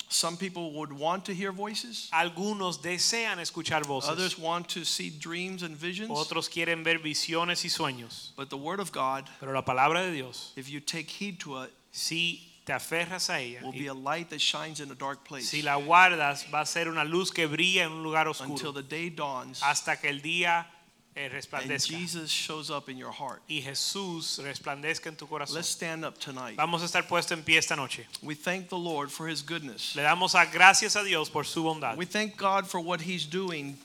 some 0.10 0.38
people 0.38 0.72
would 0.74 0.92
want 0.92 1.26
to 1.26 1.34
hear 1.34 1.52
voices. 1.52 2.10
algunos 2.12 2.82
desean 2.82 3.40
escuchar 3.40 3.86
voces, 3.86 4.10
Others 4.10 4.38
want 4.38 4.68
to 4.70 4.84
see 4.86 5.10
dreams 5.10 5.64
and 5.64 5.76
visions. 5.76 6.10
otros 6.10 6.50
quieren 6.50 6.84
ver 6.84 7.00
visiones 7.00 7.64
y 7.66 7.70
sueños. 7.70 8.32
But 8.36 8.50
the 8.50 8.58
word 8.58 8.80
of 8.80 8.92
God, 8.92 9.30
Pero 9.40 9.54
la 9.54 9.64
palabra 9.64 10.02
de 10.06 10.12
Dios, 10.12 10.54
if 10.56 10.70
you 10.70 10.80
take 10.80 11.10
heed 11.10 11.40
to 11.42 11.64
it, 11.64 11.72
si 11.92 12.44
te 12.66 12.74
aferras 12.74 13.30
a 13.30 13.40
ella, 13.40 13.60
will 13.64 13.72
be 13.72 13.88
a 13.88 13.94
light 13.94 14.30
that 14.30 14.40
shines 14.42 14.80
in 14.82 14.92
a 14.92 14.96
dark 14.96 15.24
place 15.26 15.50
si 15.50 15.62
la 15.62 15.78
guardas, 15.80 16.46
va 16.54 16.62
a 16.62 16.66
ser 16.66 16.88
una 16.90 17.04
luz 17.06 17.32
que 17.32 17.48
brilla 17.48 17.84
en 17.86 17.92
un 17.92 18.04
lugar 18.04 18.28
oscuro. 18.28 18.52
until 18.52 18.74
the 18.74 18.84
day 18.84 19.10
dawns 19.10 19.62
hasta 19.64 19.96
que 19.98 20.10
el 20.10 20.22
día 20.22 20.66
Eh, 21.18 21.30
and 21.64 21.82
Jesus 21.82 22.30
shows 22.30 22.70
up 22.70 22.90
in 22.90 22.98
your 22.98 23.12
heart. 23.12 23.42
y 23.50 23.62
Jesús 23.62 24.40
resplandezca 24.44 25.08
en 25.08 25.16
tu 25.16 25.26
corazón. 25.26 25.56
Let's 25.56 25.70
stand 25.70 26.06
up 26.06 26.20
tonight. 26.20 26.56
Vamos 26.58 26.84
a 26.84 26.86
estar 26.86 27.08
puestos 27.08 27.32
en 27.32 27.44
pie 27.44 27.58
esta 27.58 27.76
noche. 27.76 28.06
We 28.22 28.36
thank 28.36 28.70
the 28.70 28.78
Lord 28.78 29.10
for 29.10 29.28
his 29.28 29.42
goodness. 29.42 29.96
Le 29.96 30.04
damos 30.04 30.36
a 30.36 30.46
gracias 30.46 30.96
a 30.96 31.04
Dios 31.04 31.30
por 31.30 31.44
su 31.44 31.64
bondad. 31.64 31.98
We 31.98 32.06
thank 32.06 32.38
God 32.38 32.68
for 32.68 32.80
what 32.80 33.02
he's 33.02 33.26
doing 33.26 33.78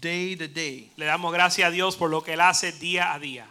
day 0.00 0.36
to 0.36 0.46
day. 0.46 0.90
Le 0.96 1.06
damos 1.06 1.32
gracias 1.32 1.68
a 1.68 1.72
Dios 1.72 1.96
por 1.96 2.08
lo 2.08 2.20
que 2.20 2.34
Él 2.34 2.40
hace 2.40 2.70
día 2.72 3.12
a 3.14 3.18
día. 3.18 3.46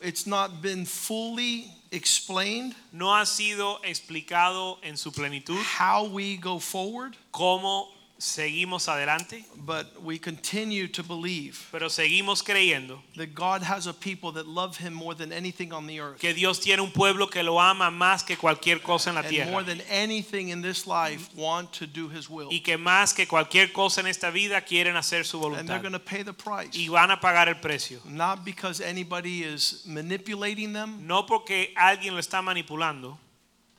It's 0.00 0.26
not 0.26 0.62
been 0.62 0.86
fully 0.86 1.66
explained 1.90 2.76
No 2.92 3.16
ha 3.16 3.26
sido 3.26 3.80
explicado 3.82 4.78
en 4.82 4.96
su 4.96 5.10
plenitud 5.10 5.58
how 5.78 6.04
we 6.04 6.36
go 6.36 6.60
forward, 6.60 7.16
cómo 7.32 7.88
seguimos 8.18 8.88
adelante, 8.88 9.44
but 9.56 9.86
we 10.02 10.18
continue 10.18 10.88
to 10.88 11.02
believe 11.04 11.68
pero 11.70 11.88
seguimos 11.88 12.42
creyendo 12.42 13.00
that 13.16 13.32
God 13.34 13.62
has 13.62 13.86
a 13.86 13.92
people 13.94 14.32
that 14.32 14.46
love 14.46 14.76
him 14.76 14.92
more 14.92 15.14
than 15.14 15.32
anything 15.32 15.72
on 15.72 15.86
the 15.86 16.00
earth. 16.00 16.18
que 16.18 16.34
Dios 16.34 16.58
tiene 16.58 16.80
un 16.82 16.90
pueblo 16.90 17.28
que 17.28 17.42
lo 17.44 17.60
ama 17.60 17.90
más 17.92 18.24
que 18.26 18.36
cualquier 18.36 18.82
cosa 18.82 19.10
en 19.10 19.14
la 19.14 19.20
And 19.22 19.50
more 19.50 19.62
tierra 19.62 19.64
than 19.64 19.80
anything 19.88 20.48
in 20.48 20.62
this 20.62 20.86
life, 20.86 21.28
want 21.36 21.72
to 21.74 21.86
do 21.86 22.08
his 22.08 22.28
will. 22.28 22.48
y 22.50 22.60
que 22.60 22.76
más 22.76 23.14
que 23.14 23.26
cualquier 23.28 23.72
cosa 23.72 24.00
en 24.00 24.08
esta 24.08 24.30
vida 24.30 24.60
quieren 24.62 24.96
hacer 24.96 25.24
su 25.24 25.36
And 25.36 25.68
they're 25.68 25.78
voluntad 25.78 25.82
going 25.82 25.92
to 25.92 26.00
pay 26.00 26.24
the 26.24 26.32
price. 26.32 26.76
y 26.76 26.88
van 26.88 27.10
a 27.12 27.20
pagar 27.20 27.46
el 27.48 27.60
precio. 27.60 28.00
Not 28.04 28.44
because 28.44 28.80
anybody 28.80 29.44
is 29.44 29.84
manipulating 29.86 30.72
them, 30.72 31.06
No 31.06 31.24
porque 31.24 31.72
alguien 31.76 32.14
lo 32.14 32.20
está 32.20 32.42
manipulando, 32.42 33.16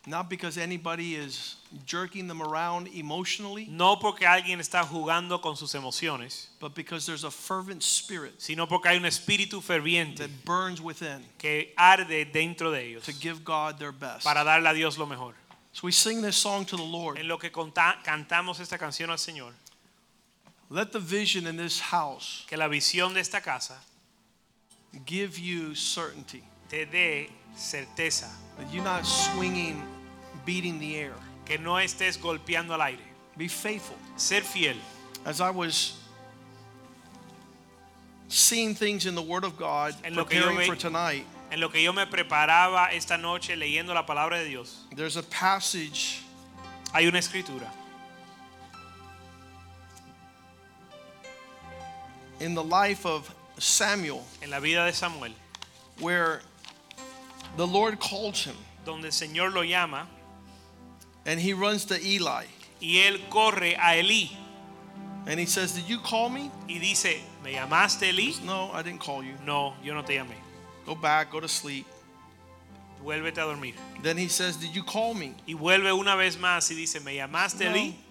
not 0.10 0.30
because 0.30 0.58
anybody 0.58 1.16
is 1.16 1.56
jerking 1.86 2.28
them 2.28 2.42
around 2.42 2.88
emotionally, 2.88 3.68
no 3.70 3.98
porque 3.98 4.26
alguien 4.26 4.60
está 4.60 4.84
jugando 4.84 5.40
con 5.42 5.56
sus 5.56 5.74
emociones, 5.76 6.48
but 6.60 6.74
because 6.74 7.06
there's 7.06 7.24
a 7.24 7.30
fervent 7.32 7.82
spirit 7.84 8.34
sino 8.42 8.66
porque 8.68 8.88
hay 8.90 8.98
un 8.98 9.06
espíritu 9.06 9.62
ferviente 9.62 10.18
that 10.18 10.46
burns 10.46 10.82
within 10.82 11.24
que 11.38 11.72
arde 11.78 12.26
dentro 12.34 12.72
de 12.72 12.82
ellos 12.82 13.04
to 13.06 13.12
give 13.14 13.44
God 13.44 13.78
their 13.78 13.92
best. 13.92 14.24
para 14.24 14.44
darle 14.44 14.68
a 14.70 14.74
Dios 14.74 14.98
lo 14.98 15.06
mejor. 15.06 15.34
So 15.72 15.82
we 15.86 15.92
sing 15.92 16.22
this 16.22 16.36
song 16.36 16.66
to 16.66 16.76
the 16.76 16.84
Lord. 16.84 17.20
En 17.20 17.28
lo 17.28 17.38
que 17.38 17.52
conta- 17.52 17.98
cantamos 18.04 18.60
esta 18.60 18.78
canción 18.78 19.10
al 19.12 19.18
Señor, 19.20 19.54
Let 20.72 20.92
the 20.92 21.00
vision 21.00 21.46
in 21.48 21.58
this 21.58 21.80
house 21.80 22.44
que 22.48 22.58
la 22.58 22.68
visión 22.68 23.14
de 23.14 23.20
esta 23.22 23.42
casa 23.42 23.76
give 25.06 25.38
you 25.40 25.76
certainty. 25.76 26.44
te 26.70 26.86
dé 26.86 27.30
certeza, 27.56 28.28
That 28.58 28.72
you're 28.74 28.84
not 28.84 29.06
swinging, 29.06 29.82
beating 30.50 30.80
the 30.80 30.96
air. 30.96 31.14
que 31.46 31.60
no 31.60 31.74
estés 31.80 32.18
golpeando 32.20 32.74
al 32.74 32.82
aire. 32.82 33.06
Be 33.38 33.48
faithful. 33.48 33.96
Ser 34.16 34.42
fiel. 34.42 34.76
As 35.26 35.42
I 35.42 35.52
was 35.52 35.94
seeing 38.28 38.74
things 38.76 39.06
in 39.06 39.14
the 39.16 39.22
Word 39.22 39.44
of 39.44 39.58
God, 39.58 39.94
En 40.04 40.16
lo 40.16 40.26
que 40.26 40.38
yo 40.40 40.46
preparing 40.46 40.58
ve- 40.60 40.66
for 40.66 40.76
tonight, 40.76 41.26
En 41.52 41.60
lo 41.60 41.70
que 41.70 41.82
yo 41.84 41.94
me 41.94 42.06
preparaba 42.06 42.92
esta 42.94 43.18
noche 43.18 43.56
leyendo 43.56 43.94
la 43.94 44.06
palabra 44.06 44.38
de 44.40 44.46
Dios, 44.46 44.86
there's 44.96 45.18
a 45.18 45.24
passage 45.24 46.22
hay 46.94 47.06
una 47.08 47.20
escritura 47.20 47.70
in 52.40 52.56
the 52.56 52.64
life 52.64 53.06
of 53.06 53.30
Samuel 53.58 54.24
en 54.42 54.50
la 54.50 54.60
vida 54.60 54.86
de 54.86 54.94
Samuel 54.94 55.34
where 56.00 56.42
the 57.58 57.68
Lord 57.68 58.00
calls 58.00 58.44
him 58.46 58.56
donde 58.86 59.06
el 59.06 59.12
Señor 59.12 59.54
lo 59.54 59.62
llama 59.64 60.08
and 61.26 61.40
he 61.40 61.54
runs 61.54 61.86
to 61.86 61.96
Eli 61.96 62.46
y 62.82 62.98
él 63.06 63.20
corre 63.30 63.76
a 63.76 63.98
Elí 63.98 64.32
and 65.28 65.40
he 65.40 65.46
says, 65.46 65.74
Did 65.74 65.88
you 65.88 66.00
call 66.00 66.30
me? 66.30 66.50
y 66.68 66.80
dice, 66.80 67.22
¿me 67.44 67.54
llamaste 67.54 68.10
Elí? 68.10 68.42
No, 68.44 68.72
I 68.74 68.82
didn't 68.82 69.02
call 69.02 69.24
you. 69.24 69.34
No, 69.46 69.74
yo 69.84 69.94
no 69.94 70.04
te 70.04 70.16
llamé. 70.16 70.36
Go 70.86 70.96
back, 70.96 71.32
go 71.32 71.40
to 71.40 71.48
sleep. 71.48 71.86
Vuélvete 73.04 73.38
a 73.38 73.46
dormir. 73.46 73.76
Then 74.04 74.18
he 74.18 74.28
says, 74.28 74.58
Did 74.58 74.76
you 74.76 74.84
call 74.84 75.14
me? 75.14 75.34
Y 75.48 75.54
vuelve 75.54 75.92
una 75.98 76.16
vez 76.16 76.38
más 76.38 76.70
y 76.70 76.76
dice, 76.76 77.00
¿me 77.00 77.16
llamaste? 77.16 77.66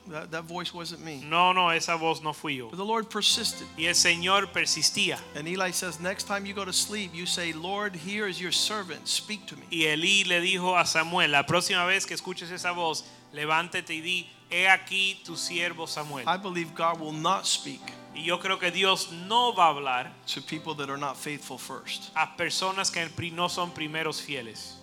No, 0.07 0.13
that, 0.13 0.31
that 0.31 0.45
voice 0.45 0.73
wasn't 0.73 1.05
me. 1.05 1.23
No, 1.29 1.53
no, 1.53 1.69
esa 1.69 1.97
voz 1.97 2.23
no 2.23 2.33
fui 2.33 2.57
yo. 2.57 2.69
But 2.71 2.79
the 2.79 2.85
Lord 2.85 3.11
persisted. 3.11 3.67
Y 3.77 3.85
el 3.85 3.95
Señor 3.95 4.51
persistía. 4.53 5.19
And 5.35 5.47
Eli 5.47 5.73
says, 5.73 6.01
Next 6.01 6.25
time 6.25 6.47
you 6.47 6.55
go 6.55 6.65
to 6.65 6.73
sleep, 6.73 7.15
you 7.15 7.27
say, 7.27 7.53
Lord, 7.53 7.95
here 7.95 8.27
is 8.27 8.41
your 8.41 8.53
servant. 8.53 9.07
Speak 9.09 9.47
to 9.47 9.57
me. 9.57 9.67
Y 9.71 9.85
Elí 9.87 10.27
le 10.27 10.41
dijo 10.41 10.79
a 10.79 10.87
Samuel, 10.87 11.33
la 11.33 11.45
próxima 11.45 11.87
vez 11.87 12.07
que 12.07 12.17
escuches 12.17 12.51
esa 12.51 12.73
voz, 12.73 13.05
levántate 13.35 13.91
y 13.91 14.01
di, 14.01 14.27
he 14.51 14.67
aquí 14.67 15.23
tu 15.25 15.35
siervo 15.37 15.87
Samuel. 15.87 16.27
I 16.27 16.39
believe 16.39 16.75
God 16.75 16.99
will 16.99 17.13
not 17.13 17.47
speak 17.47 17.81
Y 18.15 18.25
yo 18.25 18.39
creo 18.39 18.59
que 18.59 18.73
Dios 18.73 19.13
no 19.13 19.53
va 19.53 19.67
a 19.67 19.69
hablar 19.69 20.13
to 20.27 20.41
people 20.41 20.75
that 20.75 20.91
are 20.91 20.99
not 20.99 21.17
faithful 21.17 21.57
first. 21.59 22.11
a 22.17 22.37
personas 22.37 22.91
que 22.91 23.31
no 23.31 23.49
son 23.49 23.71
primeros 23.71 24.21
fieles. 24.21 24.78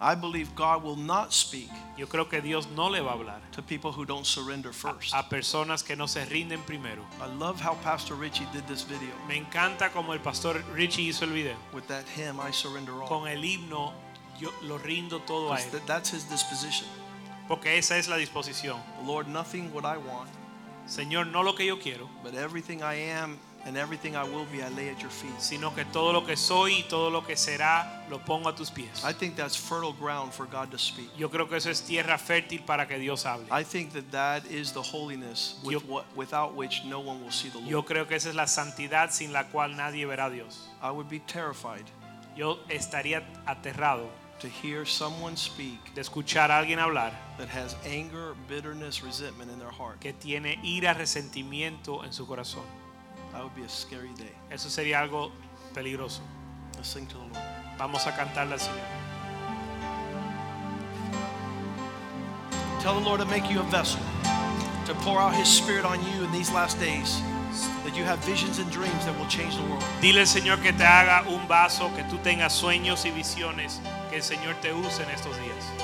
I 0.00 0.14
believe 0.14 0.54
God 0.54 0.84
will 0.84 0.96
not 0.96 1.32
speak 1.32 1.68
Yo 1.96 2.06
creo 2.06 2.28
que 2.28 2.40
Dios 2.40 2.68
no 2.76 2.88
le 2.88 3.00
va 3.00 3.10
a 3.10 3.14
hablar 3.14 3.40
to 3.52 3.62
people 3.62 3.90
who 3.90 4.04
don't 4.04 4.24
surrender 4.24 4.72
first. 4.72 5.12
a 5.12 5.28
personas 5.28 5.82
que 5.82 5.96
no 5.96 6.06
se 6.06 6.24
rinden 6.26 6.60
primero. 6.62 7.02
I 7.20 7.26
love 7.36 7.60
how 7.60 7.74
Pastor 7.82 8.14
Richie 8.14 8.46
did 8.52 8.64
this 8.68 8.82
video 8.84 9.12
Me 9.26 9.36
encanta 9.36 9.90
como 9.92 10.12
el 10.12 10.20
pastor 10.20 10.62
Richie 10.72 11.08
hizo 11.08 11.24
el 11.24 11.32
video. 11.32 11.56
with 11.72 11.86
that 11.88 12.04
hymn, 12.16 12.38
I 12.40 12.52
surrender 12.52 12.92
all. 12.92 13.08
Con 13.08 13.26
el 13.26 13.42
himno, 13.42 13.92
yo 14.38 14.50
lo 14.62 14.78
rindo 14.78 15.20
todo 15.26 15.52
a 15.52 15.56
él. 15.60 15.70
that- 15.72 15.86
That's 15.86 16.10
his 16.10 16.24
disposition. 16.30 16.86
Porque 17.48 17.76
esa 17.78 17.96
es 17.98 18.06
la 18.08 18.16
disposición. 18.18 18.78
Lord, 19.04 19.26
nothing 19.26 19.72
what 19.72 19.84
I 19.84 19.96
want, 19.96 20.30
Señor, 20.86 21.26
no 21.26 21.42
lo 21.42 21.54
que 21.56 21.66
yo 21.66 21.78
quiero, 21.80 22.08
but 22.22 22.34
everything 22.34 22.82
I 22.82 22.94
am 23.10 23.38
and 23.68 23.76
everything 23.76 24.16
I 24.16 24.24
will 24.24 24.46
be, 24.50 24.62
I 24.62 24.68
lay 24.70 24.88
at 24.88 24.98
your 25.00 25.10
feet. 25.10 25.38
sino 25.38 25.74
que 25.74 25.84
todo 25.84 26.12
lo 26.12 26.24
que 26.24 26.36
soy 26.36 26.78
y 26.80 26.82
todo 26.88 27.10
lo 27.10 27.22
que 27.24 27.36
será 27.36 28.04
lo 28.08 28.18
pongo 28.18 28.48
a 28.48 28.54
tus 28.54 28.70
pies. 28.70 29.04
I 29.04 29.12
think 29.12 29.36
that's 29.36 29.54
fertile 29.56 29.92
ground 29.92 30.32
for 30.32 30.46
God 30.46 30.70
to 30.70 30.78
speak. 30.78 31.10
Yo 31.16 31.28
creo 31.28 31.48
que 31.48 31.56
eso 31.58 31.70
es 31.70 31.82
tierra 31.82 32.18
fértil 32.18 32.64
para 32.64 32.86
que 32.88 32.98
Dios 32.98 33.24
hable. 33.26 33.46
I 33.50 33.62
think 33.62 33.92
that 33.92 34.10
that 34.10 34.44
is 34.50 34.72
the 34.72 34.82
holiness 34.82 35.60
with 35.62 35.72
Yo- 35.74 35.80
what, 35.80 36.04
without 36.16 36.54
which 36.56 36.82
no 36.84 36.98
one 37.00 37.22
will 37.22 37.30
see 37.30 37.50
the 37.50 37.58
Lord. 37.58 37.68
Yo 37.70 37.82
creo 37.84 38.08
que 38.08 38.16
esa 38.16 38.30
es 38.30 38.34
la 38.34 38.46
santidad 38.46 39.10
sin 39.10 39.32
la 39.32 39.44
cual 39.44 39.76
nadie 39.76 40.06
verá 40.06 40.26
a 40.26 40.30
Dios. 40.30 40.68
I 40.82 40.90
would 40.90 41.08
be 41.08 41.20
terrified 41.20 41.84
Yo 42.36 42.58
estaría 42.68 43.22
aterrado 43.46 44.08
to 44.38 44.48
hear 44.48 44.86
someone 44.86 45.36
speak 45.36 45.92
de 45.94 46.00
escuchar 46.00 46.52
a 46.52 46.58
alguien 46.58 46.78
hablar 46.78 47.12
that 47.36 47.48
has 47.48 47.74
anger, 47.84 48.34
bitterness, 48.48 49.02
resentment 49.02 49.50
in 49.50 49.58
their 49.58 49.72
heart. 49.72 49.98
que 49.98 50.12
tiene 50.12 50.56
ira, 50.62 50.94
resentimiento 50.94 52.04
en 52.04 52.12
su 52.12 52.24
corazón. 52.26 52.62
That 53.38 53.44
would 53.44 53.54
be 53.54 53.62
a 53.62 53.68
scary 53.68 54.10
day. 54.16 54.34
Eso 54.50 54.68
sería 54.68 54.98
algo 54.98 55.30
peligroso. 55.72 56.22
Let's 56.74 56.88
sing 56.88 57.06
to 57.06 57.14
the 57.14 57.20
Lord. 57.20 57.38
Vamos 57.78 58.04
a 58.08 58.10
cantarle 58.10 58.54
al 58.54 58.58
Señor. 58.58 58.82
Tell 62.80 62.94
the 62.98 63.00
Lord 63.00 63.20
to 63.20 63.26
make 63.26 63.48
you 63.48 63.60
a 63.60 63.62
vessel, 63.70 64.00
to 64.86 64.94
pour 65.04 65.20
out 65.20 65.36
His 65.36 65.46
Spirit 65.46 65.84
on 65.84 66.00
you 66.02 66.24
in 66.24 66.32
these 66.32 66.50
last 66.50 66.80
days, 66.80 67.22
that 67.84 67.96
you 67.96 68.02
have 68.02 68.18
visions 68.24 68.58
and 68.58 68.68
dreams 68.72 69.06
that 69.06 69.16
will 69.16 69.28
change 69.28 69.54
the 69.54 69.62
world. 69.70 69.84
Dile 70.00 70.18
al 70.18 70.26
Señor 70.26 70.60
que 70.60 70.72
te 70.72 70.82
haga 70.82 71.22
un 71.28 71.46
vaso, 71.46 71.94
que 71.94 72.02
tú 72.10 72.18
tengas 72.24 72.52
sueños 72.52 73.06
y 73.06 73.12
visiones, 73.12 73.80
que 74.10 74.16
el 74.16 74.22
Señor 74.24 74.56
te 74.60 74.72
use 74.72 75.00
en 75.00 75.10
estos 75.10 75.38
días. 75.38 75.77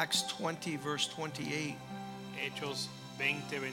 Acts 0.00 0.22
20, 0.22 0.76
verse 0.76 1.08
28. 1.08 1.76
Hechos 2.34 2.86
20, 3.18 3.42
28. 3.58 3.68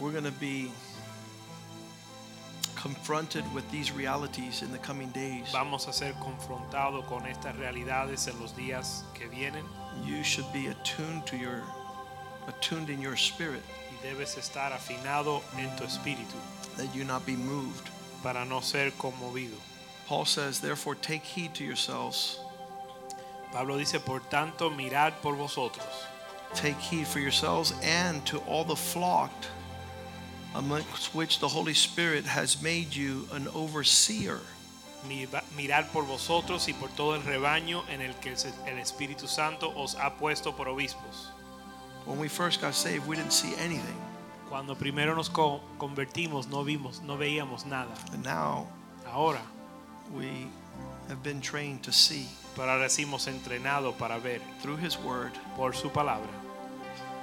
We're 0.00 0.12
going 0.12 0.24
to 0.24 0.30
be 0.32 0.70
confronted 2.74 3.44
with 3.52 3.70
these 3.70 3.92
realities 3.92 4.62
in 4.62 4.72
the 4.72 4.78
coming 4.78 5.10
days. 5.10 5.52
Vamos 5.52 5.88
a 5.88 5.92
ser 5.92 6.14
confrontados 6.14 7.04
con 7.06 7.26
estas 7.26 7.54
realidades 7.58 8.28
en 8.28 8.40
los 8.40 8.52
días 8.52 9.02
que 9.12 9.28
vienen 9.28 9.62
You 10.06 10.24
should 10.24 10.50
be 10.54 10.68
attuned 10.68 11.26
to 11.26 11.36
your 11.36 11.62
attuned 12.48 12.88
in 12.88 12.98
your 12.98 13.14
spirit 13.14 13.62
y 13.90 14.02
debes 14.02 14.38
estar 14.38 14.72
afinado 14.72 15.42
en 15.58 15.68
tu 15.76 15.84
espíritu 15.84 16.38
that 16.78 16.94
you 16.94 17.04
not 17.04 17.26
be 17.26 17.36
moved. 17.36 17.90
para 18.22 18.46
no 18.46 18.60
ser 18.60 18.90
conmovido. 18.92 19.58
Paul 20.06 20.24
says, 20.24 20.60
"Therefore 20.60 20.94
take 20.94 21.22
heed 21.22 21.52
to 21.56 21.62
yourselves. 21.62 22.38
Pablo 23.52 23.76
dice, 23.76 24.00
por 24.00 24.20
tanto, 24.20 24.70
mirad 24.70 25.12
por 25.22 25.34
vosotros, 25.36 25.86
Take 26.54 26.78
heed 26.80 27.06
for 27.06 27.18
yourselves 27.20 27.72
and 27.82 28.24
to 28.26 28.38
all 28.48 28.64
the 28.64 28.76
flocked 28.76 29.48
amongst 30.54 31.14
which 31.14 31.38
the 31.40 31.48
Holy 31.48 31.72
Spirit 31.74 32.24
has 32.26 32.60
made 32.62 32.94
you 32.94 33.26
an 33.32 33.48
overseer." 33.54 34.40
Mi- 35.08 35.26
mirad 35.56 35.90
por 35.92 36.04
vosotros 36.04 36.68
y 36.68 36.74
por 36.74 36.88
todo 36.90 37.14
el 37.14 37.22
rebaño 37.22 37.82
en 37.88 38.00
el 38.02 38.14
que 38.20 38.32
el 38.66 38.78
Espíritu 38.78 39.26
Santo 39.26 39.72
os 39.76 39.96
ha 39.96 40.10
puesto 40.18 40.54
por 40.56 40.66
obispos. 40.68 41.30
When 42.06 42.18
we 42.18 42.28
first 42.28 42.60
got 42.60 42.74
saved, 42.74 43.06
we 43.06 43.16
didn't 43.16 43.32
see 43.32 43.54
anything. 43.56 43.96
Cuando 44.48 44.74
primero 44.76 45.14
nos 45.16 45.28
co- 45.28 45.60
convertimos 45.78 46.46
no 46.48 46.62
vimos, 46.64 47.00
no 47.02 47.16
veíamos 47.16 47.64
nada. 47.66 47.92
And 48.12 48.22
now 48.22 48.66
Ahora, 49.06 49.40
we 50.14 50.46
have 51.08 51.22
been 51.22 51.40
trained 51.40 51.82
to 51.82 51.92
see 51.92 52.26
pero 52.56 52.70
ahora 52.70 52.84
decimos 52.84 53.26
entrenado 53.26 53.92
para 53.96 54.18
ver 54.18 54.40
through 54.60 54.78
his 54.78 54.96
word 54.98 55.32
por 55.56 55.74
su 55.74 55.88
palabra 55.90 56.30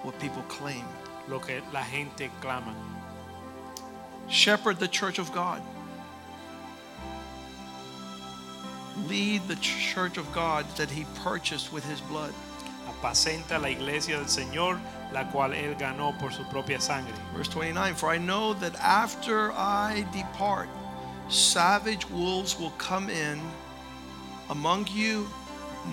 what 0.03 0.17
people 0.19 0.43
claim. 0.43 0.85
lo 1.29 1.39
que 1.39 1.61
la 1.71 1.83
gente 1.83 2.29
clama. 2.41 2.73
Shepherd 4.27 4.79
the 4.79 4.87
church 4.87 5.19
of 5.19 5.31
God. 5.31 5.61
Lead 9.07 9.47
the 9.47 9.55
church 9.57 10.17
of 10.17 10.31
God 10.33 10.65
that 10.75 10.89
he 10.89 11.05
purchased 11.23 11.71
with 11.71 11.85
his 11.85 12.01
blood. 12.01 12.33
Apacenta 12.87 13.61
la 13.61 13.69
iglesia 13.69 14.17
del 14.17 14.25
Señor, 14.25 14.79
la 15.13 15.23
cual 15.25 15.51
él 15.51 15.77
ganó 15.79 16.17
por 16.19 16.31
su 16.31 16.43
propia 16.45 16.81
sangre. 16.81 17.13
Verse 17.35 17.47
29 17.47 17.95
For 17.95 18.09
I 18.09 18.17
know 18.17 18.53
that 18.55 18.75
after 18.75 19.51
I 19.53 20.05
depart, 20.11 20.67
savage 21.29 22.09
wolves 22.09 22.59
will 22.59 22.71
come 22.71 23.09
in 23.09 23.39
among 24.49 24.87
you, 24.87 25.27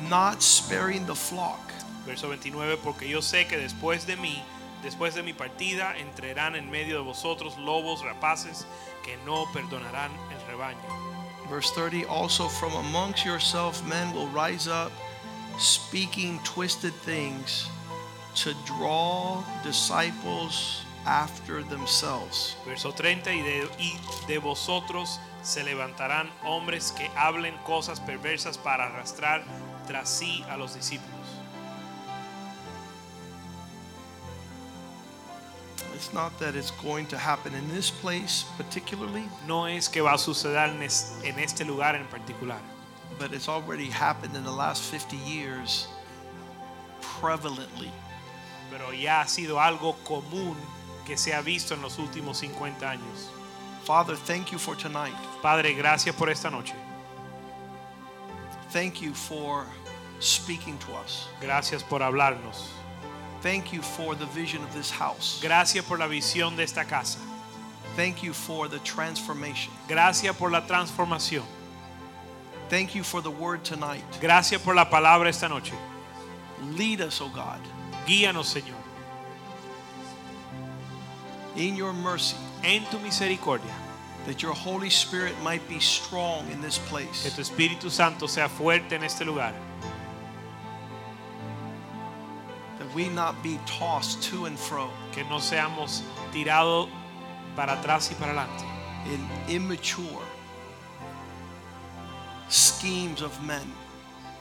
not 0.08 0.42
sparing 0.42 1.06
the 1.06 1.14
flock. 1.14 1.60
Verso 2.06 2.28
29, 2.28 2.78
porque 2.82 3.08
yo 3.08 3.20
sé 3.20 3.46
que 3.48 3.58
después 3.58 4.06
de 4.06 4.16
mí, 4.16 4.42
después 4.82 5.14
de 5.14 5.22
mi 5.22 5.32
partida, 5.32 5.94
entrarán 5.98 6.56
en 6.56 6.70
medio 6.70 6.96
de 6.96 7.02
vosotros 7.02 7.58
lobos 7.58 8.02
rapaces 8.02 8.64
que 9.02 9.16
no 9.24 9.46
perdonarán 9.52 10.10
el 10.30 10.40
rebaño. 10.46 10.76
Verse 11.48 11.70
30 11.72 12.06
Also 12.08 12.48
from 12.48 12.72
amongst 12.74 13.24
yourself 13.24 13.84
men 13.86 14.12
will 14.12 14.28
rise 14.28 14.68
up, 14.68 14.90
speaking 15.58 16.40
twisted 16.44 16.92
things 17.04 17.68
to 18.34 18.52
draw 18.66 19.42
disciples 19.62 20.82
after 21.06 21.62
themselves. 21.62 22.56
Verso 22.66 22.92
30, 22.92 23.32
y 23.32 23.42
de, 23.42 23.68
y 23.78 23.98
de 24.26 24.38
vosotros 24.38 25.18
se 25.46 25.62
levantarán 25.62 26.28
hombres 26.44 26.90
que 26.92 27.08
hablen 27.16 27.56
cosas 27.58 28.00
perversas 28.00 28.58
para 28.58 28.86
arrastrar 28.86 29.44
tras 29.86 30.08
sí 30.08 30.44
a 30.50 30.56
los 30.56 30.74
discípulos. 30.74 31.12
It's 35.94 36.12
not 36.12 36.36
that 36.40 36.54
it's 36.56 36.72
going 36.82 37.06
to 37.06 37.16
happen 37.16 37.54
in 37.54 37.68
this 37.68 37.90
place 37.90 38.44
particularly, 38.56 39.24
No 39.46 39.66
es 39.66 39.88
que 39.88 40.00
va 40.02 40.14
a 40.14 40.18
suceder 40.18 40.68
en 40.70 40.82
es- 40.82 41.14
en 41.24 41.38
este 41.38 41.64
lugar 41.64 41.94
en 41.94 42.06
particular, 42.08 42.58
but 43.18 43.32
it's 43.32 43.48
already 43.48 43.88
happened 43.90 44.34
in 44.36 44.44
the 44.44 44.50
last 44.52 44.82
50 44.90 45.16
years 45.16 45.88
prevalently. 47.20 47.90
pero 48.70 48.92
ya 48.92 49.20
ha 49.22 49.28
sido 49.28 49.60
algo 49.60 49.94
común 50.04 50.56
que 51.06 51.16
se 51.16 51.32
ha 51.32 51.40
visto 51.40 51.72
en 51.72 51.80
los 51.82 51.98
últimos 51.98 52.36
50 52.38 52.90
años. 52.90 53.30
Father, 53.86 54.16
thank 54.16 54.50
you 54.50 54.58
for 54.58 54.74
tonight. 54.74 55.14
Padre, 55.40 55.72
gracias 55.74 56.12
por 56.16 56.28
esta 56.28 56.50
noche. 56.50 56.74
Thank 58.70 59.00
you 59.00 59.14
for 59.14 59.64
speaking 60.18 60.76
to 60.78 60.92
us. 60.94 61.28
Gracias 61.40 61.84
por 61.84 62.00
hablarnos. 62.00 62.66
Thank 63.42 63.72
you 63.72 63.82
for 63.82 64.16
the 64.16 64.26
vision 64.26 64.60
of 64.64 64.74
this 64.74 64.90
house. 64.90 65.40
Gracias 65.40 65.84
por 65.84 65.98
la 65.98 66.08
visión 66.08 66.56
de 66.56 66.64
esta 66.64 66.84
casa. 66.84 67.20
Thank 67.94 68.24
you 68.24 68.32
for 68.32 68.66
the 68.66 68.80
transformation. 68.80 69.72
Gracias 69.88 70.36
por 70.36 70.50
la 70.50 70.62
transformación. 70.62 71.44
Thank 72.68 72.96
you 72.96 73.04
for 73.04 73.22
the 73.22 73.30
word 73.30 73.62
tonight. 73.62 74.02
Gracias 74.20 74.60
por 74.62 74.74
la 74.74 74.86
palabra 74.86 75.28
esta 75.28 75.48
noche. 75.48 75.74
Lead 76.72 77.02
us, 77.02 77.20
O 77.20 77.28
God, 77.28 77.60
Guíanos, 78.04 78.46
Señor, 78.52 78.82
in 81.54 81.76
your 81.76 81.92
mercy, 81.92 82.36
en 82.66 82.84
tu 82.90 82.98
misericordia. 82.98 83.72
that 84.26 84.42
your 84.42 84.52
Holy 84.52 84.90
Spirit 84.90 85.32
might 85.44 85.62
be 85.68 85.78
strong 85.78 86.50
in 86.50 86.60
this 86.60 86.78
Que 86.78 86.88
place. 86.88 87.34
tu 87.36 87.40
Espíritu 87.40 87.88
Santo 87.88 88.26
sea 88.26 88.48
fuerte 88.48 88.92
en 88.96 89.04
este 89.04 89.20
lugar. 89.24 89.54
That 92.78 92.92
we 92.94 93.08
not 93.08 93.40
be 93.42 93.58
tossed 93.66 94.22
to 94.30 94.46
and 94.46 94.58
fro 94.58 94.90
Que 95.12 95.22
no 95.24 95.38
seamos 95.38 96.02
tirados 96.32 96.88
para 97.54 97.74
atrás 97.80 98.10
y 98.10 98.14
para 98.18 98.32
adelante. 98.32 98.64
in 99.06 99.24
immature 99.48 100.24
schemes 102.48 103.22
of 103.22 103.40
men 103.44 103.72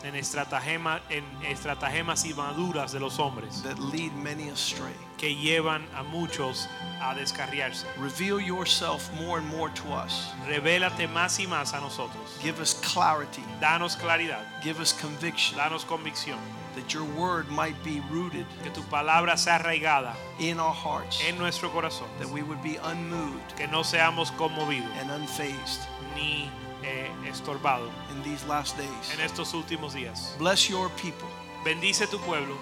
En, 0.06 0.16
estratagema, 0.16 1.02
en 1.10 1.24
estratagemas 1.50 2.26
y 2.26 2.34
maduras 2.34 2.92
de 2.92 3.00
los 3.00 3.18
hombres 3.20 3.64
that 3.64 3.78
lead 3.80 4.12
many 4.14 4.50
astray. 4.50 4.94
que 5.18 5.36
llevan 5.36 5.88
a 5.96 6.04
muchos 6.04 6.68
a 7.02 7.16
descarriarse. 7.16 7.86
Reveal 7.98 8.40
yourself 8.40 9.10
more 9.20 9.40
and 9.40 9.48
more 9.48 9.70
to 9.74 9.84
us. 9.94 10.30
Revélate 10.48 11.08
más 11.08 11.40
y 11.40 11.48
más 11.48 11.74
a 11.74 11.80
nosotros. 11.82 12.38
Give 12.42 12.60
us 12.62 12.74
clarity. 12.94 13.44
Danos 13.60 13.96
claridad, 13.98 14.44
Give 14.62 14.80
us 14.80 14.94
conviction 14.94 15.58
danos 15.58 15.84
convicción. 15.86 16.38
that 16.76 16.94
your 16.94 17.06
word 17.18 17.50
might 17.50 17.76
be 17.86 18.02
rooted 18.12 18.46
Que 18.62 18.70
tu 18.70 18.82
palabra 18.84 19.38
sea 19.38 19.58
arraigada 19.60 20.14
in 20.40 20.60
our 20.60 20.74
hearts, 20.74 21.20
en 21.28 21.38
nuestro 21.40 21.70
corazón. 21.70 22.08
that 22.20 22.30
we 22.30 22.44
would 22.44 22.62
be 22.62 22.76
unmoved 22.84 23.56
Que 23.58 23.66
no 23.68 23.82
seamos 23.82 24.30
conmovidos 24.32 24.92
and 25.02 25.10
unfazed 25.10 25.80
ni 26.16 26.50
eh, 26.84 27.10
estorbados 27.28 27.92
in 28.12 28.24
these 28.24 28.46
last 28.48 28.78
days. 28.78 29.14
en 29.14 29.20
estos 29.22 29.54
últimos 29.54 29.94
días. 29.94 30.38
Bless 30.38 30.70
your 30.70 30.90
people. 30.98 31.28
Bendice 31.64 32.10
tu 32.10 32.18
pueblo. 32.20 32.56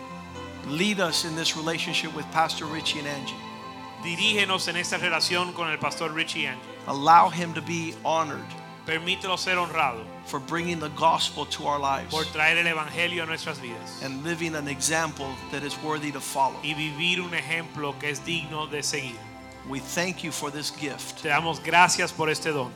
Lead 0.67 0.99
us 0.99 1.25
in 1.25 1.35
this 1.35 1.57
relationship 1.57 2.13
with 2.15 2.25
Pastor 2.31 2.65
Richie 2.65 2.99
and 2.99 3.07
Angie. 3.07 3.35
Dirígenos 4.03 4.67
en 4.67 4.77
esta 4.77 4.97
relación 4.97 5.53
con 5.53 5.69
el 5.69 5.77
pastor 5.77 6.11
Richie 6.13 6.47
Angie. 6.47 6.61
Allow 6.87 7.29
him 7.29 7.53
to 7.53 7.61
be 7.61 7.93
honored 8.03 8.45
Permítelo 8.85 9.37
ser 9.37 9.57
honrado 9.57 10.03
for 10.25 10.41
bringing 10.41 10.77
the 10.77 10.89
gospel 10.89 11.45
to 11.45 11.65
our 11.67 11.79
lives 11.79 12.11
por 12.11 12.25
traer 12.25 12.57
el 12.57 12.67
evangelio 12.67 13.23
a 13.23 13.25
nuestras 13.25 13.57
vidas 13.59 14.03
and 14.03 14.25
living 14.25 14.55
an 14.55 14.67
example 14.67 15.27
that 15.51 15.63
is 15.63 15.81
worthy 15.81 16.11
to 16.11 16.19
follow. 16.19 16.59
y 16.63 16.73
vivir 16.73 17.21
un 17.21 17.33
ejemplo 17.33 17.97
que 17.97 18.09
es 18.09 18.19
digno 18.25 18.69
de 18.69 18.83
seguir. 18.83 19.15
We 19.69 19.79
thank 19.79 20.21
you 20.25 20.33
for 20.33 20.51
this 20.51 20.69
gift. 20.69 21.21
Te 21.21 21.29
damos 21.29 21.63
gracias 21.63 22.11
por 22.11 22.29
este 22.29 22.51
don. 22.51 22.73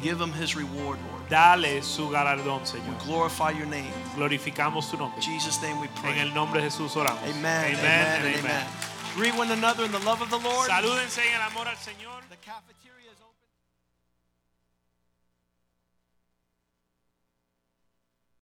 Give 0.00 0.20
him 0.20 0.32
his 0.32 0.54
reward, 0.56 0.98
Lord. 1.10 1.28
Dale 1.28 1.82
su 1.82 2.08
galardón, 2.10 2.60
We 2.62 2.66
Señor. 2.66 3.04
glorify 3.04 3.50
your 3.50 3.66
name. 3.66 3.92
Glorificamos 4.16 4.88
tu 4.90 4.96
In 4.96 5.00
nombre. 5.00 5.20
Jesus' 5.22 5.60
name 5.62 5.80
we 5.80 5.88
pray. 6.00 6.12
En 6.12 6.18
el 6.28 6.34
nombre 6.34 6.60
de 6.60 6.70
Jesús 6.70 6.96
oramos. 6.96 7.22
Amen. 7.22 7.74
Amen. 7.76 7.76
and 7.76 8.26
and 8.26 8.36
amen. 8.40 8.66
Greet 9.14 9.34
one 9.36 9.50
another 9.52 9.84
in 9.84 9.92
the 9.92 9.98
love 10.00 10.22
of 10.22 10.30
the 10.30 10.38
Lord. 10.38 10.68
Salúdense 10.68 11.20
en 11.26 11.34
el 11.34 11.42
amor 11.42 11.68
al 11.68 11.76
Señor. 11.76 12.22